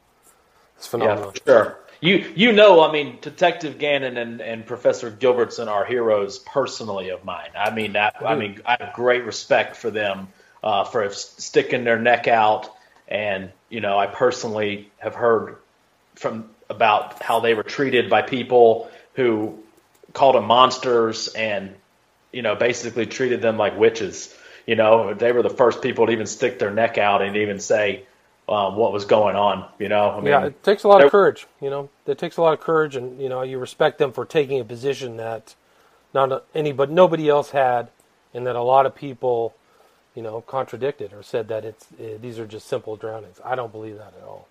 It's 0.75 0.87
phenomenal. 0.87 1.31
Yeah, 1.35 1.41
sure. 1.45 1.79
You 2.01 2.29
you 2.35 2.51
know, 2.51 2.83
I 2.83 2.91
mean, 2.91 3.17
Detective 3.21 3.79
Gannon 3.79 4.17
and, 4.17 4.41
and 4.41 4.65
Professor 4.65 5.09
Gilbertson 5.09 5.69
are 5.69 5.85
heroes 5.85 6.39
personally 6.39 7.11
of 7.11 7.23
mine. 7.23 7.51
I 7.57 7.73
mean, 7.73 7.93
that, 7.93 8.15
I 8.19 8.35
mean, 8.35 8.59
I 8.65 8.75
have 8.81 8.93
great 8.93 9.23
respect 9.23 9.77
for 9.77 9.89
them 9.89 10.27
uh, 10.65 10.83
for 10.83 11.09
sticking 11.11 11.85
their 11.85 11.97
neck 11.97 12.27
out, 12.27 12.75
and 13.07 13.49
you 13.69 13.79
know, 13.79 13.97
I 13.97 14.07
personally 14.07 14.91
have 14.97 15.15
heard 15.15 15.55
from 16.15 16.49
about 16.69 17.23
how 17.23 17.39
they 17.39 17.53
were 17.53 17.63
treated 17.63 18.09
by 18.09 18.21
people 18.23 18.91
who 19.13 19.57
called 20.11 20.35
them 20.35 20.43
monsters 20.43 21.29
and 21.29 21.73
you 22.31 22.41
know, 22.41 22.55
basically 22.55 23.05
treated 23.05 23.41
them 23.41 23.57
like 23.57 23.77
witches. 23.77 24.35
You 24.65 24.75
know, 24.75 25.13
they 25.13 25.31
were 25.31 25.41
the 25.41 25.49
first 25.49 25.81
people 25.81 26.05
to 26.05 26.11
even 26.11 26.27
stick 26.27 26.59
their 26.59 26.71
neck 26.71 26.97
out 26.97 27.21
and 27.21 27.35
even 27.37 27.59
say 27.59 28.03
um, 28.47 28.75
what 28.75 28.91
was 28.91 29.05
going 29.05 29.35
on. 29.35 29.67
You 29.79 29.89
know, 29.89 30.11
I 30.11 30.17
mean, 30.17 30.27
yeah, 30.27 30.45
it 30.45 30.63
takes 30.63 30.83
a 30.83 30.87
lot 30.87 31.03
of 31.03 31.11
courage. 31.11 31.47
You 31.61 31.69
know, 31.69 31.89
it 32.05 32.17
takes 32.17 32.37
a 32.37 32.41
lot 32.41 32.53
of 32.53 32.59
courage, 32.59 32.95
and 32.95 33.21
you 33.21 33.29
know, 33.29 33.41
you 33.41 33.57
respect 33.57 33.97
them 33.97 34.11
for 34.11 34.25
taking 34.25 34.59
a 34.59 34.65
position 34.65 35.17
that 35.17 35.55
not 36.13 36.45
any 36.53 36.71
but 36.71 36.89
nobody 36.89 37.29
else 37.29 37.51
had, 37.51 37.89
and 38.33 38.45
that 38.47 38.55
a 38.55 38.61
lot 38.61 38.85
of 38.85 38.95
people, 38.95 39.55
you 40.15 40.21
know, 40.21 40.41
contradicted 40.41 41.13
or 41.13 41.23
said 41.23 41.47
that 41.47 41.63
it's 41.63 41.87
uh, 41.99 42.17
these 42.19 42.39
are 42.39 42.47
just 42.47 42.67
simple 42.67 42.95
drownings. 42.95 43.39
I 43.45 43.55
don't 43.55 43.71
believe 43.71 43.97
that 43.97 44.13
at 44.19 44.23
all. 44.23 44.47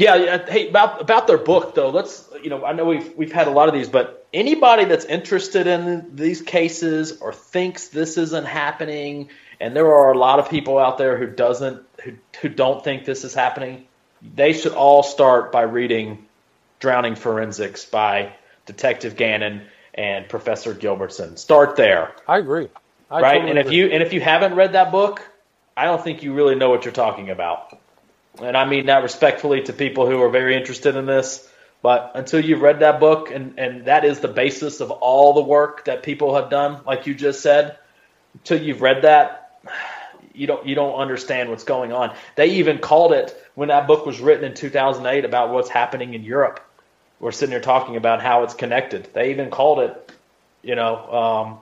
Yeah, 0.00 0.46
hey, 0.48 0.70
about 0.70 1.02
about 1.02 1.26
their 1.26 1.36
book 1.36 1.74
though. 1.74 1.90
Let's 1.90 2.26
you 2.42 2.48
know, 2.48 2.64
I 2.64 2.72
know 2.72 2.86
we've 2.86 3.14
we've 3.18 3.32
had 3.32 3.48
a 3.48 3.50
lot 3.50 3.68
of 3.68 3.74
these, 3.74 3.90
but 3.90 4.26
anybody 4.32 4.86
that's 4.86 5.04
interested 5.04 5.66
in 5.66 6.16
these 6.16 6.40
cases 6.40 7.20
or 7.20 7.34
thinks 7.34 7.88
this 7.88 8.16
isn't 8.16 8.46
happening, 8.46 9.28
and 9.60 9.76
there 9.76 9.86
are 9.86 10.12
a 10.12 10.16
lot 10.16 10.38
of 10.38 10.48
people 10.48 10.78
out 10.78 10.96
there 10.96 11.18
who 11.18 11.26
doesn't 11.26 11.82
who 12.02 12.12
who 12.40 12.48
don't 12.48 12.82
think 12.82 13.04
this 13.04 13.24
is 13.24 13.34
happening, 13.34 13.86
they 14.34 14.54
should 14.54 14.72
all 14.72 15.02
start 15.02 15.52
by 15.52 15.62
reading 15.62 16.26
Drowning 16.78 17.14
Forensics 17.14 17.84
by 17.84 18.32
Detective 18.64 19.16
Gannon 19.16 19.66
and 19.92 20.26
Professor 20.30 20.74
Gilbertson. 20.74 21.38
Start 21.38 21.76
there. 21.76 22.14
I 22.26 22.38
agree. 22.38 22.68
I 23.10 23.20
right, 23.20 23.32
totally 23.34 23.50
and 23.50 23.58
if 23.58 23.66
agree. 23.66 23.76
you 23.76 23.86
and 23.88 24.02
if 24.02 24.14
you 24.14 24.22
haven't 24.22 24.54
read 24.54 24.72
that 24.72 24.92
book, 24.92 25.20
I 25.76 25.84
don't 25.84 26.02
think 26.02 26.22
you 26.22 26.32
really 26.32 26.54
know 26.54 26.70
what 26.70 26.86
you're 26.86 26.92
talking 26.92 27.28
about. 27.28 27.78
And 28.38 28.56
I 28.56 28.64
mean 28.64 28.86
that 28.86 29.02
respectfully 29.02 29.62
to 29.62 29.72
people 29.72 30.08
who 30.08 30.22
are 30.22 30.30
very 30.30 30.56
interested 30.56 30.96
in 30.96 31.06
this. 31.06 31.46
But 31.82 32.12
until 32.14 32.44
you've 32.44 32.60
read 32.60 32.80
that 32.80 33.00
book, 33.00 33.30
and, 33.30 33.58
and 33.58 33.86
that 33.86 34.04
is 34.04 34.20
the 34.20 34.28
basis 34.28 34.80
of 34.80 34.90
all 34.90 35.32
the 35.32 35.42
work 35.42 35.86
that 35.86 36.02
people 36.02 36.34
have 36.34 36.50
done, 36.50 36.80
like 36.86 37.06
you 37.06 37.14
just 37.14 37.40
said, 37.40 37.78
until 38.34 38.60
you've 38.60 38.82
read 38.82 39.02
that, 39.02 39.58
you 40.34 40.46
don't 40.46 40.66
you 40.66 40.74
don't 40.74 40.94
understand 40.94 41.50
what's 41.50 41.64
going 41.64 41.92
on. 41.92 42.14
They 42.36 42.52
even 42.56 42.78
called 42.78 43.12
it 43.12 43.34
when 43.54 43.68
that 43.68 43.86
book 43.86 44.06
was 44.06 44.20
written 44.20 44.44
in 44.44 44.54
2008 44.54 45.24
about 45.24 45.50
what's 45.50 45.68
happening 45.68 46.14
in 46.14 46.22
Europe. 46.22 46.60
We're 47.18 47.32
sitting 47.32 47.52
here 47.52 47.60
talking 47.60 47.96
about 47.96 48.22
how 48.22 48.44
it's 48.44 48.54
connected. 48.54 49.08
They 49.12 49.30
even 49.30 49.50
called 49.50 49.80
it, 49.80 50.12
you 50.62 50.76
know, 50.76 51.12
um, 51.12 51.58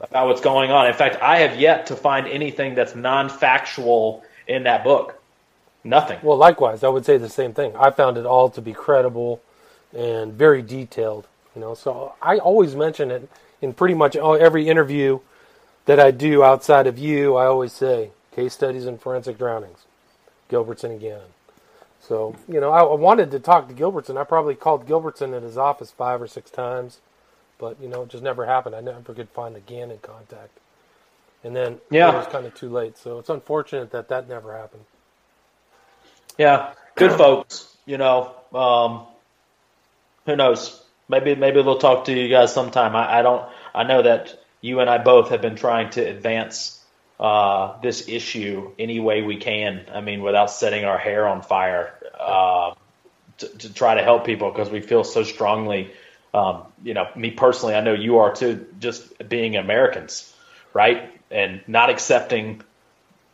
about 0.00 0.26
what's 0.26 0.42
going 0.42 0.70
on. 0.70 0.86
In 0.86 0.92
fact, 0.92 1.16
I 1.22 1.38
have 1.40 1.58
yet 1.58 1.86
to 1.86 1.96
find 1.96 2.26
anything 2.26 2.74
that's 2.74 2.94
non-factual 2.94 4.24
in 4.46 4.64
that 4.64 4.84
book. 4.84 5.17
Nothing. 5.88 6.18
Well, 6.22 6.36
likewise, 6.36 6.84
I 6.84 6.88
would 6.88 7.06
say 7.06 7.16
the 7.16 7.30
same 7.30 7.54
thing. 7.54 7.74
I 7.74 7.90
found 7.90 8.18
it 8.18 8.26
all 8.26 8.50
to 8.50 8.60
be 8.60 8.74
credible 8.74 9.40
and 9.96 10.34
very 10.34 10.60
detailed. 10.60 11.26
You 11.54 11.62
know, 11.62 11.74
so 11.74 12.14
I 12.20 12.38
always 12.38 12.76
mention 12.76 13.10
it 13.10 13.28
in 13.62 13.72
pretty 13.72 13.94
much 13.94 14.14
every 14.14 14.68
interview 14.68 15.20
that 15.86 15.98
I 15.98 16.10
do 16.10 16.44
outside 16.44 16.86
of 16.86 16.98
you. 16.98 17.36
I 17.36 17.46
always 17.46 17.72
say 17.72 18.10
case 18.32 18.52
studies 18.52 18.84
and 18.84 19.00
forensic 19.00 19.38
drownings, 19.38 19.86
Gilbertson 20.50 20.90
and 20.90 21.00
Gannon. 21.00 21.32
So 22.00 22.36
you 22.46 22.60
know, 22.60 22.70
I, 22.70 22.82
I 22.82 22.94
wanted 22.94 23.30
to 23.30 23.40
talk 23.40 23.66
to 23.68 23.74
Gilbertson. 23.74 24.18
I 24.18 24.24
probably 24.24 24.54
called 24.54 24.86
Gilbertson 24.86 25.34
at 25.34 25.42
his 25.42 25.56
office 25.56 25.90
five 25.90 26.20
or 26.20 26.26
six 26.26 26.50
times, 26.50 26.98
but 27.58 27.80
you 27.80 27.88
know, 27.88 28.02
it 28.02 28.10
just 28.10 28.22
never 28.22 28.44
happened. 28.44 28.74
I 28.74 28.80
never 28.82 29.14
could 29.14 29.30
find 29.30 29.56
the 29.56 29.60
Gannon 29.60 29.98
contact, 30.02 30.58
and 31.42 31.56
then 31.56 31.78
yeah. 31.90 32.10
it 32.10 32.14
was 32.14 32.26
kind 32.26 32.44
of 32.44 32.54
too 32.54 32.68
late. 32.68 32.98
So 32.98 33.18
it's 33.18 33.30
unfortunate 33.30 33.90
that 33.92 34.10
that 34.10 34.28
never 34.28 34.54
happened. 34.54 34.84
Yeah, 36.38 36.72
good 36.94 37.12
folks. 37.12 37.76
You 37.84 37.98
know, 37.98 38.34
um, 38.54 39.06
who 40.24 40.36
knows? 40.36 40.80
Maybe 41.08 41.34
maybe 41.34 41.62
they'll 41.62 41.78
talk 41.78 42.04
to 42.04 42.12
you 42.12 42.28
guys 42.28 42.54
sometime. 42.54 42.94
I, 42.94 43.18
I 43.18 43.22
don't. 43.22 43.48
I 43.74 43.82
know 43.82 44.02
that 44.02 44.38
you 44.60 44.80
and 44.80 44.88
I 44.88 44.98
both 44.98 45.30
have 45.30 45.42
been 45.42 45.56
trying 45.56 45.90
to 45.90 46.00
advance 46.00 46.80
uh, 47.18 47.80
this 47.80 48.08
issue 48.08 48.72
any 48.78 49.00
way 49.00 49.22
we 49.22 49.36
can. 49.36 49.84
I 49.92 50.00
mean, 50.00 50.22
without 50.22 50.50
setting 50.50 50.84
our 50.84 50.98
hair 50.98 51.26
on 51.26 51.42
fire, 51.42 51.92
uh, 52.18 52.74
to, 53.38 53.48
to, 53.48 53.74
try 53.74 53.94
to 53.94 54.02
help 54.02 54.24
people 54.24 54.50
because 54.50 54.70
we 54.70 54.80
feel 54.80 55.04
so 55.04 55.24
strongly. 55.24 55.90
Um, 56.34 56.64
you 56.84 56.94
know, 56.94 57.08
me 57.16 57.30
personally, 57.30 57.74
I 57.74 57.80
know 57.80 57.94
you 57.94 58.18
are 58.18 58.34
too. 58.34 58.66
Just 58.78 59.28
being 59.28 59.56
Americans, 59.56 60.32
right, 60.72 61.10
and 61.30 61.62
not 61.66 61.90
accepting 61.90 62.62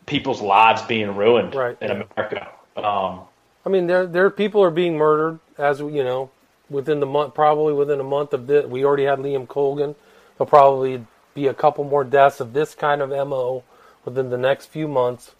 people's 0.06 0.40
lives 0.40 0.82
being 0.82 1.16
ruined 1.16 1.54
right, 1.54 1.76
in. 1.80 1.90
America. 1.90 2.48
Um, 2.76 3.22
I 3.64 3.68
mean, 3.68 3.86
there 3.86 4.06
there 4.06 4.30
people 4.30 4.62
are 4.62 4.70
being 4.70 4.96
murdered 4.96 5.38
as 5.58 5.80
you 5.80 6.04
know 6.04 6.30
within 6.68 7.00
the 7.00 7.06
month, 7.06 7.34
probably 7.34 7.72
within 7.72 8.00
a 8.00 8.04
month 8.04 8.32
of 8.32 8.46
this. 8.46 8.66
We 8.66 8.84
already 8.84 9.04
had 9.04 9.18
Liam 9.18 9.46
Colgan. 9.46 9.94
There'll 10.36 10.48
probably 10.48 11.06
be 11.34 11.46
a 11.46 11.54
couple 11.54 11.84
more 11.84 12.04
deaths 12.04 12.40
of 12.40 12.52
this 12.52 12.74
kind 12.74 13.00
of 13.00 13.10
mo 13.10 13.64
within 14.04 14.30
the 14.30 14.38
next 14.38 14.66
few 14.66 14.88
months 14.88 15.32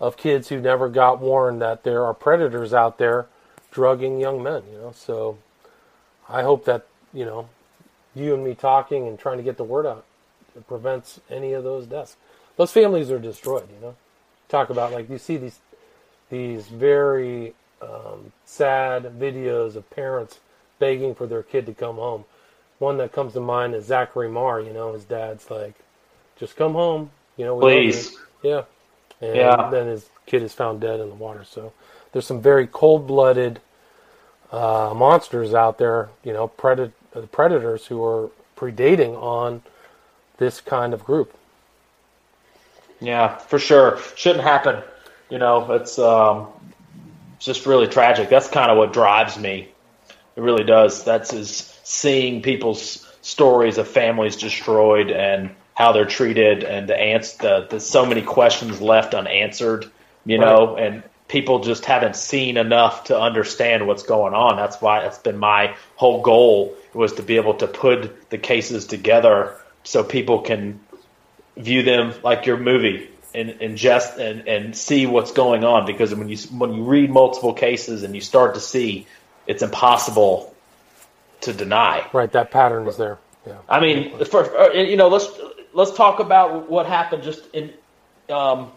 of 0.00 0.16
kids 0.16 0.48
who 0.48 0.60
never 0.60 0.88
got 0.88 1.20
warned 1.20 1.60
that 1.60 1.82
there 1.82 2.04
are 2.04 2.14
predators 2.14 2.72
out 2.72 2.98
there 2.98 3.26
drugging 3.70 4.20
young 4.20 4.42
men. 4.42 4.62
You 4.72 4.78
know, 4.78 4.92
so 4.94 5.38
I 6.28 6.42
hope 6.42 6.64
that 6.66 6.86
you 7.12 7.24
know 7.24 7.48
you 8.14 8.34
and 8.34 8.44
me 8.44 8.54
talking 8.54 9.06
and 9.06 9.18
trying 9.18 9.38
to 9.38 9.42
get 9.42 9.56
the 9.56 9.64
word 9.64 9.86
out 9.86 10.04
prevents 10.66 11.20
any 11.30 11.52
of 11.52 11.62
those 11.64 11.86
deaths. 11.86 12.16
Those 12.56 12.72
families 12.72 13.10
are 13.10 13.18
destroyed. 13.18 13.68
You 13.74 13.80
know, 13.80 13.96
talk 14.48 14.70
about 14.70 14.92
like 14.92 15.08
you 15.08 15.18
see 15.18 15.36
these 15.36 15.60
these 16.30 16.68
very 16.68 17.54
um, 17.80 18.32
sad 18.44 19.04
videos 19.18 19.76
of 19.76 19.88
parents 19.90 20.40
begging 20.78 21.14
for 21.14 21.26
their 21.26 21.42
kid 21.42 21.66
to 21.66 21.74
come 21.74 21.96
home. 21.96 22.24
One 22.78 22.96
that 22.98 23.12
comes 23.12 23.32
to 23.32 23.40
mind 23.40 23.74
is 23.74 23.86
Zachary 23.86 24.28
Marr. 24.28 24.60
You 24.60 24.72
know, 24.72 24.92
his 24.92 25.04
dad's 25.04 25.50
like, 25.50 25.74
"Just 26.38 26.56
come 26.56 26.72
home." 26.72 27.10
You 27.36 27.44
know, 27.44 27.58
please. 27.58 28.16
Yeah. 28.42 28.64
And 29.20 29.36
yeah. 29.36 29.68
then 29.70 29.86
his 29.86 30.08
kid 30.26 30.42
is 30.42 30.52
found 30.52 30.80
dead 30.80 31.00
in 31.00 31.08
the 31.08 31.14
water. 31.14 31.44
So 31.44 31.72
there's 32.12 32.26
some 32.26 32.40
very 32.40 32.66
cold-blooded 32.66 33.60
uh, 34.52 34.92
monsters 34.94 35.54
out 35.54 35.78
there. 35.78 36.08
You 36.22 36.32
know, 36.32 36.48
pred- 36.48 36.92
predators 37.32 37.86
who 37.86 38.04
are 38.04 38.30
predating 38.56 39.20
on 39.20 39.62
this 40.38 40.60
kind 40.60 40.94
of 40.94 41.04
group. 41.04 41.34
Yeah, 43.00 43.36
for 43.36 43.58
sure. 43.58 43.98
Shouldn't 44.16 44.44
happen. 44.44 44.82
You 45.30 45.38
know, 45.38 45.72
it's 45.72 45.98
um, 45.98 46.48
just 47.38 47.66
really 47.66 47.86
tragic. 47.86 48.28
That's 48.28 48.48
kind 48.48 48.70
of 48.70 48.78
what 48.78 48.92
drives 48.92 49.38
me. 49.38 49.68
It 50.36 50.40
really 50.40 50.64
does. 50.64 51.04
That's 51.04 51.32
is 51.32 51.78
seeing 51.84 52.42
people's 52.42 53.06
stories 53.22 53.78
of 53.78 53.88
families 53.88 54.36
destroyed 54.36 55.10
and 55.10 55.50
how 55.74 55.92
they're 55.92 56.06
treated, 56.06 56.64
and 56.64 56.88
the 56.88 56.96
answer. 56.96 57.36
The, 57.40 57.66
the 57.70 57.80
so 57.80 58.06
many 58.06 58.22
questions 58.22 58.80
left 58.80 59.14
unanswered. 59.14 59.90
You 60.24 60.38
know, 60.38 60.76
and 60.76 61.02
people 61.28 61.60
just 61.60 61.86
haven't 61.86 62.16
seen 62.16 62.56
enough 62.56 63.04
to 63.04 63.18
understand 63.18 63.86
what's 63.86 64.02
going 64.02 64.34
on. 64.34 64.56
That's 64.56 64.80
why 64.80 65.06
it's 65.06 65.18
been 65.18 65.38
my 65.38 65.74
whole 65.96 66.22
goal 66.22 66.74
was 66.92 67.14
to 67.14 67.22
be 67.22 67.36
able 67.36 67.54
to 67.54 67.66
put 67.66 68.28
the 68.30 68.38
cases 68.38 68.86
together 68.86 69.56
so 69.84 70.02
people 70.02 70.40
can 70.40 70.80
view 71.56 71.82
them 71.82 72.12
like 72.22 72.46
your 72.46 72.56
movie 72.56 73.08
and 73.34 73.50
ingest 73.50 74.18
and, 74.18 74.48
and 74.48 74.76
see 74.76 75.06
what's 75.06 75.32
going 75.32 75.64
on 75.64 75.86
because 75.86 76.14
when 76.14 76.28
you 76.28 76.36
when 76.50 76.72
you 76.72 76.82
read 76.84 77.10
multiple 77.10 77.52
cases 77.52 78.02
and 78.02 78.14
you 78.14 78.20
start 78.20 78.54
to 78.54 78.60
see 78.60 79.06
it's 79.46 79.62
impossible 79.62 80.54
to 81.42 81.52
deny. 81.52 82.06
Right 82.12 82.30
that 82.32 82.50
pattern 82.50 82.86
is 82.86 82.96
there 82.96 83.18
yeah. 83.46 83.58
I 83.68 83.80
mean 83.80 84.24
for, 84.24 84.72
you 84.74 84.96
know 84.96 85.08
let's 85.08 85.28
let's 85.72 85.92
talk 85.92 86.20
about 86.20 86.70
what 86.70 86.86
happened 86.86 87.22
just 87.22 87.46
in 87.54 87.72
um 88.30 88.72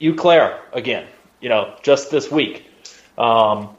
Eau 0.00 0.14
Claire 0.14 0.60
again 0.72 1.06
you 1.40 1.48
know 1.48 1.74
just 1.82 2.10
this 2.10 2.30
week. 2.30 2.66
Um 3.16 3.70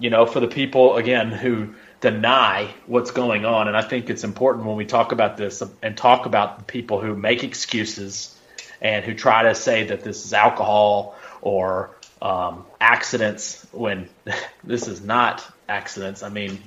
you 0.00 0.10
know 0.10 0.26
for 0.26 0.40
the 0.40 0.48
people 0.48 0.96
again 0.96 1.30
who 1.30 1.74
deny 2.00 2.72
what's 2.86 3.10
going 3.10 3.44
on 3.44 3.68
and 3.68 3.76
i 3.76 3.82
think 3.82 4.08
it's 4.08 4.24
important 4.24 4.64
when 4.64 4.74
we 4.74 4.86
talk 4.86 5.12
about 5.12 5.36
this 5.36 5.62
and 5.82 5.96
talk 5.98 6.24
about 6.24 6.58
the 6.58 6.64
people 6.64 6.98
who 6.98 7.14
make 7.14 7.44
excuses 7.44 8.34
and 8.80 9.04
who 9.04 9.14
try 9.14 9.44
to 9.44 9.54
say 9.54 9.84
that 9.84 10.02
this 10.02 10.24
is 10.24 10.32
alcohol 10.32 11.14
or 11.42 11.90
um, 12.22 12.64
accidents 12.80 13.66
when 13.72 14.08
this 14.64 14.88
is 14.88 15.02
not 15.02 15.44
accidents. 15.68 16.22
I 16.22 16.28
mean, 16.28 16.58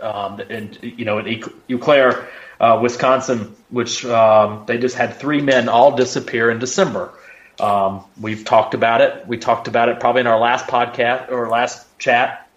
um, 0.00 0.40
and 0.40 0.78
you 0.82 1.04
know, 1.04 1.18
in 1.18 1.44
Eau 1.70 1.78
Claire, 1.78 2.28
uh, 2.60 2.78
Wisconsin, 2.82 3.54
which 3.70 4.04
um, 4.04 4.64
they 4.66 4.78
just 4.78 4.96
had 4.96 5.16
three 5.16 5.40
men 5.40 5.68
all 5.68 5.96
disappear 5.96 6.50
in 6.50 6.58
December. 6.58 7.12
Um, 7.60 8.04
we've 8.20 8.44
talked 8.44 8.74
about 8.74 9.00
it. 9.00 9.26
We 9.26 9.36
talked 9.38 9.68
about 9.68 9.88
it 9.88 10.00
probably 10.00 10.20
in 10.20 10.26
our 10.26 10.38
last 10.38 10.66
podcast 10.66 11.30
or 11.30 11.48
last 11.48 11.86
chat. 11.98 12.48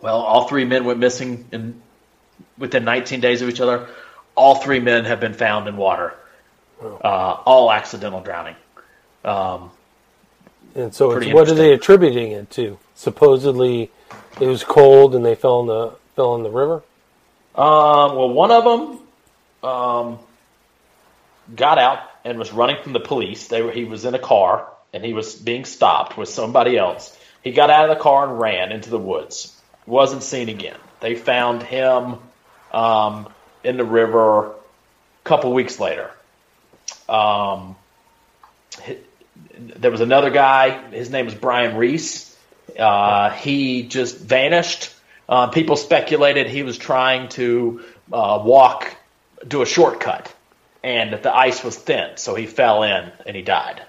Well, 0.00 0.18
all 0.18 0.48
three 0.48 0.64
men 0.64 0.84
went 0.84 0.98
missing 0.98 1.46
in 1.52 1.80
within 2.58 2.84
19 2.84 3.20
days 3.20 3.42
of 3.42 3.48
each 3.48 3.60
other. 3.60 3.88
All 4.34 4.56
three 4.56 4.80
men 4.80 5.04
have 5.04 5.20
been 5.20 5.34
found 5.34 5.68
in 5.68 5.76
water 5.76 6.14
uh, 6.82 7.42
all 7.44 7.70
accidental 7.70 8.20
drowning. 8.20 8.56
Um, 9.24 9.70
and 10.74 10.94
so, 10.94 11.08
what 11.32 11.48
are 11.48 11.54
they 11.54 11.72
attributing 11.72 12.32
it 12.32 12.50
to? 12.52 12.78
Supposedly, 12.94 13.90
it 14.40 14.46
was 14.46 14.64
cold 14.64 15.14
and 15.14 15.24
they 15.24 15.34
fell 15.34 15.60
in 15.60 15.66
the 15.66 15.94
fell 16.16 16.34
in 16.34 16.42
the 16.42 16.50
river. 16.50 16.82
Um, 17.54 18.16
well, 18.16 18.30
one 18.30 18.50
of 18.50 18.64
them 18.64 19.70
um, 19.70 20.18
got 21.54 21.78
out 21.78 22.00
and 22.24 22.38
was 22.38 22.52
running 22.52 22.82
from 22.82 22.92
the 22.92 23.00
police. 23.00 23.48
They 23.48 23.62
were, 23.62 23.72
he 23.72 23.84
was 23.84 24.04
in 24.04 24.14
a 24.14 24.18
car 24.18 24.68
and 24.92 25.04
he 25.04 25.12
was 25.12 25.34
being 25.34 25.64
stopped 25.64 26.16
with 26.16 26.28
somebody 26.28 26.78
else. 26.78 27.16
He 27.42 27.52
got 27.52 27.70
out 27.70 27.90
of 27.90 27.96
the 27.96 28.02
car 28.02 28.28
and 28.28 28.38
ran 28.38 28.72
into 28.72 28.90
the 28.90 28.98
woods. 28.98 29.54
Wasn't 29.86 30.22
seen 30.22 30.48
again. 30.48 30.78
They 31.00 31.16
found 31.16 31.62
him 31.62 32.18
um, 32.72 33.28
in 33.64 33.76
the 33.76 33.84
river 33.84 34.46
a 34.46 34.52
couple 35.24 35.52
weeks 35.52 35.80
later. 35.80 36.10
Um, 37.12 37.76
there 39.58 39.90
was 39.90 40.00
another 40.00 40.30
guy. 40.30 40.90
His 40.90 41.10
name 41.10 41.26
was 41.26 41.34
Brian 41.34 41.76
Reese. 41.76 42.34
Uh, 42.78 43.30
he 43.30 43.82
just 43.82 44.18
vanished. 44.18 44.94
Uh, 45.28 45.48
people 45.48 45.76
speculated 45.76 46.46
he 46.46 46.62
was 46.62 46.78
trying 46.78 47.28
to 47.30 47.82
uh, 48.12 48.42
walk, 48.44 48.94
do 49.46 49.62
a 49.62 49.66
shortcut, 49.66 50.32
and 50.82 51.12
the 51.22 51.34
ice 51.34 51.62
was 51.62 51.76
thin, 51.76 52.16
so 52.16 52.34
he 52.34 52.46
fell 52.46 52.82
in 52.82 53.12
and 53.26 53.36
he 53.36 53.42
died. 53.42 53.82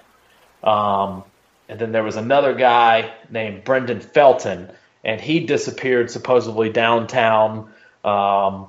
Um, 0.62 1.24
and 1.68 1.78
then 1.78 1.92
there 1.92 2.04
was 2.04 2.16
another 2.16 2.54
guy 2.54 3.14
named 3.30 3.64
Brendan 3.64 4.00
Felton, 4.00 4.70
and 5.02 5.20
he 5.20 5.40
disappeared 5.40 6.10
supposedly 6.10 6.70
downtown. 6.70 7.70
Um, 8.04 8.68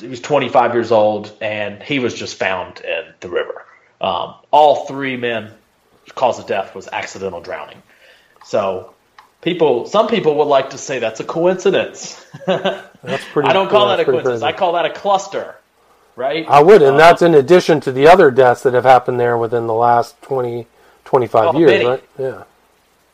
he 0.00 0.08
was 0.08 0.20
25 0.20 0.74
years 0.74 0.92
old, 0.92 1.36
and 1.40 1.82
he 1.82 1.98
was 2.00 2.14
just 2.14 2.36
found 2.36 2.80
in 2.80 3.14
the 3.20 3.28
river. 3.30 3.66
Um, 4.00 4.36
all 4.52 4.86
three 4.86 5.16
men 5.16 5.52
cause 6.14 6.38
of 6.38 6.46
death 6.46 6.74
was 6.74 6.88
accidental 6.92 7.40
drowning. 7.42 7.82
So 8.42 8.94
people, 9.42 9.86
some 9.86 10.08
people 10.08 10.36
would 10.38 10.44
like 10.48 10.70
to 10.70 10.78
say 10.78 10.98
that's 11.00 11.20
a 11.20 11.24
coincidence. 11.24 12.24
That's 13.02 13.26
pretty. 13.26 13.50
I 13.50 13.54
don't 13.54 13.70
call 13.70 13.88
yeah, 13.88 13.90
that 13.90 14.00
a 14.00 14.04
coincidence. 14.06 14.42
I 14.42 14.52
call 14.52 14.74
that 14.74 14.86
a 14.86 14.90
cluster, 14.92 15.56
right? 16.16 16.48
I 16.48 16.62
would, 16.62 16.82
and 16.82 16.98
Uh, 16.98 17.00
that's 17.00 17.22
in 17.22 17.34
addition 17.34 17.80
to 17.82 17.92
the 17.92 18.06
other 18.08 18.30
deaths 18.30 18.62
that 18.64 18.74
have 18.74 18.84
happened 18.84 19.20
there 19.20 19.38
within 19.38 19.66
the 19.66 19.74
last 19.74 20.20
20, 20.22 20.66
25 21.04 21.54
Oh, 21.54 21.54
years, 21.54 21.82
many. 21.82 21.84
right? 21.84 22.04
Yeah. 22.18 22.44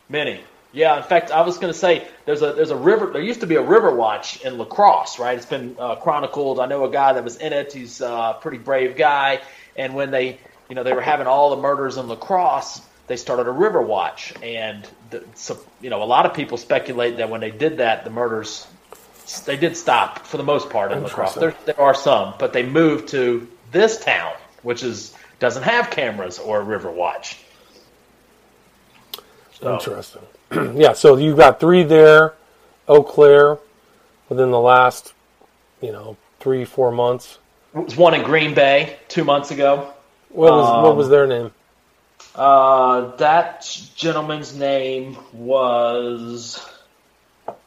Many. 0.09 0.45
Yeah, 0.73 0.97
in 0.97 1.03
fact, 1.03 1.31
I 1.31 1.43
was 1.43 1.59
going 1.59 1.73
to 1.73 1.79
say 1.79 2.07
there's 2.25 2.41
a 2.41 2.55
there's 2.55 2.71
a 2.71 2.77
river. 2.77 3.07
There 3.13 3.21
used 3.21 3.41
to 3.41 3.47
be 3.47 3.57
a 3.57 3.63
river 3.63 3.95
watch 3.95 4.43
in 4.43 4.57
La 4.57 4.65
Crosse, 4.65 5.19
right? 5.19 5.37
It's 5.37 5.45
been 5.47 5.77
uh, 5.79 5.97
chronicled. 5.97 6.59
I 6.61 6.67
know 6.67 6.85
a 6.87 6.91
guy 6.91 7.13
that 7.13 7.23
was 7.23 7.37
in 7.37 7.53
it. 7.53 7.73
He's 7.75 8.01
uh, 8.01 8.35
a 8.37 8.41
pretty 8.41 8.57
brave 8.59 8.97
guy. 8.97 9.43
And 9.77 9.95
when 9.95 10.11
they, 10.11 10.39
you 10.71 10.75
know, 10.75 10.83
they 10.83 10.95
were 10.95 11.03
having 11.03 11.27
all 11.27 11.51
the 11.51 11.61
murders 11.61 11.99
in 11.99 12.09
La 12.09 12.17
Crosse, 12.17 12.81
they 13.07 13.17
started 13.17 13.47
a 13.47 13.51
river 13.51 13.83
watch. 13.83 14.33
And 14.43 14.89
the, 15.11 15.23
so, 15.35 15.59
you 15.83 15.91
know, 15.91 16.03
a 16.03 16.05
lot 16.05 16.25
of 16.25 16.33
people 16.33 16.57
speculate 16.57 17.19
that 17.19 17.29
when 17.29 17.41
they 17.43 17.51
did 17.51 17.77
that, 17.79 18.05
the 18.05 18.11
murders 18.11 18.67
they 19.47 19.57
did 19.57 19.77
stop 19.77 20.21
for 20.27 20.37
the 20.39 20.43
most 20.43 20.69
part 20.71 20.91
in 20.93 21.03
La 21.03 21.09
Crosse. 21.11 21.35
There, 21.35 21.55
there 21.67 21.81
are 21.81 21.95
some, 21.95 22.35
but 22.39 22.53
they 22.55 22.63
moved 22.65 23.09
to 23.09 23.47
this 23.73 23.99
town, 24.03 24.33
which 24.63 24.83
is 24.83 25.15
doesn't 25.39 25.63
have 25.65 25.91
cameras 25.91 26.39
or 26.39 26.61
a 26.61 26.65
river 26.65 26.91
watch. 26.91 27.39
So- 29.61 29.75
Interesting. 29.75 30.23
yeah, 30.75 30.93
so 30.93 31.17
you've 31.17 31.37
got 31.37 31.61
three 31.61 31.83
there, 31.83 32.35
Eau 32.89 33.03
Claire, 33.03 33.59
within 34.29 34.51
the 34.51 34.61
last, 34.61 35.15
you 35.81 35.93
know, 35.93 36.17
three, 36.41 36.65
four 36.65 36.91
months. 36.91 37.39
There 37.73 37.83
was 37.83 37.97
one 37.97 38.15
in 38.15 38.23
Green 38.23 38.55
Bay 38.55 38.97
two 39.09 39.25
months 39.25 39.51
ago. 39.51 39.93
What 40.29 40.53
was 40.53 40.83
what 40.83 40.93
Um, 40.93 40.97
was 40.97 41.09
their 41.09 41.27
name? 41.27 41.53
Uh, 42.35 43.17
that 43.17 43.67
gentleman's 43.97 44.55
name 44.57 45.17
was 45.33 46.65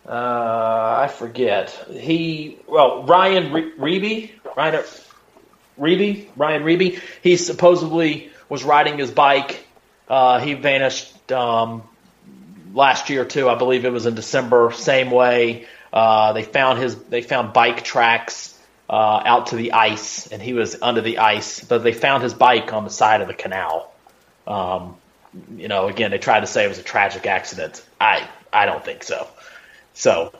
uh, 0.07 0.97
I 1.01 1.07
forget. 1.07 1.71
He 1.91 2.59
well 2.67 3.03
Ryan 3.03 3.53
Re- 3.53 3.71
Reeby, 3.77 4.31
Ryan 4.55 4.83
Reeby, 5.79 6.27
Ryan 6.35 6.63
Reeby. 6.63 6.99
He 7.21 7.37
supposedly 7.37 8.29
was 8.49 8.63
riding 8.63 8.97
his 8.97 9.11
bike. 9.11 9.65
Uh, 10.07 10.39
he 10.39 10.53
vanished 10.53 11.31
um, 11.31 11.83
last 12.75 13.09
year 13.09 13.25
too. 13.25 13.49
I 13.49 13.55
believe 13.55 13.85
it 13.85 13.91
was 13.91 14.05
in 14.05 14.13
December. 14.13 14.71
Same 14.71 15.09
way. 15.09 15.65
Uh, 15.91 16.33
they 16.33 16.43
found 16.43 16.77
his. 16.77 16.95
They 16.95 17.21
found 17.21 17.53
bike 17.53 17.83
tracks 17.83 18.55
uh, 18.89 19.21
out 19.25 19.47
to 19.47 19.55
the 19.55 19.71
ice, 19.71 20.27
and 20.27 20.41
he 20.41 20.53
was 20.53 20.77
under 20.81 21.01
the 21.01 21.19
ice. 21.19 21.63
But 21.63 21.79
they 21.79 21.93
found 21.93 22.21
his 22.21 22.33
bike 22.33 22.73
on 22.73 22.83
the 22.83 22.89
side 22.89 23.21
of 23.21 23.27
the 23.27 23.33
canal. 23.33 23.91
Um, 24.45 24.97
you 25.57 25.67
know, 25.67 25.87
again, 25.87 26.11
they 26.11 26.17
tried 26.17 26.41
to 26.41 26.47
say 26.47 26.65
it 26.65 26.67
was 26.67 26.79
a 26.79 26.83
tragic 26.83 27.25
accident. 27.25 27.83
I 27.99 28.27
I 28.53 28.65
don't 28.65 28.83
think 28.83 29.03
so. 29.03 29.27
So, 29.93 30.33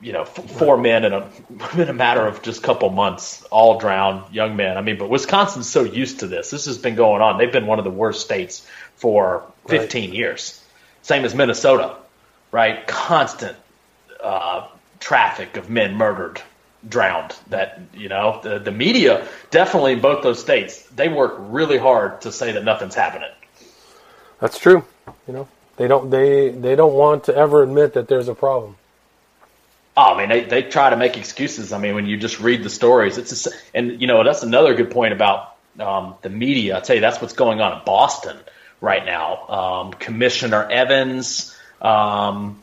you 0.00 0.12
know, 0.12 0.22
f- 0.22 0.50
four 0.52 0.76
men 0.76 1.04
in 1.04 1.12
a 1.12 1.28
in 1.76 1.88
a 1.88 1.92
matter 1.92 2.24
of 2.24 2.42
just 2.42 2.60
a 2.60 2.62
couple 2.62 2.88
months, 2.90 3.42
all 3.44 3.80
drowned, 3.80 4.32
young 4.32 4.54
men. 4.54 4.76
I 4.76 4.80
mean, 4.80 4.96
but 4.96 5.10
Wisconsin's 5.10 5.68
so 5.68 5.82
used 5.82 6.20
to 6.20 6.28
this. 6.28 6.50
This 6.50 6.66
has 6.66 6.78
been 6.78 6.94
going 6.94 7.20
on. 7.20 7.36
They've 7.38 7.52
been 7.52 7.66
one 7.66 7.78
of 7.78 7.84
the 7.84 7.90
worst 7.90 8.20
states 8.20 8.64
for 8.94 9.44
15 9.66 10.12
years. 10.12 10.63
Same 11.04 11.26
as 11.26 11.34
Minnesota, 11.34 11.96
right? 12.50 12.86
Constant 12.86 13.56
uh, 14.22 14.66
traffic 15.00 15.58
of 15.58 15.68
men 15.68 15.96
murdered, 15.96 16.40
drowned. 16.88 17.36
That 17.50 17.78
you 17.92 18.08
know, 18.08 18.40
the, 18.42 18.58
the 18.58 18.72
media 18.72 19.28
definitely 19.50 19.92
in 19.92 20.00
both 20.00 20.22
those 20.22 20.40
states 20.40 20.82
they 20.96 21.10
work 21.10 21.36
really 21.38 21.76
hard 21.76 22.22
to 22.22 22.32
say 22.32 22.52
that 22.52 22.64
nothing's 22.64 22.94
happening. 22.94 23.28
That's 24.40 24.58
true. 24.58 24.82
You 25.28 25.34
know, 25.34 25.48
they 25.76 25.88
don't 25.88 26.08
they 26.08 26.48
they 26.48 26.74
don't 26.74 26.94
want 26.94 27.24
to 27.24 27.36
ever 27.36 27.62
admit 27.62 27.92
that 27.92 28.08
there's 28.08 28.28
a 28.28 28.34
problem. 28.34 28.76
Oh, 29.98 30.14
I 30.14 30.18
mean, 30.18 30.30
they, 30.30 30.44
they 30.44 30.62
try 30.62 30.88
to 30.88 30.96
make 30.96 31.18
excuses. 31.18 31.70
I 31.72 31.78
mean, 31.78 31.94
when 31.94 32.06
you 32.06 32.16
just 32.16 32.40
read 32.40 32.64
the 32.64 32.70
stories, 32.70 33.18
it's 33.18 33.28
just, 33.28 33.48
and 33.74 34.00
you 34.00 34.06
know 34.06 34.24
that's 34.24 34.42
another 34.42 34.74
good 34.74 34.90
point 34.90 35.12
about 35.12 35.54
um, 35.78 36.14
the 36.22 36.30
media. 36.30 36.78
I 36.78 36.80
tell 36.80 36.96
you, 36.96 37.02
that's 37.02 37.20
what's 37.20 37.34
going 37.34 37.60
on 37.60 37.78
in 37.78 37.84
Boston 37.84 38.38
right 38.84 39.04
now. 39.04 39.48
Um, 39.48 39.92
Commissioner 39.92 40.68
Evans, 40.70 41.56
um, 41.80 42.62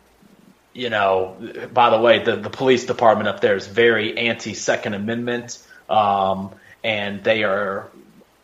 you 0.73 0.89
know, 0.89 1.35
by 1.73 1.89
the 1.89 1.99
way, 1.99 2.23
the, 2.23 2.35
the 2.37 2.49
police 2.49 2.85
department 2.85 3.27
up 3.27 3.41
there 3.41 3.55
is 3.55 3.67
very 3.67 4.17
anti 4.17 4.53
Second 4.53 4.93
Amendment, 4.93 5.57
um, 5.89 6.51
and 6.83 7.23
they 7.23 7.43
are 7.43 7.89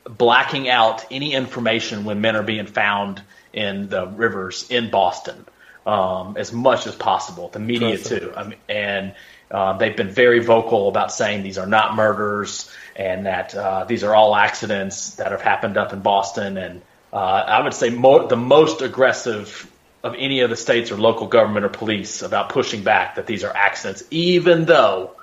blacking 0.03 0.67
out 0.67 1.05
any 1.11 1.33
information 1.33 2.03
when 2.03 2.19
men 2.19 2.35
are 2.35 2.43
being 2.43 2.65
found 2.65 3.21
in 3.53 3.87
the 3.87 4.07
rivers 4.07 4.65
in 4.69 4.89
Boston 4.89 5.45
um, 5.85 6.35
as 6.37 6.51
much 6.51 6.87
as 6.87 6.95
possible. 6.95 7.47
The 7.49 7.59
media 7.59 7.97
too, 7.97 8.33
I 8.35 8.43
mean, 8.43 8.59
and 8.67 9.15
uh, 9.49 9.77
they've 9.77 9.95
been 9.95 10.09
very 10.09 10.39
vocal 10.39 10.89
about 10.89 11.13
saying 11.13 11.43
these 11.43 11.57
are 11.57 11.65
not 11.65 11.95
murders 11.95 12.69
and 12.95 13.25
that 13.25 13.55
uh, 13.55 13.85
these 13.85 14.03
are 14.03 14.13
all 14.13 14.35
accidents 14.35 15.15
that 15.15 15.31
have 15.31 15.41
happened 15.41 15.77
up 15.77 15.93
in 15.93 16.01
Boston. 16.01 16.57
And 16.57 16.81
uh, 17.17 17.43
I 17.47 17.63
would 17.63 17.73
say 17.73 17.89
mo- 17.89 18.27
the 18.27 18.35
most 18.37 18.83
aggressive 18.83 19.71
of 20.03 20.13
any 20.17 20.41
of 20.41 20.51
the 20.51 20.55
states 20.55 20.91
or 20.91 20.97
local 20.97 21.25
government 21.25 21.65
or 21.65 21.69
police 21.69 22.21
about 22.21 22.49
pushing 22.49 22.83
back 22.83 23.15
that 23.15 23.25
these 23.25 23.43
are 23.43 23.51
accidents, 23.55 24.03
even 24.11 24.65
though, 24.65 25.15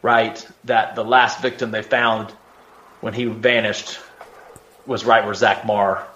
right, 0.00 0.46
that 0.64 0.94
the 0.94 1.04
last 1.04 1.42
victim 1.42 1.70
they 1.70 1.82
found 1.82 2.30
when 3.02 3.12
he 3.12 3.26
vanished 3.26 3.98
was 4.86 5.04
right 5.04 5.22
where 5.26 5.34
Zach 5.34 5.66
Marr 5.66 6.06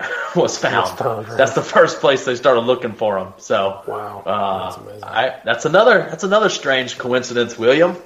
was 0.34 0.56
found. 0.56 0.98
Found, 0.98 1.28
right. 1.28 1.36
That's 1.36 1.52
the 1.52 1.62
first 1.62 2.00
place 2.00 2.24
they 2.24 2.34
started 2.34 2.62
looking 2.62 2.94
for 2.94 3.18
him. 3.18 3.34
So, 3.36 3.82
Wow, 3.86 4.22
uh, 4.24 4.70
that's. 4.70 5.02
I, 5.02 5.40
that's 5.44 5.64
another 5.66 5.98
that's 6.08 6.24
another 6.24 6.48
strange 6.48 6.96
coincidence, 6.96 7.58
William. 7.58 7.96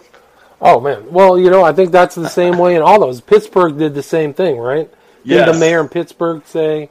Oh 0.61 0.81
man. 0.81 1.13
Well, 1.13 1.39
you 1.39 1.49
know, 1.49 1.63
I 1.63 1.73
think 1.73 1.93
that's 1.93 2.17
the 2.17 2.29
same 2.29 2.59
way 2.59 2.75
in 2.75 2.83
all 2.83 2.99
those. 2.99 3.21
Pittsburgh 3.21 3.79
did 3.79 3.95
the 3.95 4.03
same 4.03 4.35
thing, 4.35 4.59
right? 4.59 4.91
Didn't 5.27 5.47
Yes. 5.47 5.55
the 5.55 5.61
mayor 5.61 5.81
in 5.81 5.89
Pittsburgh 5.89 6.43
say, 6.47 6.89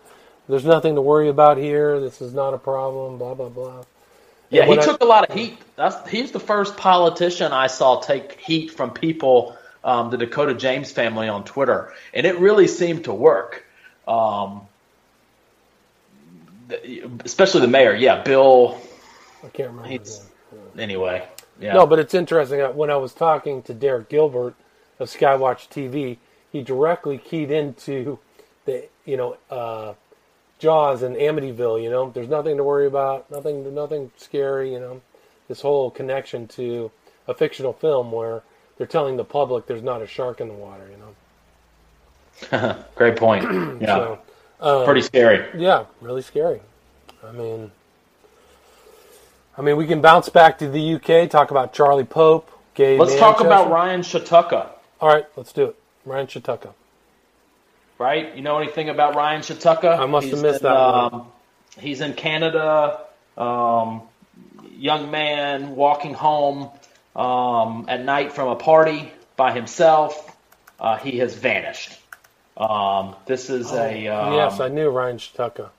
"There's 0.50 0.66
nothing 0.66 0.96
to 0.96 1.02
worry 1.02 1.30
about 1.30 1.58
here. 1.58 2.00
This 2.00 2.22
is 2.22 2.34
not 2.34 2.54
a 2.54 2.58
problem." 2.58 3.18
Blah 3.18 3.34
blah 3.34 3.50
blah. 3.50 3.84
Yeah, 4.50 4.66
he 4.66 4.74
I- 4.74 4.78
took 4.78 5.02
a 5.02 5.06
lot 5.06 5.28
of 5.30 5.36
heat. 5.36 5.58
That's 5.76 6.08
he's 6.10 6.32
the 6.32 6.40
first 6.40 6.78
politician 6.78 7.52
I 7.52 7.68
saw 7.68 8.00
take 8.00 8.40
heat 8.40 8.72
from 8.72 8.92
people, 8.92 9.56
um, 9.84 10.10
the 10.10 10.18
Dakota 10.18 10.54
James 10.54 10.92
family 10.92 11.28
on 11.28 11.44
Twitter, 11.46 11.94
and 12.14 12.26
it 12.26 12.38
really 12.40 12.68
seemed 12.68 13.06
to 13.06 13.14
work. 13.14 13.64
Um, 14.08 14.62
especially 17.24 17.62
the 17.62 17.68
mayor. 17.68 17.94
Yeah, 17.96 18.22
Bill. 18.24 18.78
I 19.44 19.48
can't 19.50 19.72
remember. 19.72 20.04
Anyway, 20.78 21.26
yeah. 21.60 21.74
No, 21.74 21.86
but 21.86 22.00
it's 22.00 22.14
interesting. 22.14 22.60
When 22.76 22.90
I 22.90 22.98
was 22.98 23.14
talking 23.14 23.62
to 23.64 23.74
Derek 23.74 24.10
Gilbert 24.10 24.56
of 25.00 25.10
Skywatch 25.10 25.70
TV, 25.70 26.18
he 26.52 26.62
directly 26.62 27.18
keyed 27.18 27.52
into 27.52 28.20
the 28.66 28.88
you 29.06 29.18
know 29.18 29.38
uh, 29.50 29.94
Jaws 30.60 31.02
and 31.02 31.16
Amityville. 31.16 31.82
You 31.82 31.90
know, 31.90 32.10
there's 32.10 32.28
nothing 32.28 32.58
to 32.58 32.64
worry 32.64 32.88
about, 32.88 33.30
nothing, 33.32 33.74
nothing 33.74 34.12
scary. 34.18 34.74
You 34.74 34.80
know, 34.80 35.02
this 35.48 35.62
whole 35.62 35.92
connection 35.92 36.48
to 36.50 36.92
a 37.28 37.34
fictional 37.34 37.74
film 37.74 38.12
where 38.12 38.44
they're 38.78 38.88
telling 38.88 39.18
the 39.18 39.24
public 39.24 39.68
there's 39.68 39.84
not 39.84 40.02
a 40.02 40.08
shark 40.08 40.42
in 40.42 40.48
the 40.48 40.54
water. 40.54 40.88
You 40.90 42.58
know, 42.60 42.86
great 42.96 43.18
point. 43.18 43.46
Yeah, 43.82 43.96
so 43.96 44.20
um, 44.62 44.86
pretty 44.86 45.02
scary. 45.02 45.46
yeah, 45.60 45.86
really 46.02 46.22
scary. 46.22 46.62
I 47.24 47.32
mean, 47.32 47.72
I 49.58 49.62
mean, 49.62 49.78
we 49.78 49.86
can 49.86 50.02
bounce 50.02 50.30
back 50.30 50.58
to 50.60 50.70
the 50.70 50.96
UK, 50.96 51.30
talk 51.30 51.52
about 51.52 51.74
Charlie 51.74 52.04
Pope, 52.04 52.50
gay. 52.74 52.98
Let's 52.98 53.18
talk 53.18 53.42
about 53.42 53.70
Ryan 53.70 54.02
Shtuka. 54.02 54.70
All 55.02 55.10
right, 55.10 55.26
let's 55.36 55.52
do 55.52 55.66
it. 55.66 55.76
Ryan 56.06 56.28
Shtuka. 56.28 56.74
Right? 57.98 58.36
You 58.36 58.42
know 58.42 58.58
anything 58.58 58.90
about 58.90 59.16
Ryan 59.16 59.42
Shtuka? 59.42 59.98
I 59.98 60.06
must 60.06 60.28
have 60.28 60.42
missed 60.42 60.62
in, 60.62 60.64
that 60.64 60.74
one. 60.74 61.14
Um, 61.14 61.28
he's 61.80 62.02
in 62.02 62.14
Canada. 62.14 63.02
Um, 63.38 64.02
young 64.78 65.12
man 65.12 65.76
walking 65.76 66.14
home 66.14 66.70
um, 67.16 67.86
at 67.88 68.04
night 68.04 68.34
from 68.34 68.50
a 68.50 68.56
party 68.56 69.12
by 69.38 69.54
himself. 69.54 70.38
Uh, 70.80 70.98
he 70.98 71.20
has 71.20 71.34
vanished. 71.34 71.98
Um, 72.58 73.16
this 73.26 73.50
is 73.50 73.72
a 73.72 74.08
um, 74.08 74.34
yes, 74.34 74.60
I 74.60 74.70
knew 74.70 74.90
Ryan 74.90 75.18
Shtuka. 75.18 75.70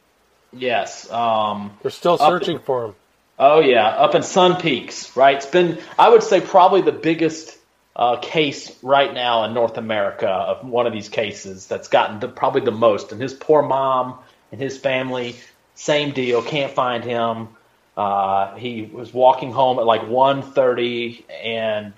yes. 0.52 1.10
Um, 1.10 1.72
They're 1.82 1.90
still 1.90 2.18
searching 2.18 2.58
for 2.58 2.86
him. 2.86 2.94
Oh 3.38 3.60
yeah, 3.60 3.86
up 3.86 4.14
in 4.14 4.22
Sun 4.22 4.60
Peaks, 4.60 5.14
right? 5.16 5.36
It's 5.36 5.46
been, 5.46 5.78
I 5.98 6.08
would 6.08 6.22
say, 6.22 6.40
probably 6.40 6.80
the 6.82 6.92
biggest 6.92 7.55
uh, 7.96 8.16
case 8.18 8.70
right 8.82 9.12
now 9.12 9.44
in 9.44 9.54
North 9.54 9.78
America 9.78 10.28
of 10.28 10.68
one 10.68 10.86
of 10.86 10.92
these 10.92 11.08
cases 11.08 11.66
that's 11.66 11.88
gotten 11.88 12.20
the, 12.20 12.28
probably 12.28 12.60
the 12.60 12.70
most. 12.70 13.10
And 13.10 13.20
his 13.20 13.32
poor 13.32 13.62
mom 13.62 14.18
and 14.52 14.60
his 14.60 14.76
family, 14.76 15.36
same 15.74 16.12
deal, 16.12 16.42
can't 16.42 16.72
find 16.72 17.02
him. 17.02 17.48
Uh, 17.96 18.54
he 18.56 18.82
was 18.82 19.14
walking 19.14 19.50
home 19.50 19.78
at 19.78 19.86
like 19.86 20.02
1.30 20.02 21.24
and 21.42 21.94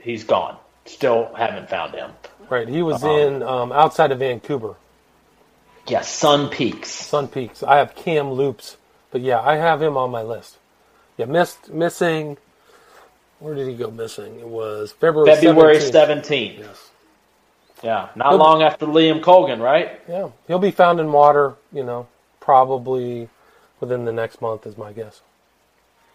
he's 0.00 0.24
gone. 0.24 0.56
Still 0.86 1.30
haven't 1.34 1.68
found 1.68 1.94
him. 1.94 2.10
Right. 2.48 2.66
He 2.66 2.82
was 2.82 3.04
in 3.04 3.42
um, 3.42 3.72
outside 3.72 4.10
of 4.12 4.18
Vancouver, 4.18 4.74
Yeah, 5.86 6.00
Sun 6.00 6.48
Peaks. 6.48 6.88
Sun 6.90 7.28
Peaks. 7.28 7.62
I 7.62 7.76
have 7.76 7.94
Kamloops, 7.94 8.78
but 9.10 9.20
yeah, 9.20 9.40
I 9.40 9.56
have 9.56 9.82
him 9.82 9.98
on 9.98 10.10
my 10.10 10.22
list. 10.22 10.56
Yeah, 11.18 11.26
missed 11.26 11.70
missing. 11.70 12.38
Where 13.40 13.54
did 13.54 13.68
he 13.68 13.74
go 13.74 13.90
missing? 13.90 14.38
It 14.38 14.46
was 14.46 14.92
February 14.92 15.34
February 15.34 15.76
17th. 15.76 16.26
17th. 16.26 16.58
Yes. 16.58 16.90
Yeah, 17.82 18.10
not 18.14 18.36
long 18.36 18.62
after 18.62 18.84
Liam 18.86 19.22
Colgan, 19.22 19.60
right? 19.60 20.00
Yeah, 20.06 20.28
he'll 20.46 20.58
be 20.58 20.70
found 20.70 21.00
in 21.00 21.10
water. 21.12 21.54
You 21.72 21.82
know, 21.82 22.06
probably 22.38 23.28
within 23.80 24.04
the 24.04 24.12
next 24.12 24.42
month 24.42 24.66
is 24.66 24.76
my 24.76 24.92
guess. 24.92 25.22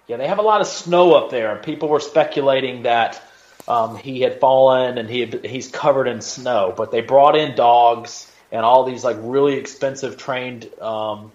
Yeah, 0.07 0.17
they 0.17 0.27
have 0.27 0.37
a 0.37 0.43
lot 0.43 0.61
of 0.61 0.67
snow 0.67 1.13
up 1.15 1.31
there. 1.31 1.55
People 1.57 1.89
were 1.89 1.99
speculating 1.99 2.83
that 2.83 3.21
um, 3.67 3.95
he 3.97 4.21
had 4.21 4.39
fallen 4.39 4.99
and 4.99 5.09
he 5.09 5.21
had, 5.21 5.45
he's 5.45 5.67
covered 5.67 6.07
in 6.07 6.21
snow. 6.21 6.73
But 6.75 6.91
they 6.91 7.01
brought 7.01 7.35
in 7.35 7.55
dogs 7.55 8.31
and 8.51 8.63
all 8.63 8.83
these 8.83 9.03
like 9.03 9.17
really 9.19 9.55
expensive 9.55 10.17
trained 10.17 10.69
um, 10.79 11.31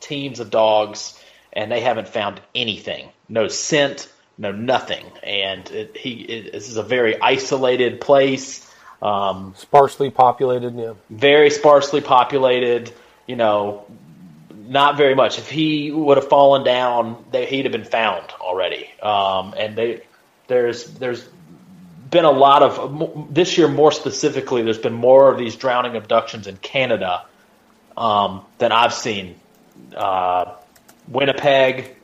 teams 0.00 0.40
of 0.40 0.50
dogs, 0.50 1.18
and 1.52 1.72
they 1.72 1.80
haven't 1.80 2.08
found 2.08 2.40
anything. 2.54 3.08
No 3.28 3.48
scent, 3.48 4.12
no 4.38 4.52
nothing. 4.52 5.04
And 5.22 5.68
it, 5.70 5.96
he 5.96 6.12
it, 6.22 6.52
this 6.52 6.68
is 6.68 6.76
a 6.76 6.82
very 6.82 7.20
isolated 7.20 8.00
place. 8.00 8.68
Um, 9.02 9.54
Sparsely 9.56 10.10
populated. 10.10 10.76
Yeah. 10.76 10.94
very 11.10 11.50
sparsely 11.50 12.00
populated. 12.00 12.92
You 13.26 13.36
know, 13.36 13.86
not 14.50 14.96
very 14.96 15.14
much. 15.14 15.38
If 15.38 15.50
he 15.50 15.90
would 15.90 16.16
have 16.16 16.28
fallen 16.28 16.64
down, 16.64 17.24
they, 17.30 17.46
he'd 17.46 17.64
have 17.64 17.72
been 17.72 17.84
found 17.84 18.30
already. 18.40 18.90
Um, 19.02 19.54
and 19.56 19.76
they, 19.76 20.02
there's 20.46 20.86
there's 20.86 21.26
been 22.10 22.24
a 22.24 22.30
lot 22.30 22.62
of 22.62 23.34
this 23.34 23.58
year 23.58 23.68
more 23.68 23.92
specifically. 23.92 24.62
There's 24.62 24.78
been 24.78 24.94
more 24.94 25.30
of 25.30 25.38
these 25.38 25.56
drowning 25.56 25.96
abductions 25.96 26.46
in 26.46 26.56
Canada 26.56 27.24
um, 27.96 28.44
than 28.58 28.72
I've 28.72 28.94
seen. 28.94 29.36
Uh, 29.94 30.54
Winnipeg, 31.08 31.96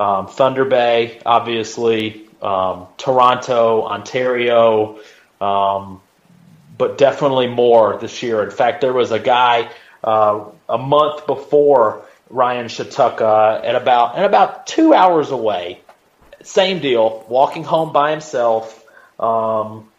um, 0.00 0.26
Thunder 0.26 0.64
Bay, 0.64 1.20
obviously, 1.26 2.26
um, 2.40 2.86
Toronto, 2.96 3.82
Ontario, 3.82 4.98
um, 5.40 6.00
but 6.78 6.96
definitely 6.96 7.46
more 7.46 7.98
this 7.98 8.22
year. 8.22 8.42
In 8.42 8.50
fact, 8.50 8.80
there 8.80 8.94
was 8.94 9.12
a 9.12 9.18
guy 9.18 9.70
uh, 10.02 10.46
a 10.68 10.78
month 10.78 11.26
before 11.26 12.06
Ryan 12.30 12.66
Shtuka 12.66 13.62
at 13.62 13.74
about 13.74 14.16
at 14.16 14.24
about 14.24 14.66
two 14.66 14.94
hours 14.94 15.30
away. 15.30 15.80
Same 16.42 16.78
deal, 16.78 17.26
walking 17.28 17.64
home 17.64 17.92
by 17.92 18.12
himself, 18.12 18.82
um, 19.18 19.90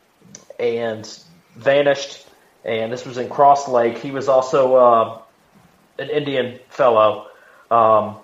and 0.60 1.08
vanished. 1.56 2.26
And 2.66 2.92
this 2.92 3.06
was 3.06 3.20
in 3.20 3.30
Cross 3.30 3.68
Lake. 3.68 4.00
He 4.00 4.10
was 4.10 4.28
also 4.28 4.76
uh, 4.76 5.22
an 6.00 6.10
Indian 6.10 6.60
fellow, 6.70 7.28
um, 7.70 8.18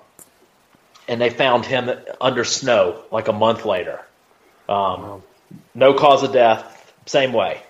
and 1.08 1.22
they 1.22 1.30
found 1.30 1.66
him 1.66 1.90
under 2.20 2.44
snow 2.44 3.04
like 3.12 3.28
a 3.28 3.34
month 3.34 3.66
later. 3.66 4.02
Um, 4.68 5.24
no 5.74 5.94
cause 5.94 6.24
of 6.24 6.34
death. 6.34 6.94
Same 7.06 7.34
way. 7.34 7.62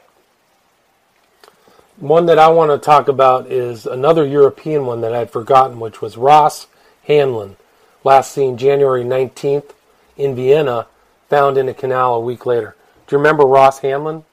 One 1.97 2.28
that 2.28 2.39
I 2.39 2.50
want 2.50 2.71
to 2.71 2.78
talk 2.78 3.08
about 3.08 3.52
is 3.52 3.86
another 3.86 4.26
European 4.26 4.86
one 4.86 5.02
that 5.02 5.13
I'd 5.13 5.32
forgotten, 5.32 5.80
which 5.80 6.02
was 6.02 6.17
Ross 6.17 6.67
Hanlon, 7.06 7.58
last 8.04 8.32
seen 8.32 8.58
January 8.58 9.04
19th 9.04 9.71
in 10.15 10.36
Vienna, 10.36 10.88
found 11.30 11.58
in 11.58 11.67
a 11.67 11.73
canal 11.73 12.15
a 12.15 12.19
week 12.19 12.45
later. 12.45 12.76
Do 13.08 13.15
you 13.15 13.19
remember 13.19 13.45
Ross 13.45 13.80
Hanlon? 13.80 14.26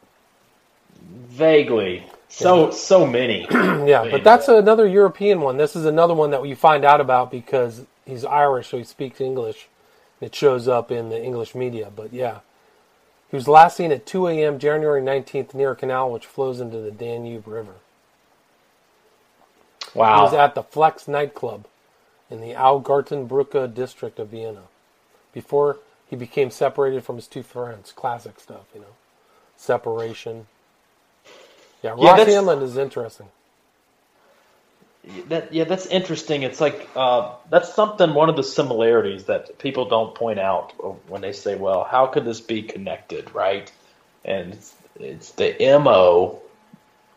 Vaguely. 1.00 2.04
So 2.28 2.70
so 2.70 3.06
many. 3.06 3.46
yeah, 3.50 4.08
but 4.10 4.24
that's 4.24 4.48
another 4.48 4.88
European 4.88 5.40
one. 5.40 5.56
This 5.56 5.76
is 5.76 5.84
another 5.84 6.14
one 6.14 6.32
that 6.32 6.44
you 6.44 6.56
find 6.56 6.84
out 6.84 7.00
about 7.00 7.30
because 7.30 7.86
he's 8.06 8.24
Irish, 8.24 8.68
so 8.68 8.78
he 8.78 8.84
speaks 8.84 9.20
English. 9.20 9.68
It 10.20 10.34
shows 10.34 10.68
up 10.68 10.90
in 10.90 11.08
the 11.10 11.22
English 11.22 11.54
media. 11.54 11.90
But 11.94 12.12
yeah, 12.12 12.40
he 13.30 13.36
was 13.36 13.48
last 13.48 13.76
seen 13.76 13.92
at 13.92 14.06
2 14.06 14.28
a.m. 14.28 14.58
January 14.58 15.02
19th 15.02 15.54
near 15.54 15.72
a 15.72 15.76
canal 15.76 16.10
which 16.10 16.26
flows 16.26 16.60
into 16.60 16.78
the 16.78 16.90
Danube 16.90 17.46
River. 17.46 17.74
Wow. 19.94 20.16
He 20.16 20.22
was 20.22 20.34
at 20.34 20.54
the 20.54 20.62
Flex 20.62 21.08
nightclub 21.08 21.66
in 22.30 22.40
the 22.40 22.52
Augartenbrücke 22.54 23.74
district 23.74 24.18
of 24.18 24.28
Vienna 24.28 24.62
before 25.32 25.78
he 26.08 26.16
became 26.16 26.50
separated 26.50 27.04
from 27.04 27.16
his 27.16 27.28
two 27.28 27.42
friends. 27.42 27.92
Classic 27.92 28.38
stuff, 28.40 28.66
you 28.74 28.80
know. 28.80 28.96
Separation. 29.56 30.46
Yeah, 31.82 31.94
Yeah, 31.98 32.10
Ross 32.10 32.26
Hanlon 32.26 32.62
is 32.62 32.76
interesting. 32.76 33.28
That 35.28 35.52
yeah, 35.52 35.64
that's 35.64 35.86
interesting. 35.86 36.44
It's 36.44 36.60
like 36.60 36.88
uh, 36.96 37.34
that's 37.50 37.74
something. 37.74 38.14
One 38.14 38.30
of 38.30 38.36
the 38.36 38.42
similarities 38.42 39.24
that 39.24 39.58
people 39.58 39.88
don't 39.88 40.14
point 40.14 40.38
out 40.38 40.72
when 41.08 41.20
they 41.20 41.32
say, 41.32 41.56
"Well, 41.56 41.84
how 41.84 42.06
could 42.06 42.24
this 42.24 42.40
be 42.40 42.62
connected?" 42.62 43.34
Right? 43.34 43.70
And 44.24 44.54
it's, 44.54 44.74
it's 44.98 45.30
the 45.32 45.78
mo 45.78 46.40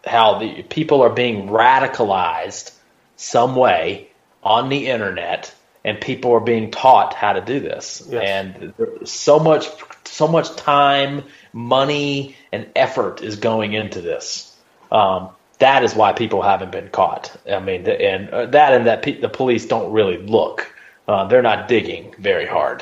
how 0.08 0.40
the 0.40 0.64
people 0.64 1.02
are 1.02 1.10
being 1.10 1.50
radicalized 1.50 2.74
some 3.16 3.56
way 3.56 4.10
on 4.44 4.70
the 4.70 4.88
internet, 4.88 5.54
and 5.84 6.00
people 6.00 6.32
are 6.34 6.40
being 6.40 6.72
taught 6.72 7.14
how 7.14 7.34
to 7.34 7.42
do 7.42 7.60
this. 7.60 8.08
Yes. 8.10 8.24
And 8.24 8.74
so 9.08 9.40
much, 9.40 9.68
so 10.06 10.28
much 10.28 10.56
time, 10.56 11.24
money, 11.54 12.36
and 12.52 12.70
effort 12.76 13.22
is 13.22 13.38
going 13.38 13.74
into 13.74 14.02
this. 14.02 14.56
Um, 14.92 15.30
that 15.60 15.84
is 15.84 15.96
why 15.96 16.14
people 16.14 16.42
haven't 16.42 16.72
been 16.72 16.90
caught. 16.90 17.36
I 17.50 17.60
mean, 17.60 17.88
and 17.88 18.30
uh, 18.30 18.46
that 18.48 18.74
and 18.74 18.88
that 18.88 19.02
pe- 19.02 19.20
the 19.20 19.30
police 19.30 19.66
don't 19.66 19.92
really 19.92 20.18
look. 20.18 20.72
Uh, 21.08 21.26
they're 21.28 21.42
not 21.42 21.68
digging 21.68 22.14
very 22.20 22.46
hard. 22.46 22.82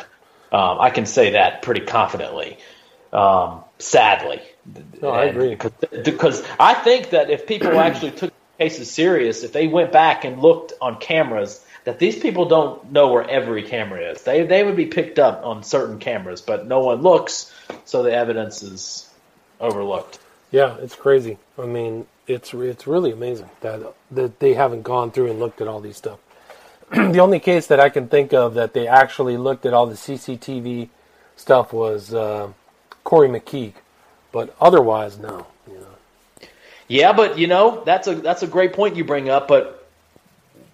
Um, 0.52 0.80
I 0.80 0.90
can 0.90 1.06
say 1.06 1.32
that 1.32 1.62
pretty 1.62 1.82
confidently. 1.82 2.58
Um, 3.14 3.64
sadly, 3.80 4.42
No, 5.02 5.10
I 5.10 5.26
agree. 5.26 5.50
because, 5.52 5.72
because 6.04 6.44
I 6.60 6.74
think 6.74 7.12
that 7.12 7.30
if 7.30 7.48
people 7.48 7.80
actually 7.80 8.12
took 8.12 8.34
cases 8.58 8.92
serious, 8.92 9.44
if 9.44 9.54
they 9.54 9.68
went 9.68 9.92
back 9.92 10.26
and 10.26 10.42
looked 10.42 10.74
on 10.82 11.00
cameras, 11.00 11.64
that 11.86 12.00
these 12.00 12.18
people 12.18 12.46
don't 12.46 12.92
know 12.92 13.10
where 13.10 13.30
every 13.30 13.64
camera 13.64 14.12
is. 14.12 14.24
They 14.24 14.44
they 14.44 14.64
would 14.64 14.76
be 14.76 14.88
picked 14.88 15.20
up 15.20 15.46
on 15.46 15.64
certain 15.64 16.00
cameras, 16.00 16.42
but 16.42 16.68
no 16.68 16.80
one 16.80 17.02
looks, 17.02 17.54
so 17.86 18.04
the 18.04 18.12
evidence 18.12 18.64
is 18.64 19.10
overlooked. 19.60 20.20
Yeah, 20.52 20.78
it's 20.82 20.96
crazy. 20.96 21.38
I 21.60 21.66
mean, 21.66 22.08
it's 22.28 22.54
it's 22.54 22.88
really 22.88 23.12
amazing 23.12 23.50
that 23.62 23.82
that 24.12 24.40
they 24.40 24.54
haven't 24.54 24.84
gone 24.84 25.12
through 25.12 25.30
and 25.30 25.40
looked 25.40 25.62
at 25.62 25.68
all 25.68 25.80
these 25.80 25.98
stuff. 25.98 26.20
the 26.92 27.20
only 27.20 27.40
case 27.40 27.68
that 27.68 27.80
I 27.80 27.90
can 27.90 28.08
think 28.08 28.34
of 28.34 28.54
that 28.56 28.74
they 28.74 28.88
actually 28.88 29.38
looked 29.38 29.66
at 29.66 29.74
all 29.74 29.88
the 29.88 29.96
CCTV 29.96 30.90
stuff 31.36 31.74
was 31.74 32.14
uh, 32.14 32.52
Corrie 33.04 33.30
McKeague, 33.30 33.74
but 34.32 34.56
otherwise, 34.62 35.18
no. 35.18 35.48
You 35.68 35.76
know. 35.80 35.88
Yeah, 36.88 37.14
but 37.14 37.38
you 37.38 37.48
know 37.48 37.84
that's 37.86 38.08
a 38.08 38.16
that's 38.16 38.44
a 38.44 38.48
great 38.48 38.74
point 38.74 38.96
you 38.96 39.04
bring 39.04 39.30
up. 39.30 39.48
But 39.48 39.88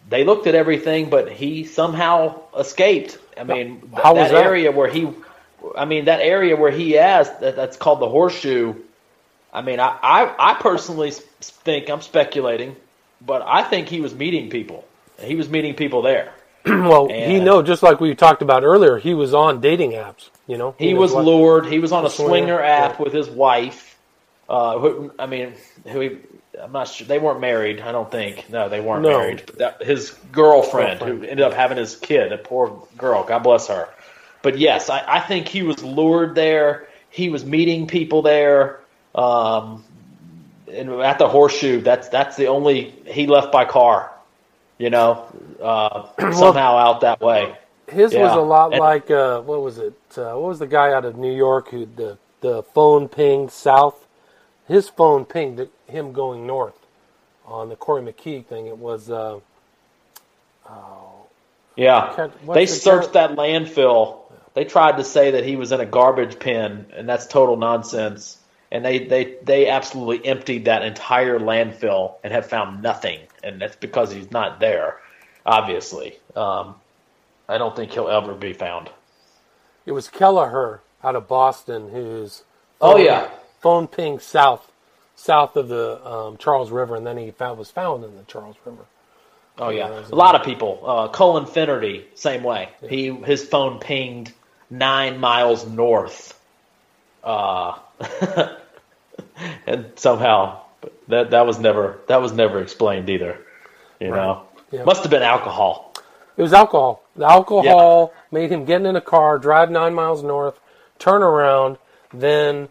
they 0.09 0.25
looked 0.25 0.47
at 0.47 0.55
everything, 0.55 1.09
but 1.09 1.31
he 1.31 1.63
somehow 1.63 2.41
escaped. 2.57 3.17
I 3.37 3.43
mean, 3.45 3.81
th- 3.81 3.93
How 4.03 4.13
was 4.13 4.29
that, 4.29 4.35
that? 4.35 4.45
area 4.45 4.71
where 4.71 4.89
he, 4.89 5.09
I 5.75 5.85
mean, 5.85 6.05
that 6.05 6.19
area 6.19 6.55
where 6.57 6.71
he 6.71 6.95
is 6.95 7.29
that, 7.39 7.55
that's 7.55 7.77
called 7.77 8.01
the 8.01 8.09
horseshoe. 8.09 8.75
I 9.53 9.61
mean, 9.61 9.79
I, 9.79 9.97
I 10.01 10.51
I 10.51 10.53
personally 10.55 11.11
think 11.11 11.89
I'm 11.89 12.01
speculating, 12.01 12.75
but 13.25 13.41
I 13.45 13.63
think 13.63 13.89
he 13.89 14.01
was 14.01 14.13
meeting 14.15 14.49
people. 14.49 14.85
He 15.19 15.35
was 15.35 15.49
meeting 15.49 15.75
people 15.75 16.01
there. 16.01 16.33
well, 16.65 17.07
he 17.07 17.13
And- 17.15 17.45
know 17.45 17.61
just 17.61 17.83
like 17.83 17.99
we 17.99 18.15
talked 18.15 18.41
about 18.41 18.63
earlier. 18.63 18.97
He 18.97 19.13
was 19.13 19.33
on 19.33 19.61
dating 19.61 19.91
apps. 19.91 20.29
You 20.47 20.57
know, 20.57 20.75
He 20.77 20.93
was 20.93 21.13
lured. 21.13 21.65
He 21.67 21.79
was 21.79 21.91
on 21.91 22.05
a 22.05 22.09
Swinger, 22.09 22.29
swinger 22.29 22.61
app 22.61 22.97
yeah. 22.97 23.03
with 23.03 23.13
his 23.13 23.29
wife. 23.29 23.97
Uh, 24.49 24.79
who, 24.79 25.11
I 25.17 25.25
mean, 25.27 25.53
who 25.87 25.99
he, 26.01 26.17
I'm 26.61 26.73
not 26.73 26.89
sure. 26.89 27.07
They 27.07 27.19
weren't 27.19 27.39
married. 27.39 27.79
I 27.79 27.91
don't 27.93 28.11
think. 28.11 28.49
No, 28.49 28.67
they 28.67 28.81
weren't 28.81 29.03
No. 29.03 29.17
married. 29.19 29.43
But 29.45 29.57
that, 29.59 29.83
his 29.83 30.11
girlfriend, 30.31 30.99
Girlfriend. 30.99 31.23
who 31.23 31.29
ended 31.29 31.41
up 31.45 31.53
having 31.53 31.77
his 31.77 31.95
kid, 31.95 32.33
a 32.33 32.37
poor 32.37 32.85
girl. 32.97 33.23
God 33.23 33.39
bless 33.43 33.67
her. 33.67 33.87
But 34.41 34.57
yes, 34.57 34.89
I, 34.89 35.03
I 35.07 35.19
think 35.21 35.47
he 35.47 35.63
was 35.63 35.81
lured 35.83 36.35
there. 36.35 36.87
He 37.09 37.29
was 37.29 37.45
meeting 37.45 37.87
people 37.87 38.21
there. 38.23 38.80
Um, 39.15 39.83
and 40.71 40.89
at 41.01 41.19
the 41.19 41.27
horseshoe, 41.27 41.81
that's 41.81 42.07
that's 42.09 42.37
the 42.37 42.47
only 42.47 42.91
he 43.05 43.27
left 43.27 43.51
by 43.51 43.65
car. 43.65 44.11
You 44.77 44.89
know, 44.89 45.25
uh, 45.61 46.07
somehow 46.33 46.77
out 46.77 47.01
that 47.01 47.19
way. 47.21 47.55
His 47.87 48.13
was 48.13 48.31
a 48.31 48.39
lot 48.41 48.71
And- 48.71 48.79
like 48.79 49.11
uh, 49.11 49.41
what 49.41 49.61
was 49.61 49.77
it? 49.77 49.93
Uh, 50.15 50.31
what 50.33 50.43
was 50.49 50.59
the 50.59 50.67
guy 50.67 50.93
out 50.93 51.03
of 51.05 51.17
New 51.17 51.33
York 51.35 51.69
who 51.69 51.85
the 51.85 52.17
the 52.41 52.63
phone 52.63 53.07
pinged 53.09 53.51
south? 53.51 54.07
His 54.67 54.87
phone 54.87 55.25
pinged 55.25 55.67
him 55.87 56.13
going 56.13 56.47
north 56.47 56.75
on 57.45 57.67
the 57.67 57.75
Corrie 57.75 58.01
McKeague 58.01 58.45
thing. 58.45 58.67
It 58.67 58.77
was 58.77 59.09
uh, 59.09 59.39
Yeah, 61.75 62.29
they 62.53 62.65
the 62.65 62.71
searched 62.71 63.13
that 63.13 63.31
landfill. 63.31 64.19
They 64.53 64.65
tried 64.65 64.97
to 64.97 65.03
say 65.03 65.31
that 65.31 65.45
he 65.45 65.55
was 65.55 65.71
in 65.71 65.79
a 65.79 65.85
garbage 65.85 66.39
bin, 66.39 66.85
and 66.93 67.07
that's 67.07 67.27
total 67.27 67.57
nonsense. 67.57 68.37
And 68.71 68.85
they 68.85 69.05
they 69.05 69.35
they 69.43 69.67
absolutely 69.67 70.25
emptied 70.27 70.65
that 70.65 70.83
entire 70.83 71.39
landfill 71.39 72.15
and 72.23 72.33
have 72.33 72.45
found 72.45 72.81
nothing, 72.81 73.19
and 73.43 73.61
that's 73.61 73.75
because 73.75 74.11
he's 74.11 74.31
not 74.31 74.59
there. 74.59 74.99
Obviously, 75.45 76.19
um, 76.35 76.75
I 77.49 77.57
don't 77.57 77.75
think 77.75 77.91
he'll 77.91 78.09
ever 78.09 78.33
be 78.33 78.53
found. 78.53 78.89
It 79.85 79.91
was 79.91 80.07
Kelleher 80.07 80.81
out 81.03 81.15
of 81.15 81.27
Boston 81.27 81.89
who's 81.89 82.43
Oh 82.79 82.97
yeah, 82.97 83.29
phone 83.61 83.87
pinged 83.87 84.21
south 84.21 84.71
south 85.15 85.55
of 85.55 85.67
the 85.67 86.05
um, 86.05 86.37
Charles 86.37 86.71
River, 86.71 86.95
and 86.95 87.05
then 87.05 87.17
he 87.17 87.31
found, 87.31 87.59
was 87.59 87.69
found 87.69 88.03
in 88.03 88.15
the 88.15 88.23
Charles 88.23 88.55
River. 88.65 88.85
oh 89.59 89.69
yeah. 89.69 90.03
A 90.11 90.15
lot 90.15 90.35
of 90.35 90.43
people. 90.43 90.81
Uh, 90.83 91.07
Colin 91.09 91.45
Finnerty, 91.45 92.05
same 92.15 92.43
way. 92.43 92.69
He 92.87 93.09
his 93.09 93.43
phone 93.45 93.79
pinged 93.79 94.33
nine 94.69 95.19
miles 95.19 95.67
north, 95.67 96.39
uh, 97.23 97.77
and 99.67 99.91
somehow 99.95 100.61
that 101.07 101.31
that 101.31 101.45
was 101.45 101.59
never 101.59 101.99
that 102.07 102.21
was 102.21 102.31
never 102.33 102.61
explained 102.61 103.09
either. 103.09 103.39
You 103.99 104.09
know, 104.09 104.47
Yeah. 104.71 104.83
must 104.83 105.03
have 105.03 105.11
been 105.11 105.21
alcohol. 105.23 105.93
It 106.37 106.41
was 106.41 106.53
alcohol. 106.53 107.03
The 107.15 107.25
alcohol 107.25 108.13
made 108.31 108.51
him 108.51 108.65
get 108.65 108.81
in 108.83 108.95
a 108.95 109.01
car, 109.01 109.37
drive 109.37 109.69
nine 109.69 109.93
miles 109.93 110.23
north, 110.23 110.59
turn 110.97 111.21
around, 111.21 111.77
then 112.13 112.69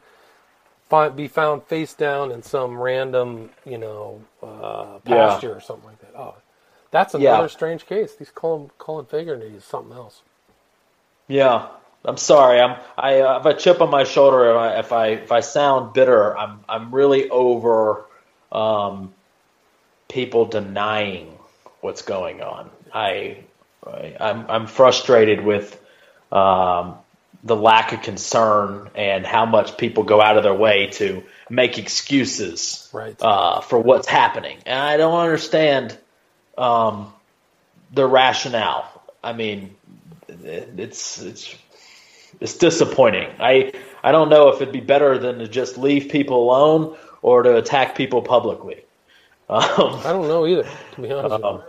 find, 0.89 1.15
be 1.15 1.29
found 1.29 1.63
face 1.65 1.95
down 1.95 2.33
in 2.33 2.43
some 2.43 2.79
random, 2.79 3.51
you 3.65 3.79
know, 3.79 4.23
uh, 4.43 4.99
Yeah. 5.07 5.29
pasture 5.29 5.55
or 5.55 5.61
something 5.61 5.87
like 5.87 6.01
that. 6.01 6.19
Oh, 6.19 6.35
that's 6.91 7.15
another 7.15 7.45
Yeah. 7.45 7.47
strange 7.49 7.87
case. 7.87 8.17
These 8.17 8.31
Colin 8.31 8.71
Colin 8.79 9.05
Fagerty 9.07 9.55
is 9.57 9.65
something 9.65 9.97
else. 9.97 10.23
Yeah, 11.29 11.67
I'm 12.05 12.17
sorry. 12.17 12.61
I'm 12.61 12.79
I 12.97 13.21
uh, 13.21 13.35
have 13.35 13.47
a 13.47 13.55
chip 13.55 13.81
on 13.81 13.91
my 13.91 14.05
shoulder. 14.05 14.51
If 14.51 14.57
I 14.57 14.79
if 14.79 14.93
I, 14.93 15.07
if 15.09 15.33
I 15.33 15.41
sound 15.41 15.93
bitter, 15.93 16.37
I'm 16.37 16.61
I'm 16.69 16.95
really 16.95 17.29
over 17.29 18.07
um, 18.51 19.13
people 20.09 20.47
denying 20.47 21.37
what's 21.81 22.03
going 22.03 22.41
on. 22.43 22.71
I, 22.93 23.45
I 23.87 24.17
I'm 24.19 24.51
I'm 24.51 24.67
frustrated 24.67 25.45
with 25.45 25.79
um, 26.33 26.97
the 27.45 27.57
lack 27.57 27.93
of 27.93 28.03
concern 28.03 28.91
and 28.95 29.27
how 29.27 29.45
much 29.47 29.77
people 29.77 30.05
go 30.05 30.21
out 30.21 30.37
of 30.37 30.43
their 30.43 30.55
way 30.55 30.89
to 30.93 31.23
make 31.49 31.79
excuses 31.79 32.89
Right. 32.93 33.17
uh, 33.21 33.61
for 33.61 33.79
what's 33.79 34.09
happening, 34.09 34.59
and 34.67 34.79
I 34.79 34.97
don't 34.97 35.19
understand 35.19 35.97
um, 36.57 37.13
the 37.93 38.07
rationale. 38.07 38.87
I 39.23 39.33
mean, 39.35 39.77
it's 40.29 41.21
it's 41.21 41.55
it's 42.41 42.57
disappointing. 42.57 43.29
I 43.41 43.73
I 44.03 44.13
don't 44.13 44.29
know 44.29 44.49
if 44.49 44.61
it'd 44.61 44.73
be 44.73 44.81
better 44.81 45.19
than 45.19 45.39
to 45.39 45.49
just 45.49 45.79
leave 45.79 46.11
people 46.11 46.45
alone 46.45 46.97
or 47.23 47.43
to 47.43 47.57
attack 47.57 47.97
people 47.97 48.23
publicly. 48.23 48.85
Um, 49.49 49.63
I 50.05 50.13
don't 50.13 50.29
know 50.29 50.47
either, 50.47 50.69
to 50.93 51.01
be 51.01 51.13
honest 51.13 51.45
Um. 51.45 51.63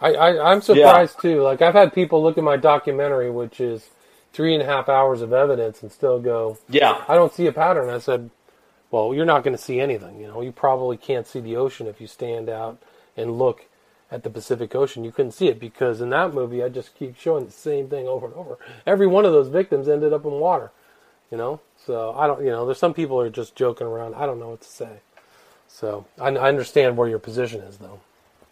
I, 0.00 0.14
I, 0.14 0.52
I'm 0.52 0.62
surprised 0.62 1.20
too. 1.20 1.42
Like 1.42 1.60
I've 1.60 1.74
had 1.74 1.92
people 1.92 2.22
look 2.22 2.38
at 2.38 2.44
my 2.44 2.56
documentary, 2.56 3.30
which 3.30 3.60
is 3.60 3.90
three 4.32 4.54
and 4.54 4.62
a 4.62 4.66
half 4.66 4.88
hours 4.88 5.20
of 5.20 5.32
evidence, 5.32 5.82
and 5.82 5.92
still 5.92 6.18
go, 6.18 6.56
yeah, 6.68 7.04
I 7.06 7.14
don't 7.14 7.34
see 7.34 7.46
a 7.46 7.52
pattern. 7.52 7.90
I 7.90 7.98
said, 7.98 8.30
well, 8.90 9.14
you're 9.14 9.26
not 9.26 9.44
going 9.44 9.56
to 9.56 9.62
see 9.62 9.78
anything. 9.80 10.18
You 10.20 10.28
know, 10.28 10.40
you 10.40 10.52
probably 10.52 10.96
can't 10.96 11.26
see 11.26 11.40
the 11.40 11.56
ocean 11.56 11.86
if 11.86 12.00
you 12.00 12.06
stand 12.06 12.48
out 12.48 12.80
and 13.16 13.38
look 13.38 13.66
at 14.10 14.22
the 14.22 14.30
Pacific 14.30 14.74
Ocean. 14.74 15.04
You 15.04 15.12
couldn't 15.12 15.32
see 15.32 15.48
it 15.48 15.60
because 15.60 16.00
in 16.00 16.10
that 16.10 16.34
movie, 16.34 16.62
I 16.62 16.68
just 16.68 16.94
keep 16.96 17.16
showing 17.16 17.46
the 17.46 17.52
same 17.52 17.88
thing 17.88 18.06
over 18.08 18.26
and 18.26 18.34
over. 18.34 18.58
Every 18.86 19.06
one 19.06 19.24
of 19.24 19.32
those 19.32 19.48
victims 19.48 19.88
ended 19.88 20.12
up 20.12 20.24
in 20.24 20.32
water. 20.32 20.70
You 21.30 21.38
know, 21.38 21.60
so 21.86 22.12
I 22.16 22.26
don't. 22.26 22.40
You 22.44 22.50
know, 22.50 22.66
there's 22.66 22.78
some 22.78 22.92
people 22.92 23.20
who 23.20 23.26
are 23.26 23.30
just 23.30 23.54
joking 23.54 23.86
around. 23.86 24.14
I 24.16 24.26
don't 24.26 24.40
know 24.40 24.48
what 24.50 24.62
to 24.62 24.68
say. 24.68 24.98
So 25.68 26.04
I, 26.20 26.28
I 26.30 26.48
understand 26.48 26.96
where 26.96 27.08
your 27.08 27.20
position 27.20 27.60
is, 27.60 27.76
though. 27.78 28.00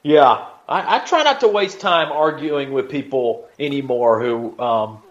yeah. 0.04 0.46
I, 0.68 0.96
I 0.96 0.98
try 1.00 1.22
not 1.24 1.40
to 1.40 1.48
waste 1.48 1.80
time 1.80 2.12
arguing 2.12 2.72
with 2.72 2.88
people 2.90 3.48
anymore 3.58 4.20
who 4.20 4.56
um, 4.60 5.02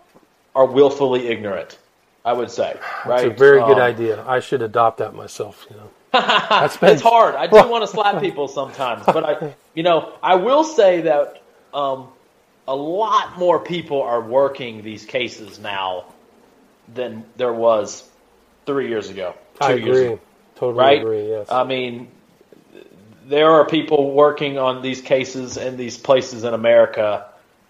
are 0.55 0.65
willfully 0.67 1.27
ignorant. 1.27 1.77
I 2.23 2.31
would 2.33 2.51
say, 2.51 2.77
right? 3.05 3.25
It's 3.25 3.35
a 3.35 3.37
very 3.37 3.59
good 3.59 3.77
Um, 3.79 3.81
idea. 3.81 4.23
I 4.27 4.39
should 4.39 4.61
adopt 4.61 4.99
that 4.99 5.13
myself. 5.15 5.65
You 5.69 5.75
know, 5.77 5.89
it's 6.13 7.01
hard. 7.01 7.35
I 7.35 7.47
do 7.47 7.67
want 7.67 7.83
to 7.83 7.87
slap 7.87 8.19
people 8.21 8.47
sometimes, 8.47 9.05
but 9.05 9.23
I, 9.25 9.37
you 9.75 9.83
know, 9.83 10.13
I 10.23 10.35
will 10.35 10.63
say 10.63 11.01
that 11.01 11.41
um, 11.73 12.09
a 12.67 12.75
lot 12.75 13.37
more 13.37 13.59
people 13.59 14.01
are 14.01 14.21
working 14.21 14.83
these 14.83 15.05
cases 15.05 15.59
now 15.59 16.05
than 16.93 17.25
there 17.37 17.53
was 17.53 18.07
three 18.65 18.89
years 18.89 19.09
ago. 19.09 19.35
Two 19.61 19.65
I 19.65 19.73
years 19.75 20.01
agree. 20.01 20.05
ago, 20.05 20.19
Totally 20.55 20.77
right? 20.79 21.01
agree. 21.01 21.29
Yes. 21.29 21.47
I 21.49 21.63
mean, 21.63 22.09
there 23.25 23.51
are 23.51 23.65
people 23.65 24.11
working 24.13 24.57
on 24.57 24.81
these 24.81 25.01
cases 25.01 25.57
in 25.57 25.77
these 25.77 25.97
places 25.97 26.43
in 26.43 26.53
America 26.53 27.27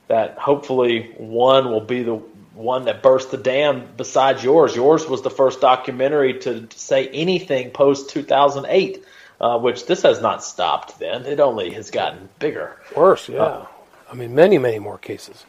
that 0.08 0.38
hopefully 0.38 1.14
one 1.18 1.72
will 1.72 1.82
be 1.82 2.04
the 2.04 2.22
one 2.58 2.86
that 2.86 3.04
burst 3.04 3.32
the 3.32 3.38
dam 3.38 3.88
besides 3.96 4.44
yours. 4.44 4.76
Yours 4.76 5.08
was 5.08 5.22
the 5.22 5.30
first 5.30 5.62
documentary 5.62 6.40
to 6.40 6.68
say 6.76 7.08
anything 7.10 7.72
post 7.72 8.10
2008, 8.10 9.06
uh, 9.40 9.60
which 9.60 9.86
this 9.86 10.02
has 10.02 10.22
not 10.22 10.44
stopped 10.44 11.00
then. 11.00 11.26
It 11.26 11.40
only 11.40 11.72
has 11.72 11.92
gotten 11.92 12.30
bigger. 12.40 12.76
Worse, 12.96 13.30
yeah. 13.30 13.66
I 14.10 14.16
mean, 14.16 14.34
many, 14.34 14.58
many 14.58 14.80
more 14.80 14.98
cases. 14.98 15.46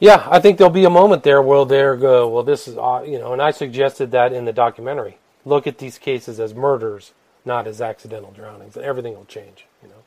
Yeah, 0.00 0.26
I 0.30 0.40
think 0.40 0.58
there'll 0.58 0.72
be 0.72 0.84
a 0.84 0.90
moment 0.90 1.22
there 1.22 1.40
where 1.42 1.64
they'll 1.64 1.96
go, 1.96 2.28
well, 2.28 2.42
this 2.42 2.66
is, 2.66 2.76
uh, 2.76 3.04
you 3.06 3.18
know, 3.18 3.32
and 3.32 3.40
I 3.40 3.50
suggested 3.50 4.10
that 4.12 4.32
in 4.32 4.44
the 4.44 4.52
documentary. 4.52 5.18
Look 5.44 5.66
at 5.66 5.78
these 5.78 5.98
cases 5.98 6.40
as 6.40 6.54
murders, 6.54 7.12
not 7.44 7.66
as 7.66 7.80
accidental 7.80 8.32
drownings, 8.32 8.76
and 8.76 8.84
everything 8.84 9.14
will 9.14 9.26
change, 9.26 9.66
you 9.82 9.88
know. 9.88 10.02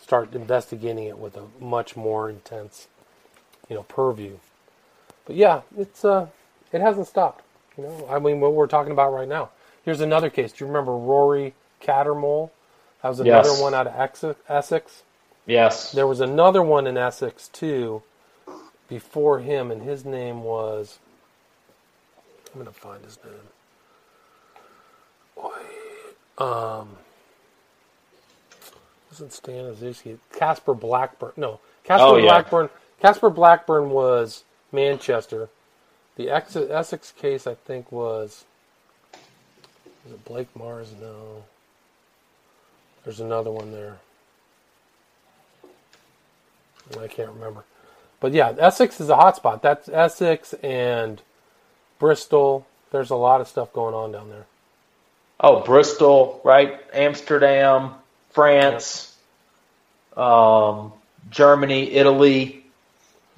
Start 0.00 0.34
investigating 0.34 1.04
it 1.04 1.18
with 1.18 1.36
a 1.36 1.44
much 1.60 1.94
more 1.94 2.28
intense, 2.28 2.88
you 3.68 3.76
know, 3.76 3.82
purview. 3.84 4.38
But 5.30 5.36
yeah, 5.36 5.60
it's, 5.78 6.04
uh, 6.04 6.26
it 6.72 6.80
hasn't 6.80 7.06
stopped, 7.06 7.44
you 7.78 7.84
know. 7.84 8.08
I 8.10 8.18
mean, 8.18 8.40
what 8.40 8.52
we're 8.52 8.66
talking 8.66 8.90
about 8.90 9.12
right 9.12 9.28
now. 9.28 9.50
Here's 9.84 10.00
another 10.00 10.28
case. 10.28 10.50
Do 10.50 10.64
you 10.64 10.66
remember 10.66 10.90
Rory 10.96 11.54
Cattermole? 11.80 12.50
That 13.00 13.10
was 13.10 13.20
another 13.20 13.50
Yes. 13.50 13.62
one 13.62 13.72
out 13.72 13.86
of 13.86 13.94
Ex- 13.96 14.24
Essex. 14.48 15.04
Yes. 15.46 15.92
There 15.92 16.08
was 16.08 16.18
another 16.18 16.62
one 16.64 16.88
in 16.88 16.96
Essex 16.96 17.46
too, 17.46 18.02
before 18.88 19.38
him, 19.38 19.70
and 19.70 19.82
his 19.82 20.04
name 20.04 20.42
was. 20.42 20.98
I'm 22.52 22.58
gonna 22.58 22.72
find 22.72 23.04
his 23.04 23.16
name. 23.24 23.34
Um, 26.38 26.96
wasn't 29.08 29.32
Stan 29.32 29.72
Azuski? 29.72 30.18
Casper 30.32 30.74
Blackburn. 30.74 31.34
No, 31.36 31.60
Casper 31.84 32.04
Oh, 32.04 32.16
yeah. 32.16 32.30
Blackburn. 32.30 32.68
Casper 33.00 33.30
Blackburn 33.30 33.90
was 33.90 34.42
Manchester. 34.72 35.48
The 36.16 36.30
Ex- 36.30 36.56
Essex 36.56 37.12
case, 37.12 37.46
I 37.46 37.54
think, 37.54 37.90
was. 37.90 38.44
Was 40.04 40.14
it 40.14 40.24
Blake 40.24 40.54
Mars? 40.56 40.92
No. 41.00 41.44
There's 43.04 43.20
another 43.20 43.50
one 43.50 43.72
there. 43.72 43.98
I 47.00 47.06
can't 47.06 47.30
remember. 47.30 47.64
But 48.18 48.32
yeah, 48.32 48.54
Essex 48.58 49.00
is 49.00 49.08
a 49.08 49.14
hotspot. 49.14 49.62
That's 49.62 49.88
Essex 49.88 50.52
and 50.54 51.22
Bristol. 51.98 52.66
There's 52.90 53.10
a 53.10 53.16
lot 53.16 53.40
of 53.40 53.48
stuff 53.48 53.72
going 53.72 53.94
on 53.94 54.12
down 54.12 54.28
there. 54.28 54.46
Oh, 55.38 55.60
Bristol, 55.60 56.40
right? 56.44 56.80
Amsterdam, 56.92 57.94
France, 58.30 59.16
um, 60.16 60.92
Germany, 61.30 61.92
Italy. 61.92 62.64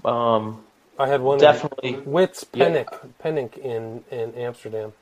Um, 0.04 0.64
I 1.02 1.08
had 1.08 1.20
one 1.20 1.38
Definitely. 1.38 1.94
in 1.94 2.04
Wits 2.04 2.46
Yeah. 2.52 2.66
Pennick, 2.66 3.12
Pennick 3.22 3.58
in, 3.58 4.04
in 4.10 4.34
Amsterdam. 4.36 4.92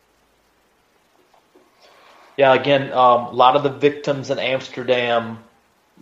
Yeah, 2.36 2.54
again, 2.54 2.92
um, 2.92 3.26
a 3.26 3.32
lot 3.32 3.56
of 3.56 3.62
the 3.62 3.68
victims 3.68 4.30
in 4.30 4.38
Amsterdam. 4.38 5.38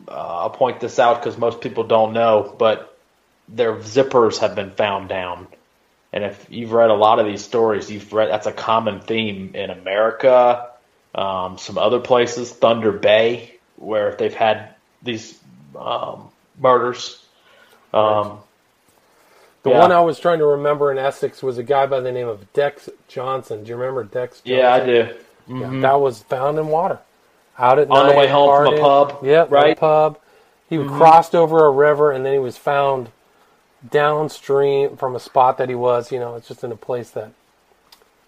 Uh, 0.06 0.12
I'll 0.12 0.50
point 0.50 0.78
this 0.78 1.00
out 1.00 1.20
because 1.20 1.36
most 1.36 1.60
people 1.60 1.82
don't 1.82 2.12
know, 2.12 2.54
but 2.58 2.96
their 3.48 3.74
zippers 3.76 4.38
have 4.38 4.54
been 4.54 4.70
found 4.70 5.08
down. 5.08 5.48
And 6.12 6.24
if 6.24 6.46
you've 6.48 6.72
read 6.72 6.90
a 6.90 6.94
lot 6.94 7.18
of 7.18 7.26
these 7.26 7.44
stories, 7.44 7.90
you've 7.90 8.12
read 8.12 8.30
that's 8.30 8.46
a 8.46 8.52
common 8.52 9.00
theme 9.00 9.52
in 9.54 9.70
America, 9.70 10.70
um, 11.14 11.58
some 11.58 11.76
other 11.76 11.98
places, 12.00 12.52
Thunder 12.52 12.92
Bay, 12.92 13.56
where 13.76 14.14
they've 14.14 14.32
had 14.32 14.74
these 15.02 15.36
um, 15.76 16.28
murders. 16.58 17.20
Um, 17.92 18.38
The 19.68 19.74
Yeah. 19.74 19.80
one 19.80 19.92
I 19.92 20.00
was 20.00 20.18
trying 20.18 20.38
to 20.38 20.46
remember 20.46 20.90
in 20.90 20.98
Essex 20.98 21.42
was 21.42 21.58
a 21.58 21.62
guy 21.62 21.86
by 21.86 22.00
the 22.00 22.10
name 22.12 22.28
of 22.28 22.50
Dex 22.54 22.88
Johnson. 23.06 23.64
Do 23.64 23.70
you 23.70 23.76
remember 23.76 24.02
Dex 24.04 24.40
Johnson? 24.40 24.58
yeah, 24.58 24.72
I 24.74 24.80
do. 24.80 24.92
Yeah, 24.92 25.12
mm-hmm. 25.48 25.80
that 25.82 26.00
was 26.00 26.22
found 26.22 26.58
in 26.58 26.68
water. 26.68 26.98
Out 27.58 27.78
at 27.78 27.90
On 27.90 28.06
the 28.08 28.14
way 28.14 28.28
home 28.28 28.64
from 28.64 28.74
a 28.74 28.80
pub, 28.80 29.18
Yeah, 29.22 29.46
right? 29.48 29.76
pub. 29.78 30.18
He 30.68 30.76
mm-hmm. 30.76 30.96
crossed 30.96 31.34
over 31.34 31.66
a 31.66 31.70
river 31.70 32.12
and 32.12 32.24
then 32.24 32.32
he 32.32 32.38
was 32.38 32.56
found 32.56 33.10
downstream 33.90 34.96
from 34.96 35.14
a 35.16 35.20
spot 35.20 35.58
that 35.58 35.68
he 35.68 35.74
was. 35.74 36.12
You 36.12 36.18
know, 36.20 36.34
it's 36.34 36.48
just 36.48 36.64
in 36.64 36.72
a 36.72 36.76
place 36.76 37.10
that 37.10 37.32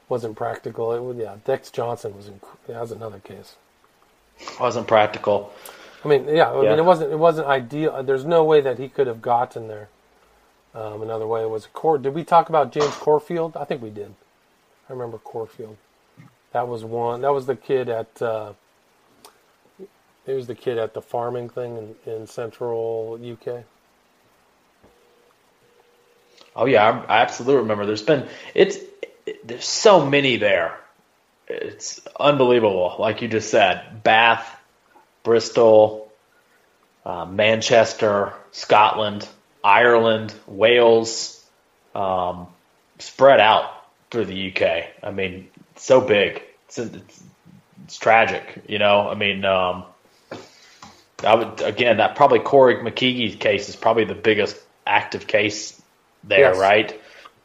wasn't 0.09 0.37
practical. 0.37 0.93
It 0.93 1.01
was, 1.03 1.17
yeah, 1.17 1.37
Dex 1.45 1.71
Johnson 1.71 2.17
was. 2.17 2.31
That 2.67 2.81
was 2.81 2.93
another 2.93 3.19
case. 3.21 3.57
Wasn't 4.59 4.87
practical. 4.87 5.53
I 6.05 6.09
mean, 6.09 6.27
yeah, 6.29 6.51
I 6.51 6.63
Yeah. 6.63 6.71
mean, 6.71 6.79
it 6.79 6.85
wasn't. 6.85 7.13
It 7.13 7.19
wasn't 7.19 7.47
ideal. 7.47 8.03
There's 8.03 8.25
no 8.25 8.43
way 8.43 8.61
that 8.63 8.79
he 8.79 8.89
could 8.89 9.07
have 9.07 9.21
gotten 9.23 9.69
there. 9.69 9.89
Um, 10.75 11.03
another 11.03 11.27
way 11.27 11.45
was 11.47 11.67
a 11.67 11.69
Cor. 11.69 11.99
Did 11.99 12.15
we 12.15 12.25
talk 12.25 12.49
about 12.49 12.73
James 12.73 12.95
Corfield? 12.95 13.57
I 13.57 13.65
think 13.65 13.83
we 13.83 13.91
did. 13.91 14.15
I 14.89 14.93
remember 14.93 15.19
Corfield. 15.19 15.77
That 16.53 16.69
was 16.69 16.85
one. 16.85 17.23
That 17.23 17.33
was 17.33 17.47
the 17.47 17.57
kid 17.57 17.89
at. 17.89 18.21
Uh, 18.23 18.53
it 20.27 20.35
was 20.35 20.47
the 20.47 20.55
kid 20.55 20.79
at 20.79 20.95
the 20.95 21.03
farming 21.03 21.49
thing 21.49 21.97
in, 22.07 22.13
in 22.13 22.27
central 22.27 23.19
UK. 23.21 23.65
Oh 26.55 26.67
yeah, 26.67 27.05
I, 27.09 27.19
I 27.19 27.23
absolutely 27.23 27.63
remember. 27.63 27.87
There's 27.87 28.03
been 28.03 28.29
it's 28.55 28.77
it, 29.27 29.47
there's 29.47 29.67
so 29.67 30.07
many 30.07 30.37
there. 30.37 30.79
It's 31.49 32.01
unbelievable. 32.19 32.95
Like 32.99 33.23
you 33.23 33.29
just 33.29 33.51
said, 33.51 34.05
Bath, 34.05 34.49
Bristol, 35.25 36.13
uh, 37.05 37.25
Manchester, 37.27 38.35
Scotland, 38.53 39.29
Ireland, 39.63 40.35
Wales, 40.47 41.45
um, 41.95 42.47
spread 42.99 43.41
out 43.41 43.71
through 44.11 44.27
the 44.27 44.53
UK. 44.53 44.87
I 45.03 45.11
mean, 45.11 45.49
so 45.77 46.01
big. 46.01 46.43
It's, 46.69 46.79
it's, 46.79 47.23
it's 47.85 47.97
tragic. 47.99 48.63
You 48.69 48.79
know, 48.79 49.09
I 49.09 49.15
mean, 49.15 49.45
um, 49.45 49.85
I 51.25 51.35
would 51.35 51.61
again 51.61 51.99
that 51.99 52.17
probably 52.17 52.39
Corrie 52.41 52.77
McKeague's 52.77 53.37
case 53.37 53.69
is 53.69 53.77
probably 53.77 54.05
the 54.05 54.15
biggest 54.15 54.57
active 54.87 55.27
case 55.27 55.81
there, 56.25 56.53
Yes. 56.53 56.59
right? 56.59 57.01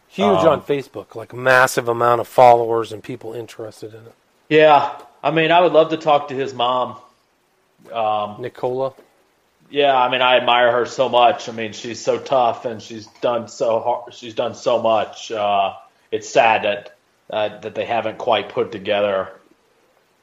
Huge 0.08 0.28
Um, 0.40 0.48
on 0.48 0.62
Facebook, 0.62 1.16
like 1.16 1.34
massive 1.34 1.90
amount 1.90 2.22
of 2.22 2.28
followers 2.28 2.94
and 2.94 3.04
people 3.04 3.34
interested 3.34 3.94
in 3.94 4.00
it. 4.06 4.14
Yeah, 4.50 4.98
I 5.22 5.32
mean, 5.32 5.52
I 5.52 5.60
would 5.62 5.74
love 5.74 5.90
to 5.90 5.98
talk 5.98 6.30
to 6.30 6.36
his 6.36 6.54
mom. 6.54 6.98
Um, 7.92 8.38
Nicola. 8.40 8.94
Yeah, 9.70 9.96
I 9.96 10.10
mean, 10.10 10.22
I 10.22 10.38
admire 10.38 10.72
her 10.72 10.86
so 10.86 11.10
much. 11.10 11.50
I 11.50 11.52
mean, 11.52 11.74
she's 11.74 12.04
so 12.04 12.20
tough 12.20 12.66
and 12.66 12.82
she's 12.82 13.08
done 13.22 13.48
so 13.48 13.80
hard. 13.80 14.14
She's 14.14 14.34
done 14.34 14.56
so 14.56 14.82
much. 14.82 15.32
Uh, 15.32 15.74
it's 16.12 16.30
sad 16.30 16.64
that 16.64 16.98
uh, 17.30 17.60
that 17.60 17.76
they 17.76 17.86
haven't 17.86 18.18
quite 18.20 18.50
put 18.50 18.72
together 18.72 19.30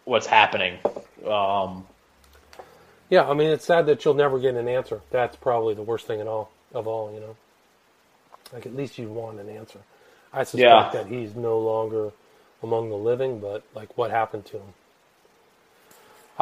what's 0.04 0.26
happening. 0.26 0.78
Um, 1.26 1.86
Yeah, 3.10 3.28
I 3.28 3.34
mean, 3.34 3.50
it's 3.50 3.64
sad 3.64 3.86
that 3.86 4.04
you'll 4.04 4.14
never 4.14 4.38
get 4.38 4.54
an 4.54 4.68
answer. 4.68 5.00
That's 5.10 5.36
probably 5.36 5.74
the 5.74 5.82
worst 5.82 6.06
thing 6.06 6.20
in 6.20 6.28
all 6.28 6.50
of 6.74 6.86
all, 6.86 7.12
you 7.12 7.20
know. 7.20 7.36
Like 8.52 8.66
at 8.66 8.74
least 8.76 8.98
you 8.98 9.08
want 9.08 9.40
an 9.40 9.48
answer. 9.48 9.80
I 10.32 10.44
suspect 10.44 10.60
Yeah. 10.60 10.90
that 10.92 11.06
he's 11.06 11.34
no 11.34 11.58
longer 11.58 12.12
among 12.62 12.90
the 12.90 12.96
living, 12.96 13.40
but 13.40 13.64
like 13.74 13.96
what 13.98 14.10
happened 14.10 14.46
to 14.46 14.58
him? 14.58 14.74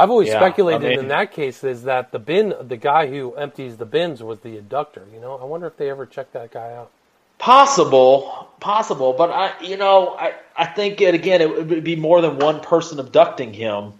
I've 0.01 0.11
always 0.11 0.29
Yeah, 0.29 0.39
speculated 0.39 0.85
I 0.87 0.89
mean- 0.91 0.99
in 1.01 1.09
that 1.09 1.33
case 1.33 1.63
is 1.63 1.83
that 1.85 2.11
the 2.11 2.19
bin, 2.19 2.55
the 2.61 2.77
guy 2.77 3.07
who 3.07 3.35
empties 3.35 3.77
the 3.77 3.85
bins 3.87 4.23
was 4.23 4.41
the 4.41 4.57
abductor. 4.59 5.05
You 5.13 5.21
know, 5.21 5.39
I 5.41 5.45
wonder 5.45 5.67
if 5.67 5.77
they 5.77 5.91
ever 5.91 6.07
checked 6.07 6.33
that 6.33 6.51
guy 6.53 6.73
out. 6.73 6.91
Possible, 7.39 8.49
possible, 8.61 9.13
but 9.13 9.31
I, 9.31 9.53
you 9.63 9.77
know, 9.77 10.15
I, 10.19 10.35
I 10.57 10.67
think 10.67 11.01
it 11.01 11.15
again. 11.15 11.41
It 11.41 11.69
would 11.69 11.85
be 11.85 11.97
more 11.97 12.21
than 12.21 12.39
one 12.39 12.61
person 12.61 12.99
abducting 13.01 13.53
him, 13.55 13.95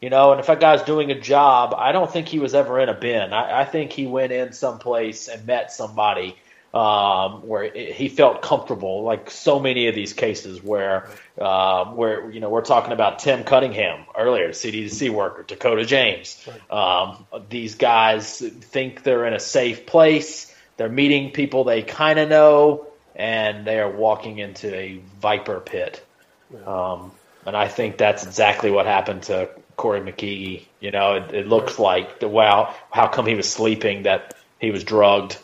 you 0.00 0.10
know. 0.10 0.30
And 0.30 0.40
if 0.40 0.46
that 0.46 0.60
guy's 0.60 0.82
doing 0.82 1.10
a 1.10 1.20
job, 1.20 1.74
I 1.76 1.92
don't 1.92 2.10
think 2.10 2.28
he 2.28 2.38
was 2.38 2.54
ever 2.54 2.78
in 2.80 2.88
a 2.88 2.94
bin. 2.94 3.32
I, 3.32 3.62
I 3.62 3.64
think 3.64 3.92
he 3.92 4.06
went 4.06 4.32
in 4.32 4.52
someplace 4.52 5.28
and 5.28 5.44
met 5.46 5.72
somebody 5.72 6.36
um, 6.74 7.46
where 7.46 7.62
it, 7.62 7.94
he 7.94 8.08
felt 8.08 8.42
comfortable. 8.42 9.04
Like 9.04 9.30
so 9.30 9.60
many 9.60 9.86
of 9.86 9.94
these 9.94 10.12
cases 10.12 10.60
where, 10.60 11.08
uh, 11.40 11.84
where 11.86 12.28
you 12.30 12.40
know, 12.40 12.50
we're 12.50 12.62
talking 12.62 12.92
about 12.92 13.20
Tim 13.20 13.44
Cunningham 13.44 14.04
earlier, 14.18 14.48
CDC 14.50 15.10
worker, 15.10 15.44
Dakota 15.44 15.86
James. 15.86 16.46
Um, 16.68 17.26
these 17.48 17.76
guys 17.76 18.40
think 18.40 19.04
they're 19.04 19.24
in 19.24 19.34
a 19.34 19.40
safe 19.40 19.86
place. 19.86 20.52
They're 20.76 20.88
meeting 20.88 21.30
people 21.30 21.62
they 21.62 21.82
kind 21.82 22.18
of 22.18 22.28
know, 22.28 22.88
and 23.14 23.64
they 23.64 23.78
are 23.78 23.90
walking 23.90 24.38
into 24.38 24.74
a 24.74 25.00
viper 25.20 25.60
pit. 25.60 26.04
Um, 26.66 27.12
and 27.46 27.56
I 27.56 27.68
think 27.68 27.98
that's 27.98 28.26
exactly 28.26 28.72
what 28.72 28.86
happened 28.86 29.24
to 29.24 29.48
Corrie 29.76 30.00
McKeague. 30.00 30.64
You 30.80 30.90
know, 30.90 31.14
it, 31.14 31.32
it 31.32 31.46
looks 31.46 31.78
like 31.78 32.18
the 32.18 32.26
wow, 32.28 32.74
how 32.90 33.06
come 33.06 33.26
he 33.26 33.36
was 33.36 33.48
sleeping? 33.48 34.04
That 34.04 34.34
he 34.58 34.72
was 34.72 34.82
drugged. 34.82 35.38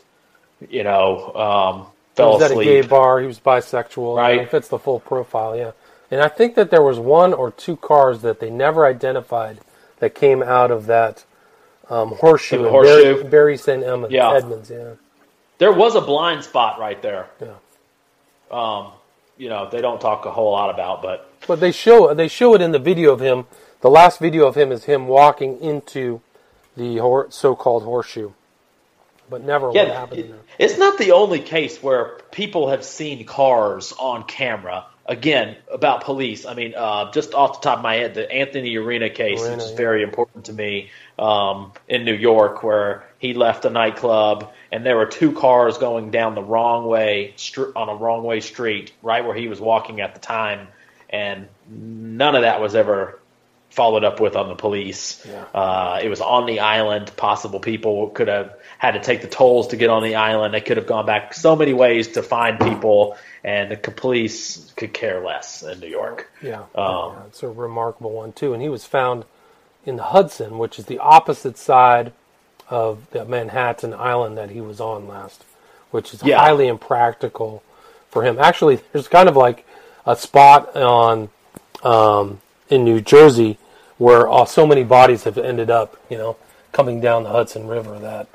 You 0.68 0.84
know, 0.84 1.32
um, 1.34 1.86
He 2.10 2.16
fell 2.16 2.32
was 2.34 2.42
at 2.42 2.50
a 2.50 2.62
gay 2.62 2.82
bar. 2.82 3.20
He 3.20 3.26
was 3.26 3.40
bisexual. 3.40 4.16
Right. 4.16 4.40
He 4.40 4.46
fits 4.46 4.68
the 4.68 4.78
full 4.78 5.00
profile. 5.00 5.56
Yeah, 5.56 5.72
and 6.10 6.20
I 6.20 6.28
think 6.28 6.54
that 6.56 6.70
there 6.70 6.82
was 6.82 6.98
one 6.98 7.32
or 7.32 7.50
two 7.50 7.76
cars 7.76 8.22
that 8.22 8.40
they 8.40 8.50
never 8.50 8.84
identified 8.86 9.60
that 10.00 10.14
came 10.14 10.42
out 10.42 10.70
of 10.70 10.86
that 10.86 11.24
um, 11.88 12.10
horseshoe, 12.10 12.62
The 12.62 12.70
horseshoe? 12.70 13.14
Bury, 13.16 13.24
Bury 13.28 13.56
St. 13.56 13.82
Edmunds. 13.82 14.12
Yeah. 14.14 14.32
Edmunds. 14.34 14.70
Yeah, 14.70 14.94
There 15.58 15.72
was 15.72 15.94
a 15.96 16.00
blind 16.00 16.44
spot 16.44 16.78
right 16.78 17.00
there. 17.02 17.26
yeah. 17.40 17.54
Um, 18.50 18.92
you 19.36 19.48
know, 19.48 19.68
they 19.70 19.80
don't 19.80 20.00
talk 20.00 20.26
a 20.26 20.30
whole 20.30 20.52
lot 20.52 20.70
about, 20.70 21.02
but 21.02 21.30
But 21.46 21.60
they 21.60 21.72
show 21.72 22.12
they 22.14 22.28
show 22.28 22.54
it 22.54 22.60
in 22.60 22.72
the 22.72 22.78
video 22.78 23.12
of 23.12 23.20
him. 23.20 23.46
The 23.80 23.88
last 23.90 24.18
video 24.18 24.46
of 24.46 24.54
him 24.56 24.70
is 24.72 24.84
him 24.84 25.06
walking 25.08 25.58
into 25.60 26.20
the 26.76 26.98
so-called 27.30 27.84
horseshoe, 27.84 28.32
but 29.30 29.44
never 29.44 29.68
what 29.68 29.76
Yeah, 29.76 29.92
happened. 30.00 30.20
it- 30.20 30.34
it's 30.58 30.78
not 30.78 30.98
the 30.98 31.12
only 31.12 31.38
case 31.38 31.82
where 31.82 32.18
people 32.30 32.68
have 32.68 32.84
seen 32.84 33.24
cars 33.24 33.94
on 33.98 34.24
camera. 34.24 34.84
Again, 35.06 35.56
about 35.72 36.04
police. 36.04 36.46
I 36.46 36.54
mean, 36.54 36.74
uh, 36.76 37.10
just 37.10 37.34
off 37.34 37.60
the 37.60 37.68
top 37.68 37.78
of 37.78 37.82
my 37.82 37.96
head, 37.96 38.14
the 38.14 38.30
Anthony 38.30 38.76
Arena 38.76 39.10
case, 39.10 39.40
Arena, 39.42 39.56
which 39.56 39.64
is 39.64 39.70
yeah. 39.72 39.76
very 39.76 40.02
important 40.04 40.44
to 40.44 40.52
me, 40.52 40.90
um, 41.18 41.72
in 41.88 42.04
New 42.04 42.14
York, 42.14 42.62
where 42.62 43.04
he 43.18 43.34
left 43.34 43.64
a 43.64 43.70
nightclub 43.70 44.52
and 44.70 44.86
there 44.86 44.96
were 44.96 45.06
two 45.06 45.32
cars 45.32 45.78
going 45.78 46.10
down 46.10 46.34
the 46.36 46.42
wrong 46.42 46.86
way 46.86 47.32
str- 47.36 47.72
on 47.74 47.88
a 47.88 47.94
wrong 47.94 48.22
way 48.22 48.40
street, 48.40 48.92
right 49.02 49.24
where 49.24 49.34
he 49.34 49.48
was 49.48 49.60
walking 49.60 50.00
at 50.00 50.14
the 50.14 50.20
time, 50.20 50.68
and 51.08 51.48
none 51.68 52.36
of 52.36 52.42
that 52.42 52.60
was 52.60 52.74
ever 52.76 53.18
followed 53.70 54.04
up 54.04 54.20
with 54.20 54.36
on 54.36 54.48
the 54.48 54.54
police. 54.54 55.24
Yeah. 55.28 55.44
Uh, 55.54 56.00
it 56.02 56.08
was 56.08 56.20
on 56.20 56.46
the 56.46 56.60
island. 56.60 57.16
Possible 57.16 57.60
people 57.60 58.10
could 58.10 58.28
have 58.28 58.54
had 58.80 58.92
to 58.92 59.00
take 59.00 59.20
the 59.20 59.28
tolls 59.28 59.68
to 59.68 59.76
get 59.76 59.90
on 59.90 60.02
the 60.02 60.14
island. 60.14 60.54
They 60.54 60.62
could 60.62 60.78
have 60.78 60.86
gone 60.86 61.04
back 61.04 61.34
so 61.34 61.54
many 61.54 61.74
ways 61.74 62.08
to 62.08 62.22
find 62.22 62.58
people, 62.58 63.18
and 63.44 63.70
the 63.70 63.76
police 63.76 64.72
could 64.74 64.94
care 64.94 65.22
less 65.22 65.62
in 65.62 65.80
New 65.80 65.86
York. 65.86 66.30
Yeah, 66.42 66.62
Um, 66.74 67.12
yeah, 67.12 67.24
it's 67.26 67.42
a 67.42 67.48
remarkable 67.48 68.12
one 68.12 68.32
too. 68.32 68.54
And 68.54 68.62
he 68.62 68.70
was 68.70 68.86
found 68.86 69.26
in 69.84 69.96
the 69.96 70.02
Hudson, 70.04 70.56
which 70.56 70.78
is 70.78 70.86
the 70.86 70.98
opposite 70.98 71.58
side 71.58 72.14
of 72.70 73.10
the 73.10 73.26
Manhattan 73.26 73.92
Island 73.92 74.38
that 74.38 74.48
he 74.48 74.62
was 74.62 74.80
on 74.80 75.06
last, 75.06 75.44
which 75.90 76.14
is 76.14 76.22
Yeah. 76.22 76.38
highly 76.38 76.66
impractical 76.66 77.62
for 78.10 78.22
him. 78.22 78.38
Actually, 78.40 78.80
there's 78.92 79.08
kind 79.08 79.28
of 79.28 79.36
like 79.36 79.66
a 80.06 80.16
spot 80.16 80.74
on 80.74 81.28
um, 81.82 82.40
in 82.70 82.82
New 82.84 83.02
Jersey 83.02 83.58
where 83.98 84.26
uh, 84.32 84.46
so 84.46 84.66
many 84.66 84.84
bodies 84.84 85.24
have 85.24 85.36
ended 85.36 85.68
up, 85.70 85.98
you 86.08 86.16
know, 86.16 86.36
coming 86.72 86.98
down 87.02 87.24
the 87.24 87.28
Hudson 87.30 87.66
River 87.66 87.98
that 87.98 88.26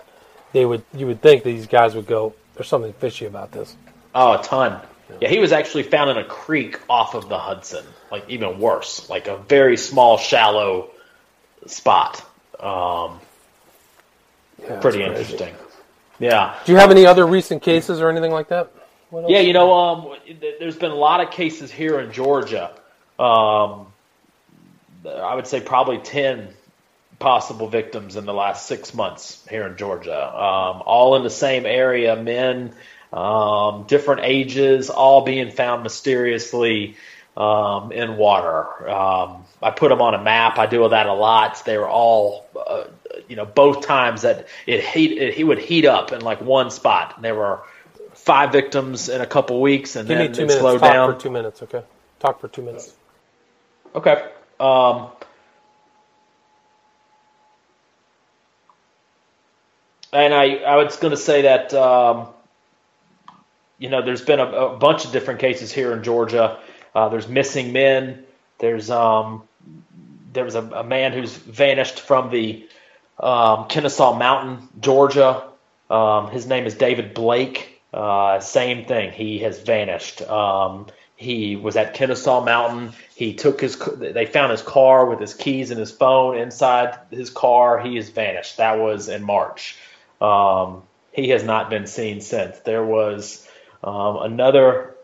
they 0.56 0.66
would 0.66 0.84
you 0.96 1.06
would 1.06 1.22
think 1.22 1.44
these 1.44 1.68
guys 1.68 1.96
would 1.96 2.08
go. 2.08 2.34
There's 2.56 2.70
something 2.70 2.94
fishy 2.94 3.26
about 3.26 3.52
this. 3.52 3.76
Oh, 4.16 4.40
a 4.40 4.42
ton. 4.42 4.80
Yeah, 5.20 5.28
he 5.28 5.38
was 5.38 5.52
actually 5.52 5.84
found 5.84 6.10
in 6.10 6.18
a 6.18 6.24
creek 6.24 6.80
off 6.90 7.14
of 7.14 7.28
the 7.28 7.38
Hudson, 7.38 7.86
like 8.10 8.24
even 8.30 8.58
worse, 8.58 9.10
like 9.10 9.28
a 9.28 9.38
very 9.38 9.76
small, 9.76 10.18
shallow 10.18 10.92
spot. 11.68 12.26
Um, 12.58 13.20
Yeah, 14.64 14.80
pretty 14.80 15.04
interesting. 15.04 15.54
Yeah. 16.20 16.58
Do 16.66 16.72
you 16.72 16.78
have 16.78 16.90
any 16.90 17.06
other 17.06 17.28
recent 17.28 17.62
cases 17.62 18.00
or 18.00 18.10
anything 18.10 18.32
like 18.32 18.48
that? 18.48 18.72
Yeah, 19.28 19.42
you 19.42 19.52
know, 19.52 19.74
um, 19.74 20.18
there's 20.60 20.78
been 20.78 20.92
a 20.92 20.96
lot 20.96 21.20
of 21.20 21.32
cases 21.32 21.70
here 21.70 22.00
in 22.00 22.14
Georgia. 22.14 22.72
Um, 23.20 23.88
I 25.06 25.36
would 25.36 25.48
say 25.48 25.60
probably 25.60 25.98
10 25.98 26.48
possible 27.20 27.68
victims 27.68 28.16
in 28.16 28.26
the 28.26 28.34
last 28.34 28.68
six 28.68 28.94
months 28.94 29.44
here 29.50 29.66
in 29.68 29.78
Georgia. 29.78 30.18
Um, 30.28 30.84
all 30.86 31.16
in 31.16 31.24
the 31.24 31.30
same 31.30 31.66
area, 31.66 32.16
men, 32.16 32.74
um, 33.14 33.86
different 33.88 34.22
ages, 34.24 34.90
all 34.90 35.22
being 35.24 35.52
found 35.52 35.84
mysteriously 35.84 36.98
um, 37.38 37.92
in 37.92 38.18
water. 38.18 38.90
Um, 38.90 39.46
I 39.62 39.72
put 39.72 39.90
them 39.90 40.02
on 40.02 40.14
a 40.14 40.22
map. 40.22 40.58
I 40.58 40.66
do 40.66 40.88
that 40.90 41.08
a 41.08 41.14
lot. 41.14 41.64
They 41.66 41.78
were 41.78 41.88
all, 41.90 42.46
uh, 42.56 42.86
you 43.28 43.36
know, 43.36 43.46
both 43.46 43.86
times 43.86 44.24
that 44.24 44.48
it 44.66 44.84
heat, 44.84 45.18
it, 45.18 45.34
he 45.34 45.44
would 45.44 45.60
heat 45.60 45.86
up 45.86 46.12
in 46.12 46.22
like 46.22 46.42
one 46.42 46.70
spot. 46.72 47.22
There 47.22 47.36
were 47.36 47.62
five 48.14 48.52
victims 48.52 49.10
in 49.10 49.22
a 49.22 49.28
couple 49.28 49.62
weeks, 49.62 49.96
and 49.96 50.08
Give 50.08 50.18
me 50.18 50.26
then 50.26 50.34
two 50.34 50.42
it 50.44 50.48
minutes. 50.48 50.60
slowed 50.60 50.80
Talk 50.80 50.94
down. 50.94 51.14
for 51.14 51.20
two 51.22 51.32
minutes, 51.32 51.64
okay? 51.64 51.84
Talk 52.20 52.40
for 52.40 52.48
two 52.48 52.62
minutes. 52.62 52.94
Okay. 53.94 54.26
Um, 54.60 55.10
and 60.16 60.34
I, 60.34 60.56
I 60.56 60.76
was 60.78 60.96
going 60.96 61.12
to 61.12 61.18
say 61.18 61.44
that, 61.44 61.74
um, 61.74 62.28
you 63.78 63.90
know, 63.90 64.02
there's 64.02 64.22
been 64.22 64.40
a, 64.40 64.46
a 64.46 64.78
bunch 64.78 65.06
of 65.06 65.12
different 65.12 65.42
cases 65.42 65.72
here 65.72 65.92
in 65.94 66.04
Georgia. 66.04 66.58
Uh, 66.94 67.10
there's 67.10 67.28
missing 67.28 67.74
men. 67.74 68.24
There's 68.60 68.90
um, 68.90 69.44
there 70.32 70.46
was 70.46 70.56
a, 70.56 70.62
a 70.62 70.84
man 70.84 71.12
who's 71.12 71.36
vanished 71.36 72.00
from 72.00 72.30
the 72.30 72.68
um, 73.20 73.68
Kennesaw 73.68 74.18
Mountain, 74.18 74.70
Georgia. 74.80 75.44
Um, 75.90 76.30
his 76.32 76.48
name 76.48 76.66
is 76.66 76.76
David 76.76 77.14
Blake. 77.14 77.82
Uh, 77.94 78.40
same 78.40 78.86
thing. 78.86 79.12
He 79.12 79.40
has 79.40 79.62
vanished. 79.62 80.22
Um, 80.22 80.88
he 81.18 81.56
was 81.56 81.76
at 81.76 81.94
Kennesaw 81.94 82.44
Mountain. 82.44 82.94
He 83.16 83.34
took 83.34 83.60
his. 83.60 83.78
They 83.78 84.26
found 84.26 84.52
his 84.52 84.62
car 84.62 85.06
with 85.06 85.20
his 85.20 85.34
keys 85.34 85.72
and 85.72 85.80
his 85.80 85.92
phone 85.92 86.38
inside 86.38 86.98
his 87.12 87.30
car. 87.30 87.80
He 87.80 87.96
has 87.98 88.10
vanished. 88.10 88.58
That 88.58 88.80
was 88.80 89.10
in 89.10 89.24
March. 89.24 89.78
Um, 90.22 90.84
he 91.12 91.30
has 91.30 91.44
not 91.44 91.70
been 91.70 91.88
seen 91.88 92.22
since. 92.22 92.60
There 92.60 92.84
was 92.84 93.48
um, 93.84 94.18
another 94.18 94.96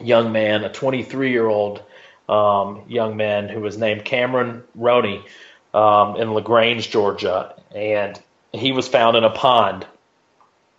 young 0.00 0.32
man, 0.32 0.64
a 0.64 0.72
23 0.72 1.30
year 1.30 1.46
old 1.46 1.82
um, 2.28 2.82
young 2.88 3.16
man 3.16 3.48
who 3.48 3.60
was 3.60 3.76
named 3.76 4.04
Cameron 4.04 4.62
Roney 4.74 5.24
um, 5.72 6.16
in 6.16 6.32
LaGrange, 6.32 6.90
Georgia, 6.90 7.54
and 7.74 8.20
he 8.52 8.72
was 8.72 8.88
found 8.88 9.16
in 9.16 9.24
a 9.24 9.30
pond. 9.30 9.86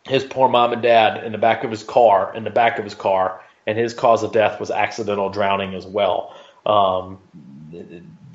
His 0.08 0.24
poor 0.24 0.47
mom 0.47 0.72
and 0.72 0.82
dad 0.82 1.24
in 1.24 1.32
the 1.32 1.38
back 1.38 1.64
of 1.64 1.72
his 1.72 1.84
car, 1.84 2.34
in 2.36 2.43
the 2.43 2.49
back 2.49 2.78
of 2.78 2.84
his 2.84 2.95
car, 2.95 3.41
and 3.66 3.78
his 3.78 3.93
cause 3.93 4.24
of 4.24 4.32
death 4.32 4.60
was 4.60 4.70
accidental 4.72 5.30
drowning 5.30 5.74
as 5.74 5.86
well. 5.86 6.36
Um, 6.66 7.20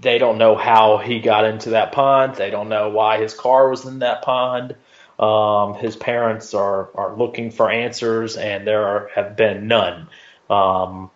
they 0.01 0.19
don't 0.19 0.39
know 0.39 0.57
how 0.57 0.99
he 0.99 1.21
got 1.21 1.45
into 1.45 1.71
that 1.71 1.93
pond. 1.93 2.35
They 2.37 2.51
don't 2.51 2.69
know 2.69 2.89
why 2.89 3.21
his 3.21 3.35
car 3.35 3.69
was 3.69 3.85
in 3.85 4.01
that 4.01 4.23
pond. 4.23 4.75
Um, 5.21 5.75
his 5.75 5.97
parents 5.97 6.55
are, 6.55 6.89
are 6.95 7.15
looking 7.15 7.51
for 7.51 7.71
answers, 7.71 8.37
and 8.37 8.67
there 8.67 8.85
are, 8.85 9.11
have 9.15 9.37
been 9.37 9.69
none. 9.69 10.09
Um, 10.49 11.11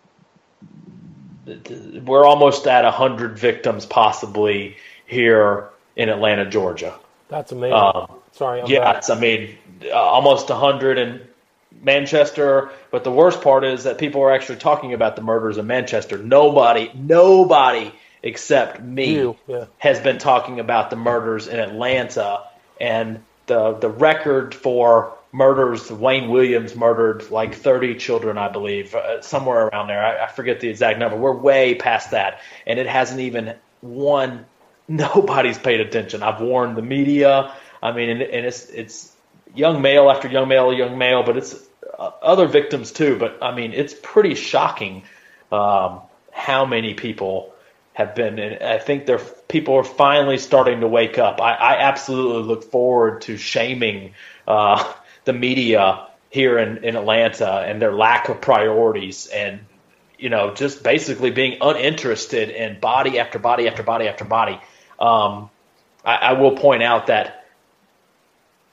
we're 2.03 2.25
almost 2.25 2.67
at 2.67 2.83
100 2.83 3.37
victims 3.37 3.85
possibly 3.85 4.77
here 5.07 5.69
in 5.95 6.09
Atlanta, 6.09 6.47
Georgia. 6.47 6.93
That's 7.29 7.51
amazing. 7.51 7.73
Um, 7.73 8.11
Sorry. 8.33 8.61
I'm 8.61 8.67
yeah, 8.67 9.01
I 9.09 9.19
mean, 9.19 9.57
uh, 9.85 9.93
almost 9.93 10.49
100 10.49 10.97
in 10.99 11.21
Manchester. 11.81 12.69
But 12.91 13.03
the 13.03 13.11
worst 13.11 13.41
part 13.41 13.63
is 13.63 13.85
that 13.85 13.97
people 13.97 14.21
are 14.21 14.31
actually 14.31 14.59
talking 14.59 14.93
about 14.93 15.15
the 15.15 15.21
murders 15.21 15.57
in 15.57 15.65
Manchester. 15.67 16.17
Nobody, 16.17 16.91
nobody 16.93 17.91
except 18.21 18.81
me 18.81 19.35
yeah. 19.47 19.65
has 19.77 19.99
been 19.99 20.17
talking 20.17 20.59
about 20.59 20.89
the 20.89 20.95
murders 20.95 21.47
in 21.47 21.59
Atlanta. 21.59 22.43
And 22.79 23.23
the 23.47 23.73
the 23.73 23.89
record 23.89 24.53
for 24.55 25.15
murders. 25.31 25.91
Wayne 25.91 26.29
Williams 26.29 26.75
murdered 26.75 27.29
like 27.29 27.55
30 27.55 27.95
children, 27.95 28.37
I 28.37 28.49
believe, 28.49 28.95
uh, 28.95 29.21
somewhere 29.21 29.67
around 29.67 29.87
there. 29.87 30.03
I, 30.03 30.25
I, 30.25 30.27
forget 30.27 30.61
the 30.61 30.69
exact 30.69 30.97
number. 30.97 31.17
We're 31.17 31.35
way 31.35 31.75
past 31.75 32.11
that, 32.11 32.41
and 32.65 32.79
it 32.79 32.87
hasn't 32.87 33.19
even 33.19 33.55
one. 33.81 34.45
Nobody's 34.87 35.57
paid 35.57 35.79
attention. 35.79 36.21
I've 36.21 36.41
warned 36.41 36.77
the 36.77 36.83
media. 36.83 37.55
I 37.81 37.91
mean, 37.91 38.09
and, 38.09 38.21
and 38.21 38.45
it's 38.45 38.69
it's 38.69 39.11
young 39.55 39.81
male 39.81 40.09
after 40.11 40.27
young 40.27 40.47
male, 40.47 40.71
young 40.73 40.97
male, 40.97 41.23
but 41.23 41.37
it's 41.37 41.55
uh, 41.97 42.11
other 42.21 42.47
victims 42.47 42.91
too. 42.91 43.17
But 43.17 43.39
I 43.41 43.55
mean, 43.55 43.73
it's 43.73 43.95
pretty 43.99 44.35
shocking 44.35 45.03
um, 45.51 46.01
how 46.31 46.65
many 46.65 46.93
people 46.93 47.54
have 47.95 48.13
been. 48.13 48.37
And 48.37 48.63
I 48.63 48.77
think 48.77 49.07
they're 49.07 49.19
people 49.47 49.75
are 49.75 49.83
finally 49.83 50.37
starting 50.37 50.81
to 50.81 50.87
wake 50.87 51.17
up. 51.17 51.41
I, 51.41 51.53
I 51.55 51.77
absolutely 51.79 52.43
look 52.43 52.71
forward 52.71 53.21
to 53.23 53.37
shaming. 53.37 54.13
Uh, 54.47 54.93
the 55.25 55.33
media 55.33 56.07
here 56.29 56.57
in, 56.57 56.83
in 56.83 56.95
Atlanta 56.95 57.63
and 57.67 57.81
their 57.81 57.93
lack 57.93 58.29
of 58.29 58.39
priorities 58.39 59.27
and 59.27 59.59
you 60.17 60.29
know 60.29 60.53
just 60.53 60.83
basically 60.83 61.31
being 61.31 61.57
uninterested 61.61 62.49
in 62.49 62.79
body 62.79 63.19
after 63.19 63.37
body 63.37 63.67
after 63.67 63.83
body 63.83 64.07
after 64.07 64.23
body. 64.23 64.59
Um, 64.99 65.49
I, 66.05 66.15
I, 66.15 66.33
will 66.33 66.55
point 66.55 66.83
out 66.83 67.07
that 67.07 67.47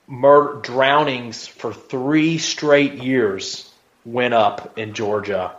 murder 0.06 0.60
drownings 0.60 1.48
for 1.48 1.72
three 1.72 2.38
straight 2.38 2.94
years 2.94 3.68
went 4.04 4.34
up 4.34 4.78
in 4.78 4.94
Georgia 4.94 5.56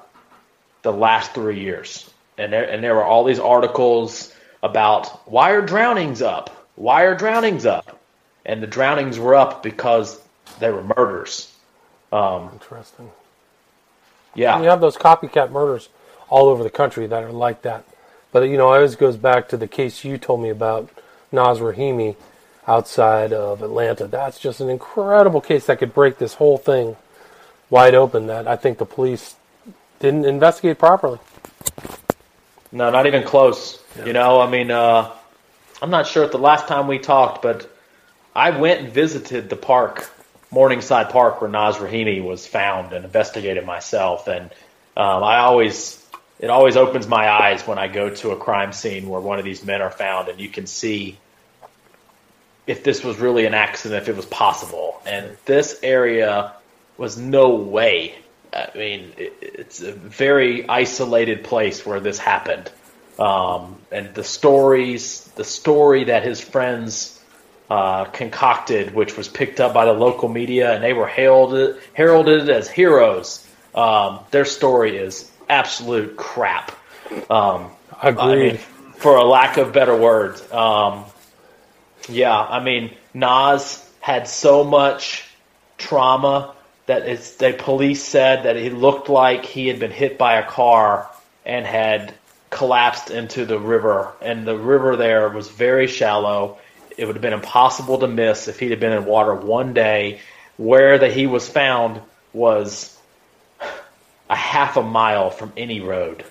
the 0.84 0.94
last 0.94 1.34
three 1.34 1.60
years, 1.60 2.10
and 2.38 2.52
there 2.52 2.70
and 2.70 2.84
there 2.84 2.96
were 2.96 3.04
all 3.04 3.24
these 3.24 3.40
articles 3.40 4.34
about 4.62 5.08
why 5.30 5.52
are 5.52 5.62
drownings 5.62 6.22
up? 6.22 6.68
Why 6.76 7.04
are 7.04 7.16
drownings 7.16 7.66
up? 7.66 8.00
And 8.46 8.62
the 8.62 8.68
drownings 8.68 9.20
were 9.20 9.36
up 9.36 9.64
because 9.64 10.20
they 10.60 10.72
were 10.72 10.84
murders. 10.84 11.52
Um, 12.12 12.50
Interesting. 12.54 13.12
Yeah, 14.36 14.56
and 14.56 14.64
you 14.64 14.70
have 14.70 14.82
those 14.82 14.98
copycat 14.98 15.52
murders 15.52 15.90
all 16.30 16.48
over 16.48 16.64
the 16.64 16.70
country 16.70 17.08
that 17.08 17.24
are 17.24 17.32
like 17.32 17.62
that. 17.62 17.86
But 18.32 18.44
you 18.44 18.58
know, 18.58 18.72
it 18.74 18.78
always 18.78 18.96
goes 18.96 19.18
back 19.18 19.48
to 19.50 19.58
the 19.58 19.68
case 19.68 20.04
you 20.04 20.18
told 20.18 20.42
me 20.42 20.50
about 20.50 20.90
Naz 21.32 21.60
Rahimi 21.60 22.16
outside 22.68 23.32
of 23.32 23.62
Atlanta. 23.62 24.08
That's 24.08 24.40
just 24.40 24.60
an 24.60 24.70
incredible 24.70 25.42
case 25.42 25.68
that 25.68 25.80
could 25.80 25.94
break 25.94 26.18
this 26.18 26.36
whole 26.36 26.58
thing 26.58 26.96
wide 27.70 27.94
open. 27.94 28.28
That 28.28 28.48
I 28.48 28.56
think 28.56 28.80
the 28.80 28.86
police 28.86 29.36
didn't 30.00 30.26
investigate 30.26 30.80
properly. 30.80 31.20
No, 32.74 32.90
not 32.90 33.08
even 33.08 33.24
close. 33.24 33.80
Yeah. 33.98 34.06
You 34.06 34.14
know, 34.14 34.42
I 34.42 34.50
mean, 34.50 34.70
uh, 34.72 35.10
I'm 35.82 35.92
not 35.92 36.08
sure 36.08 36.26
if 36.26 36.32
the 36.32 36.40
last 36.40 36.68
time 36.68 36.88
we 36.88 37.00
talked, 37.00 37.42
but 37.42 37.70
I 38.36 38.50
went 38.50 38.82
and 38.82 38.92
visited 38.92 39.50
the 39.50 39.56
park 39.56 40.10
Morningside 40.54 41.10
Park 41.10 41.42
where 41.42 41.50
Naz 41.50 41.78
Rahimi 41.78 42.24
was 42.24 42.46
found 42.46 42.94
and 42.94 43.04
investigated 43.04 43.66
myself. 43.66 44.28
And 44.28 44.52
um, 44.96 45.24
I 45.24 45.40
always, 45.40 46.00
it 46.40 46.52
always 46.52 46.78
opens 46.78 47.08
my 47.08 47.28
eyes 47.28 47.66
when 47.66 47.80
I 47.80 47.88
go 47.88 48.12
to 48.12 48.32
a 48.32 48.36
crime 48.36 48.72
scene 48.72 49.10
where 49.10 49.20
one 49.20 49.40
of 49.40 49.46
these 49.46 49.66
men 49.66 49.82
are 49.82 49.90
found 49.90 50.30
and 50.30 50.40
you 50.40 50.50
can 50.50 50.68
see 50.68 51.18
if 52.68 52.84
this 52.84 53.04
was 53.04 53.18
really 53.18 53.46
an 53.46 53.56
accident, 53.56 54.04
if 54.04 54.10
it 54.10 54.16
was 54.16 54.28
possible. 54.28 55.02
And 55.08 55.36
this 55.46 55.80
area 55.82 56.54
was 56.98 57.18
no 57.18 57.56
way. 57.56 58.16
I 58.54 58.78
mean, 58.78 59.14
it, 59.18 59.34
it's 59.42 59.82
a 59.82 59.92
very 59.92 60.68
isolated 60.68 61.44
place 61.44 61.86
where 61.86 62.00
this 62.00 62.20
happened. 62.20 62.72
Um, 63.20 63.78
and 63.92 64.14
the 64.14 64.24
stories, 64.24 65.24
the 65.36 65.44
story 65.44 66.06
that 66.06 66.24
his 66.24 66.42
friends 66.42 67.20
uh, 67.70 68.06
concocted, 68.06 68.94
which 68.94 69.18
was 69.18 69.28
picked 69.28 69.60
up 69.60 69.74
by 69.74 69.86
the 69.86 69.94
local 69.94 70.30
media, 70.30 70.74
and 70.74 70.84
they 70.84 70.94
were 70.94 71.08
heralded, 71.08 71.78
heralded 71.94 72.50
as 72.50 72.70
heroes. 72.70 73.48
Um, 73.74 74.20
their 74.32 74.46
story 74.46 74.98
is 74.98 75.32
absolute 75.50 76.16
crap. 76.18 76.72
Um, 77.30 77.72
Agreed. 78.02 78.22
I 78.22 78.36
mean, 78.36 78.58
for 78.98 79.16
a 79.16 79.24
lack 79.24 79.58
of 79.58 79.74
better 79.74 79.96
words. 79.96 80.42
Um, 80.52 81.06
yeah, 82.10 82.38
I 82.38 82.64
mean, 82.64 82.94
Nas 83.14 83.88
had 84.02 84.28
so 84.28 84.64
much 84.64 85.26
trauma 85.78 86.54
that 86.86 87.06
the 87.38 87.56
police 87.58 88.04
said 88.04 88.44
that 88.44 88.56
he 88.56 88.70
looked 88.70 89.10
like 89.10 89.46
he 89.46 89.68
had 89.68 89.80
been 89.80 89.92
hit 89.92 90.18
by 90.18 90.36
a 90.36 90.46
car 90.46 91.10
and 91.46 91.66
had 91.66 92.14
collapsed 92.50 93.10
into 93.10 93.46
the 93.46 93.60
river. 93.60 94.12
And 94.22 94.46
the 94.46 94.58
river 94.58 94.96
there 94.96 95.30
was 95.30 95.50
very 95.50 95.88
shallow 95.88 96.58
it 96.98 97.06
would 97.06 97.16
have 97.16 97.22
been 97.22 97.34
impossible 97.34 98.00
to 98.00 98.08
miss 98.08 98.48
if 98.48 98.60
he'd 98.60 98.72
have 98.72 98.80
been 98.80 98.94
in 98.94 99.06
water 99.06 99.34
one 99.34 99.74
day. 99.74 100.22
Where 100.58 101.00
that 101.00 101.12
he 101.12 101.26
was 101.26 101.50
found 101.50 102.02
was 102.32 102.96
a 104.30 104.36
half 104.36 104.78
a 104.78 104.84
mile 104.84 105.32
from 105.32 105.52
any 105.58 105.82
road. 105.82 106.24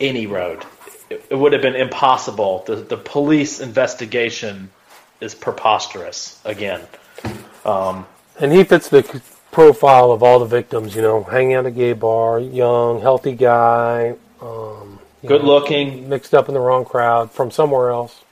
Any 0.00 0.26
road. 0.26 0.64
It, 1.10 1.26
it 1.30 1.34
would 1.34 1.52
have 1.52 1.62
been 1.62 1.76
impossible. 1.76 2.64
The, 2.66 2.76
the 2.76 2.96
police 2.96 3.60
investigation 3.60 4.70
is 5.20 5.34
preposterous 5.34 6.40
again. 6.44 6.80
Um, 7.64 8.06
and 8.40 8.52
he 8.52 8.64
fits 8.64 8.88
the 8.88 9.22
profile 9.50 10.10
of 10.10 10.22
all 10.22 10.38
the 10.38 10.46
victims, 10.46 10.94
you 10.94 11.02
know, 11.02 11.22
hanging 11.22 11.54
at 11.54 11.66
a 11.66 11.70
gay 11.70 11.92
bar, 11.92 12.40
young, 12.40 13.00
healthy 13.00 13.32
guy, 13.32 14.14
um, 14.40 14.98
good 15.24 15.42
know, 15.42 15.46
looking, 15.46 16.08
mixed 16.08 16.34
up 16.34 16.48
in 16.48 16.54
the 16.54 16.60
wrong 16.60 16.84
crowd 16.84 17.30
from 17.30 17.50
somewhere 17.50 17.90
else. 17.90 18.22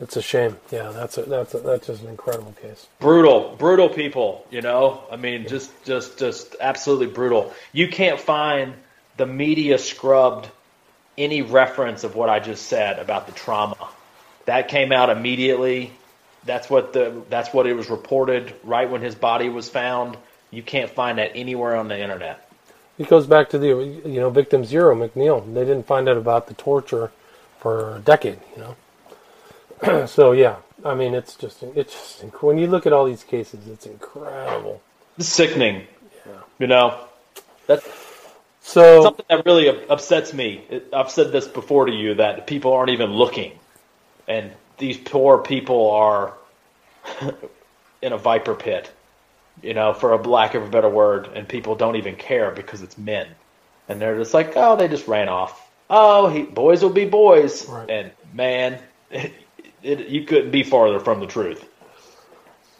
It's 0.00 0.16
a 0.16 0.22
shame. 0.22 0.56
Yeah, 0.70 0.92
that's 0.92 1.18
a, 1.18 1.22
that's 1.22 1.52
a, 1.52 1.58
that's 1.58 1.86
just 1.88 2.02
an 2.02 2.08
incredible 2.08 2.54
case. 2.62 2.86
Brutal, 3.00 3.54
brutal 3.58 3.90
people. 3.90 4.46
You 4.50 4.62
know, 4.62 5.04
I 5.12 5.16
mean, 5.16 5.46
just 5.46 5.70
just 5.84 6.18
just 6.18 6.56
absolutely 6.58 7.08
brutal. 7.08 7.52
You 7.72 7.88
can't 7.88 8.18
find 8.18 8.72
the 9.18 9.26
media 9.26 9.76
scrubbed 9.76 10.48
any 11.18 11.42
reference 11.42 12.02
of 12.02 12.16
what 12.16 12.30
I 12.30 12.40
just 12.40 12.66
said 12.66 12.98
about 12.98 13.26
the 13.26 13.32
trauma. 13.32 13.90
That 14.46 14.68
came 14.68 14.90
out 14.90 15.10
immediately. 15.10 15.92
That's 16.44 16.70
what 16.70 16.92
the 16.92 17.22
that's 17.28 17.52
what 17.52 17.66
it 17.66 17.74
was 17.74 17.90
reported 17.90 18.54
right 18.64 18.88
when 18.90 19.02
his 19.02 19.14
body 19.14 19.48
was 19.48 19.68
found. 19.68 20.16
You 20.50 20.62
can't 20.62 20.90
find 20.90 21.18
that 21.18 21.32
anywhere 21.34 21.76
on 21.76 21.88
the 21.88 22.00
internet. 22.00 22.48
It 22.98 23.08
goes 23.08 23.26
back 23.26 23.50
to 23.50 23.58
the 23.58 23.68
you 23.68 24.20
know 24.20 24.30
victim 24.30 24.64
zero, 24.64 24.94
McNeil. 24.94 25.54
They 25.54 25.64
didn't 25.64 25.86
find 25.86 26.08
out 26.08 26.16
about 26.16 26.46
the 26.46 26.54
torture 26.54 27.12
for 27.58 27.96
a 27.96 27.98
decade. 28.00 28.40
You 28.56 28.62
know. 28.62 30.06
so 30.06 30.32
yeah, 30.32 30.56
I 30.84 30.94
mean, 30.94 31.14
it's 31.14 31.36
just 31.36 31.62
it's 31.62 31.92
just 32.20 32.42
when 32.42 32.58
you 32.58 32.66
look 32.66 32.86
at 32.86 32.92
all 32.92 33.04
these 33.04 33.24
cases, 33.24 33.66
it's 33.68 33.86
incredible. 33.86 34.82
It's 35.18 35.28
sickening. 35.28 35.86
Yeah. 36.26 36.32
You 36.58 36.66
know, 36.66 36.98
that's 37.66 37.86
So 38.62 39.02
something 39.02 39.26
that 39.28 39.44
really 39.46 39.68
upsets 39.88 40.32
me. 40.32 40.64
I've 40.92 41.10
said 41.10 41.32
this 41.32 41.46
before 41.46 41.86
to 41.86 41.92
you 41.92 42.14
that 42.14 42.46
people 42.46 42.72
aren't 42.72 42.90
even 42.90 43.12
looking, 43.12 43.52
and 44.28 44.52
these 44.80 44.98
poor 44.98 45.38
people 45.38 45.92
are 45.92 46.34
in 48.02 48.12
a 48.12 48.18
viper 48.18 48.54
pit, 48.54 48.90
you 49.62 49.74
know, 49.74 49.92
for 49.92 50.12
a 50.12 50.16
lack 50.16 50.54
of 50.54 50.64
a 50.64 50.68
better 50.68 50.88
word, 50.88 51.28
and 51.34 51.48
people 51.48 51.76
don't 51.76 51.96
even 51.96 52.16
care 52.16 52.50
because 52.50 52.82
it's 52.82 52.98
men, 52.98 53.28
and 53.88 54.00
they're 54.00 54.18
just 54.18 54.34
like, 54.34 54.54
oh, 54.56 54.74
they 54.74 54.88
just 54.88 55.06
ran 55.06 55.28
off. 55.28 55.70
Oh, 55.88 56.28
he, 56.28 56.42
boys 56.42 56.82
will 56.82 56.90
be 56.90 57.04
boys, 57.04 57.68
right. 57.68 57.88
and 57.88 58.10
man, 58.34 58.80
it, 59.10 59.32
it, 59.82 60.08
you 60.08 60.24
couldn't 60.24 60.50
be 60.50 60.64
farther 60.64 60.98
from 60.98 61.20
the 61.20 61.26
truth. 61.26 61.64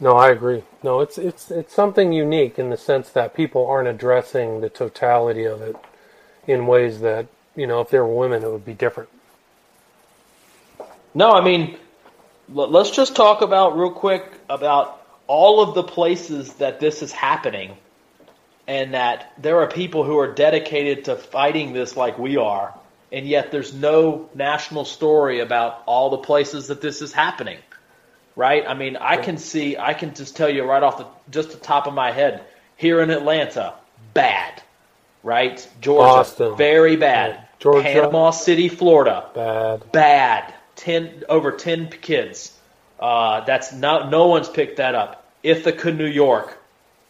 No, 0.01 0.17
I 0.17 0.31
agree. 0.31 0.65
No, 0.83 1.01
it's 1.01 1.19
it's 1.19 1.51
it's 1.51 1.75
something 1.75 2.13
unique 2.13 2.59
in 2.59 2.71
the 2.71 2.79
sense 2.79 3.11
that 3.11 3.35
people 3.35 3.67
aren't 3.67 3.89
addressing 3.89 4.63
the 4.63 4.71
totality 4.71 5.45
of 5.45 5.61
it 5.61 5.77
in 6.47 6.67
ways 6.67 7.01
that 7.01 7.27
you 7.55 7.67
know 7.67 7.83
if 7.83 7.91
there 7.91 8.05
were 8.05 8.15
women 8.15 8.43
it 8.43 8.51
would 8.51 8.65
be 8.65 8.73
different. 8.73 9.11
No, 11.15 11.33
I 11.33 11.45
mean, 11.45 11.77
let's 12.53 12.91
just 12.91 13.17
talk 13.17 13.43
about 13.43 13.79
real 13.79 13.91
quick 13.91 14.25
about 14.49 15.01
all 15.27 15.63
of 15.63 15.75
the 15.75 15.83
places 15.83 16.53
that 16.55 16.81
this 16.81 17.03
is 17.03 17.13
happening, 17.13 17.77
and 18.67 18.95
that 18.95 19.33
there 19.39 19.61
are 19.61 19.69
people 19.69 20.05
who 20.05 20.19
are 20.19 20.33
dedicated 20.33 21.07
to 21.07 21.17
fighting 21.17 21.73
this 21.73 21.97
like 21.97 22.19
we 22.19 22.37
are, 22.37 22.75
and 23.13 23.27
yet 23.27 23.51
there's 23.51 23.73
no 23.73 24.29
national 24.35 24.85
story 24.85 25.41
about 25.41 25.83
all 25.87 26.11
the 26.11 26.19
places 26.19 26.69
that 26.69 26.81
this 26.81 27.03
is 27.03 27.13
happening 27.13 27.59
right? 28.37 28.65
I 28.67 28.75
mean, 28.75 28.97
I 28.97 29.17
can 29.19 29.37
see, 29.37 29.77
I 29.77 29.95
can 29.95 30.15
just 30.15 30.35
tell 30.37 30.49
you 30.49 30.65
right 30.65 30.83
off 30.83 30.99
the 30.99 31.07
just 31.31 31.51
the 31.51 31.59
top 31.59 31.87
of 31.87 31.95
my 31.95 32.11
head 32.11 32.43
here 32.77 33.03
in 33.03 33.11
Atlanta, 33.11 33.75
bad, 34.15 34.63
right? 35.23 35.67
Georgia, 35.81 36.03
Boston. 36.03 36.57
very 36.57 36.97
bad. 36.97 37.31
Yeah. 37.31 37.45
Georgia, 37.59 37.83
Panama 37.83 38.31
City, 38.31 38.69
Florida, 38.69 39.29
bad, 39.35 39.93
bad. 39.93 40.55
Ten 40.81 41.25
over 41.29 41.53
ten 41.53 41.89
kids. 41.91 42.57
Uh, 42.99 43.45
that's 43.45 43.73
not 43.73 44.11
no 44.11 44.29
one's 44.29 44.49
picked 44.49 44.79
that 44.79 44.95
up. 44.95 45.27
Ithaca, 45.43 45.93
New 45.93 46.07
York, 46.07 46.57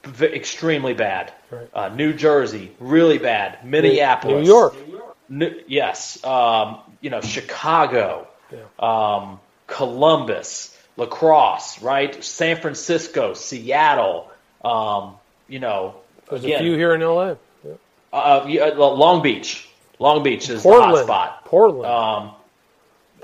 v- 0.03 0.27
extremely 0.27 0.93
bad. 0.93 1.33
Right. 1.53 1.68
Uh, 1.73 1.89
New 1.91 2.12
Jersey, 2.12 2.73
really 2.81 3.18
bad. 3.18 3.64
Minneapolis, 3.64 4.43
New 4.43 4.53
York, 4.53 4.75
New, 5.29 5.62
yes. 5.68 6.25
Um, 6.25 6.79
you 7.01 7.11
know, 7.11 7.21
Chicago, 7.21 8.27
yeah. 8.53 8.59
um, 8.81 9.39
Columbus 9.68 10.77
La 10.97 11.07
Crosse, 11.07 11.81
right? 11.81 12.23
San 12.25 12.61
Francisco, 12.61 13.35
Seattle, 13.35 14.31
um, 14.64 15.14
you 15.49 15.61
know. 15.61 15.95
There's 16.29 16.43
again, 16.43 16.61
a 16.61 16.64
few 16.64 16.75
here 16.75 16.93
in 16.95 17.01
LA. 17.03 17.37
Yeah. 17.64 17.73
Uh, 18.12 18.16
uh 18.16 18.75
Long 18.75 19.23
Beach. 19.23 19.68
Long 20.01 20.25
Beach 20.25 20.51
is 20.51 20.62
Portland. 20.62 20.93
the 20.93 20.97
hot 20.97 21.05
spot. 21.05 21.45
Portland. 21.45 21.87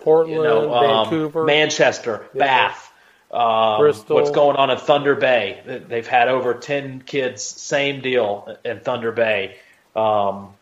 Portland, 0.06 0.36
you 0.36 0.42
know, 0.44 0.72
um, 0.72 1.10
Vancouver, 1.10 1.44
Manchester, 1.44 2.26
yeah. 2.32 2.44
Bath. 2.44 2.92
Um, 3.32 3.80
Bristol. 3.80 4.14
What's 4.14 4.30
going 4.30 4.56
on 4.56 4.70
in 4.70 4.78
Thunder 4.78 5.16
Bay? 5.16 5.82
They've 5.88 6.06
had 6.06 6.28
over 6.28 6.54
10 6.54 7.02
kids, 7.02 7.42
same 7.42 8.02
deal 8.02 8.56
in 8.64 8.78
Thunder 8.78 9.10
Bay. 9.10 9.56
Um, 9.96 10.54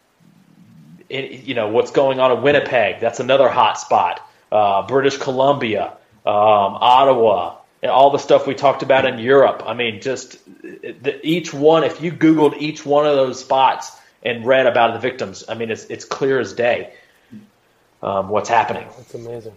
it, 1.11 1.45
you 1.45 1.55
know, 1.55 1.69
what's 1.69 1.91
going 1.91 2.21
on 2.21 2.33
in 2.33 2.43
Winnipeg? 2.43 3.01
That's 3.01 3.21
another 3.21 3.51
hot 3.51 3.79
spot. 3.79 4.27
Uh, 4.51 4.87
British 4.87 5.19
Columbia 5.19 5.93
um, 6.25 6.79
Ottawa, 6.81 7.57
and 7.83 7.93
all 7.93 8.11
the 8.11 8.19
stuff 8.19 8.47
we 8.47 8.55
talked 8.55 8.83
about 8.83 9.05
in 9.05 9.19
Europe. 9.19 9.63
I 9.67 9.75
mean, 9.75 10.01
just 10.01 10.39
the, 10.63 11.21
each 11.23 11.53
one. 11.53 11.85
If 11.85 12.01
you 12.01 12.13
Googled 12.13 12.57
each 12.59 12.87
one 12.87 13.07
of 13.07 13.15
those 13.15 13.41
spots 13.41 13.95
and 14.23 14.47
read 14.47 14.67
about 14.67 14.95
the 14.95 15.01
victims, 15.01 15.45
I 15.47 15.55
mean, 15.55 15.71
it's 15.71 15.85
it's 15.85 16.07
clear 16.07 16.41
as 16.41 16.55
day 16.55 16.95
um, 18.05 18.29
what's 18.29 18.49
happening. 18.49 18.87
That's 18.97 19.15
amazing. 19.15 19.57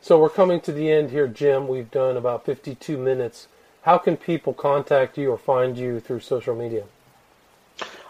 So 0.00 0.18
we're 0.18 0.30
coming 0.30 0.60
to 0.62 0.72
the 0.72 0.90
end 0.90 1.10
here, 1.10 1.26
Jim. 1.28 1.68
We've 1.68 1.90
done 1.90 2.16
about 2.16 2.46
52 2.46 2.96
minutes. 2.96 3.48
How 3.82 3.98
can 3.98 4.16
people 4.16 4.54
contact 4.54 5.18
you 5.18 5.30
or 5.30 5.36
find 5.38 5.76
you 5.76 6.00
through 6.00 6.20
social 6.20 6.54
media? 6.54 6.84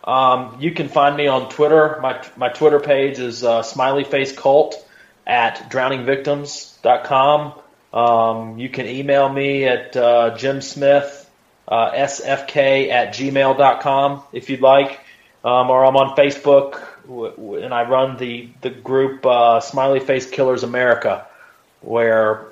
Um, 0.05 0.57
you 0.61 0.73
can 0.73 0.89
find 0.89 1.17
me 1.17 1.27
on 1.27 1.49
Twitter. 1.49 1.99
My 2.01 2.25
my 2.37 2.49
Twitter 2.49 2.81
page 2.81 3.19
is 3.19 3.45
uh, 3.45 3.63
Smiley 3.63 4.05
Face 4.05 4.33
Cult 4.33 4.87
at 5.27 5.71
drowningvictims.com. 5.71 7.55
Um, 7.93 8.59
you 8.59 8.69
can 8.69 8.87
email 8.87 9.29
me 9.29 9.65
at 9.65 9.97
uh, 9.97 10.37
Jim 10.37 10.61
Smith, 10.61 11.29
uh, 11.69 11.91
sfk 11.93 12.89
at 12.89 13.15
gmail.com 13.15 14.23
if 14.33 14.49
you'd 14.49 14.61
like. 14.61 15.01
Um, 15.45 15.71
or 15.71 15.85
I'm 15.85 15.97
on 15.97 16.17
Facebook 16.17 16.83
and 17.09 17.75
I 17.75 17.89
run 17.89 18.17
the, 18.17 18.49
the 18.61 18.71
group 18.71 19.25
uh, 19.27 19.61
Smiley 19.61 20.01
Face 20.01 20.29
Killers 20.29 20.63
America, 20.63 21.27
where 21.81 22.47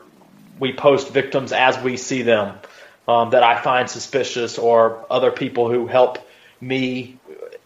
we 0.59 0.73
post 0.73 1.11
victims 1.11 1.53
as 1.53 1.79
we 1.83 1.97
see 1.97 2.23
them 2.23 2.57
um, 3.07 3.31
that 3.31 3.43
I 3.43 3.61
find 3.61 3.89
suspicious 3.89 4.59
or 4.59 5.07
other 5.11 5.31
people 5.31 5.71
who 5.71 5.87
help 5.87 6.19
me 6.61 7.19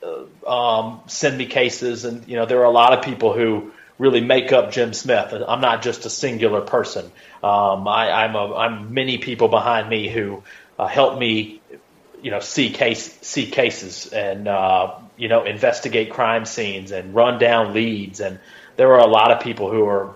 uh, 0.02 0.78
um, 0.78 1.00
send 1.06 1.38
me 1.38 1.46
cases. 1.46 2.04
And, 2.04 2.26
you 2.28 2.36
know, 2.36 2.46
there 2.46 2.60
are 2.60 2.64
a 2.64 2.70
lot 2.70 2.92
of 2.96 3.04
people 3.04 3.32
who 3.32 3.72
really 3.98 4.20
make 4.20 4.52
up 4.52 4.72
Jim 4.72 4.92
Smith. 4.92 5.32
I'm 5.46 5.60
not 5.60 5.82
just 5.82 6.06
a 6.06 6.10
singular 6.10 6.60
person. 6.60 7.04
Um, 7.42 7.88
I, 7.88 8.24
am 8.24 8.34
a, 8.34 8.54
I'm 8.54 8.94
many 8.94 9.18
people 9.18 9.48
behind 9.48 9.88
me 9.88 10.08
who 10.08 10.42
uh, 10.78 10.86
help 10.86 11.18
me, 11.18 11.60
you 12.22 12.30
know, 12.30 12.40
see 12.40 12.70
case 12.70 13.18
see 13.22 13.46
cases 13.50 14.06
and 14.12 14.48
uh, 14.48 14.94
you 15.22 15.28
know 15.28 15.44
investigate 15.44 16.10
crime 16.10 16.44
scenes 16.44 16.90
and 16.90 17.14
run 17.14 17.38
down 17.38 17.72
leads. 17.72 18.18
And 18.18 18.40
there 18.74 18.92
are 18.94 18.98
a 18.98 19.06
lot 19.06 19.30
of 19.30 19.40
people 19.40 19.70
who 19.70 19.86
are, 19.86 20.12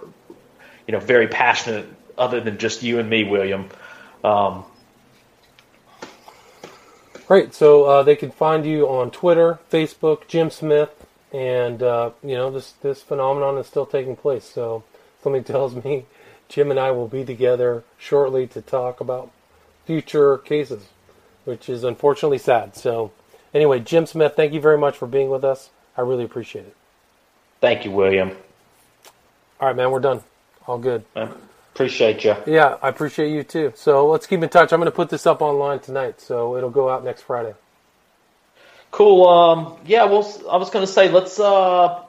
you 0.88 0.92
know, 0.92 0.98
very 0.98 1.28
passionate. 1.28 1.86
Other 2.18 2.40
than 2.40 2.58
just 2.58 2.82
you 2.82 2.98
and 2.98 3.08
me, 3.08 3.22
William. 3.24 3.68
Um, 4.24 4.64
Great. 7.26 7.54
So 7.54 7.84
uh, 7.84 8.02
they 8.02 8.16
can 8.16 8.30
find 8.30 8.64
you 8.66 8.88
on 8.88 9.10
Twitter, 9.10 9.60
Facebook, 9.70 10.26
Jim 10.26 10.50
Smith, 10.50 11.06
and 11.32 11.82
uh, 11.82 12.10
you 12.24 12.34
know 12.34 12.50
this 12.50 12.72
this 12.82 13.02
phenomenon 13.02 13.58
is 13.58 13.68
still 13.68 13.86
taking 13.86 14.16
place. 14.16 14.44
So 14.44 14.82
something 15.22 15.44
tells 15.54 15.76
me 15.84 16.06
Jim 16.48 16.70
and 16.72 16.80
I 16.80 16.90
will 16.90 17.08
be 17.08 17.24
together 17.24 17.84
shortly 17.96 18.48
to 18.48 18.60
talk 18.60 19.00
about 19.00 19.30
future 19.84 20.38
cases, 20.38 20.86
which 21.44 21.68
is 21.68 21.84
unfortunately 21.84 22.38
sad. 22.38 22.74
So 22.74 23.12
anyway, 23.56 23.80
Jim 23.80 24.06
Smith, 24.06 24.34
thank 24.36 24.52
you 24.52 24.60
very 24.60 24.78
much 24.78 24.96
for 24.96 25.06
being 25.06 25.30
with 25.30 25.44
us. 25.44 25.70
I 25.96 26.02
really 26.02 26.24
appreciate 26.24 26.66
it. 26.66 26.76
Thank 27.60 27.84
you, 27.84 27.90
William. 27.90 28.30
All 29.60 29.68
right, 29.68 29.76
man, 29.76 29.90
we're 29.90 30.00
done. 30.00 30.22
All 30.66 30.78
good. 30.78 31.04
I 31.16 31.30
appreciate 31.74 32.24
you. 32.24 32.36
Yeah, 32.46 32.76
I 32.82 32.88
appreciate 32.88 33.30
you 33.30 33.42
too. 33.42 33.72
So 33.74 34.06
let's 34.08 34.26
keep 34.26 34.42
in 34.42 34.48
touch. 34.48 34.72
I'm 34.72 34.80
going 34.80 34.90
to 34.90 34.94
put 34.94 35.08
this 35.08 35.26
up 35.26 35.40
online 35.40 35.80
tonight, 35.80 36.20
so 36.20 36.56
it'll 36.56 36.70
go 36.70 36.88
out 36.90 37.04
next 37.04 37.22
Friday. 37.22 37.54
Cool. 38.90 39.26
Um, 39.26 39.76
yeah, 39.86 40.04
well, 40.04 40.26
I 40.50 40.56
was 40.56 40.70
going 40.70 40.86
to 40.86 40.92
say, 40.92 41.10
let's 41.10 41.40
uh, 41.40 42.02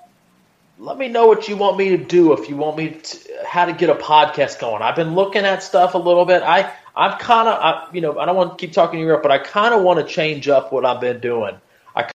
let 0.80 0.98
me 0.98 1.08
know 1.08 1.28
what 1.28 1.48
you 1.48 1.58
want 1.58 1.78
me 1.78 1.90
to 1.90 1.98
do. 1.98 2.34
If 2.34 2.50
you 2.50 2.56
want 2.56 2.78
me 2.78 2.90
to, 2.90 3.20
how 3.46 3.66
to 3.66 3.74
get 3.74 3.90
a 3.90 3.96
podcast 3.96 4.60
going. 4.60 4.82
I've 4.82 4.96
been 4.96 5.16
looking 5.16 5.46
at 5.46 5.64
stuff 5.64 5.94
a 5.96 5.98
little 5.98 6.26
bit. 6.26 6.44
I 6.44 6.74
I'm 6.98 7.20
kind 7.20 7.48
of, 7.48 7.94
you 7.94 8.02
know, 8.02 8.18
I 8.18 8.26
don't 8.26 8.36
want 8.36 8.58
to 8.58 8.66
keep 8.66 8.74
talking 8.74 9.00
to 9.00 9.06
Europe, 9.06 9.22
but 9.22 9.32
I 9.32 9.38
kind 9.38 9.74
of 9.76 9.84
want 9.84 10.00
to 10.00 10.14
change 10.14 10.48
up 10.48 10.74
what 10.74 10.84
I've 10.84 11.00
been 11.00 11.20
doing. 11.20 11.56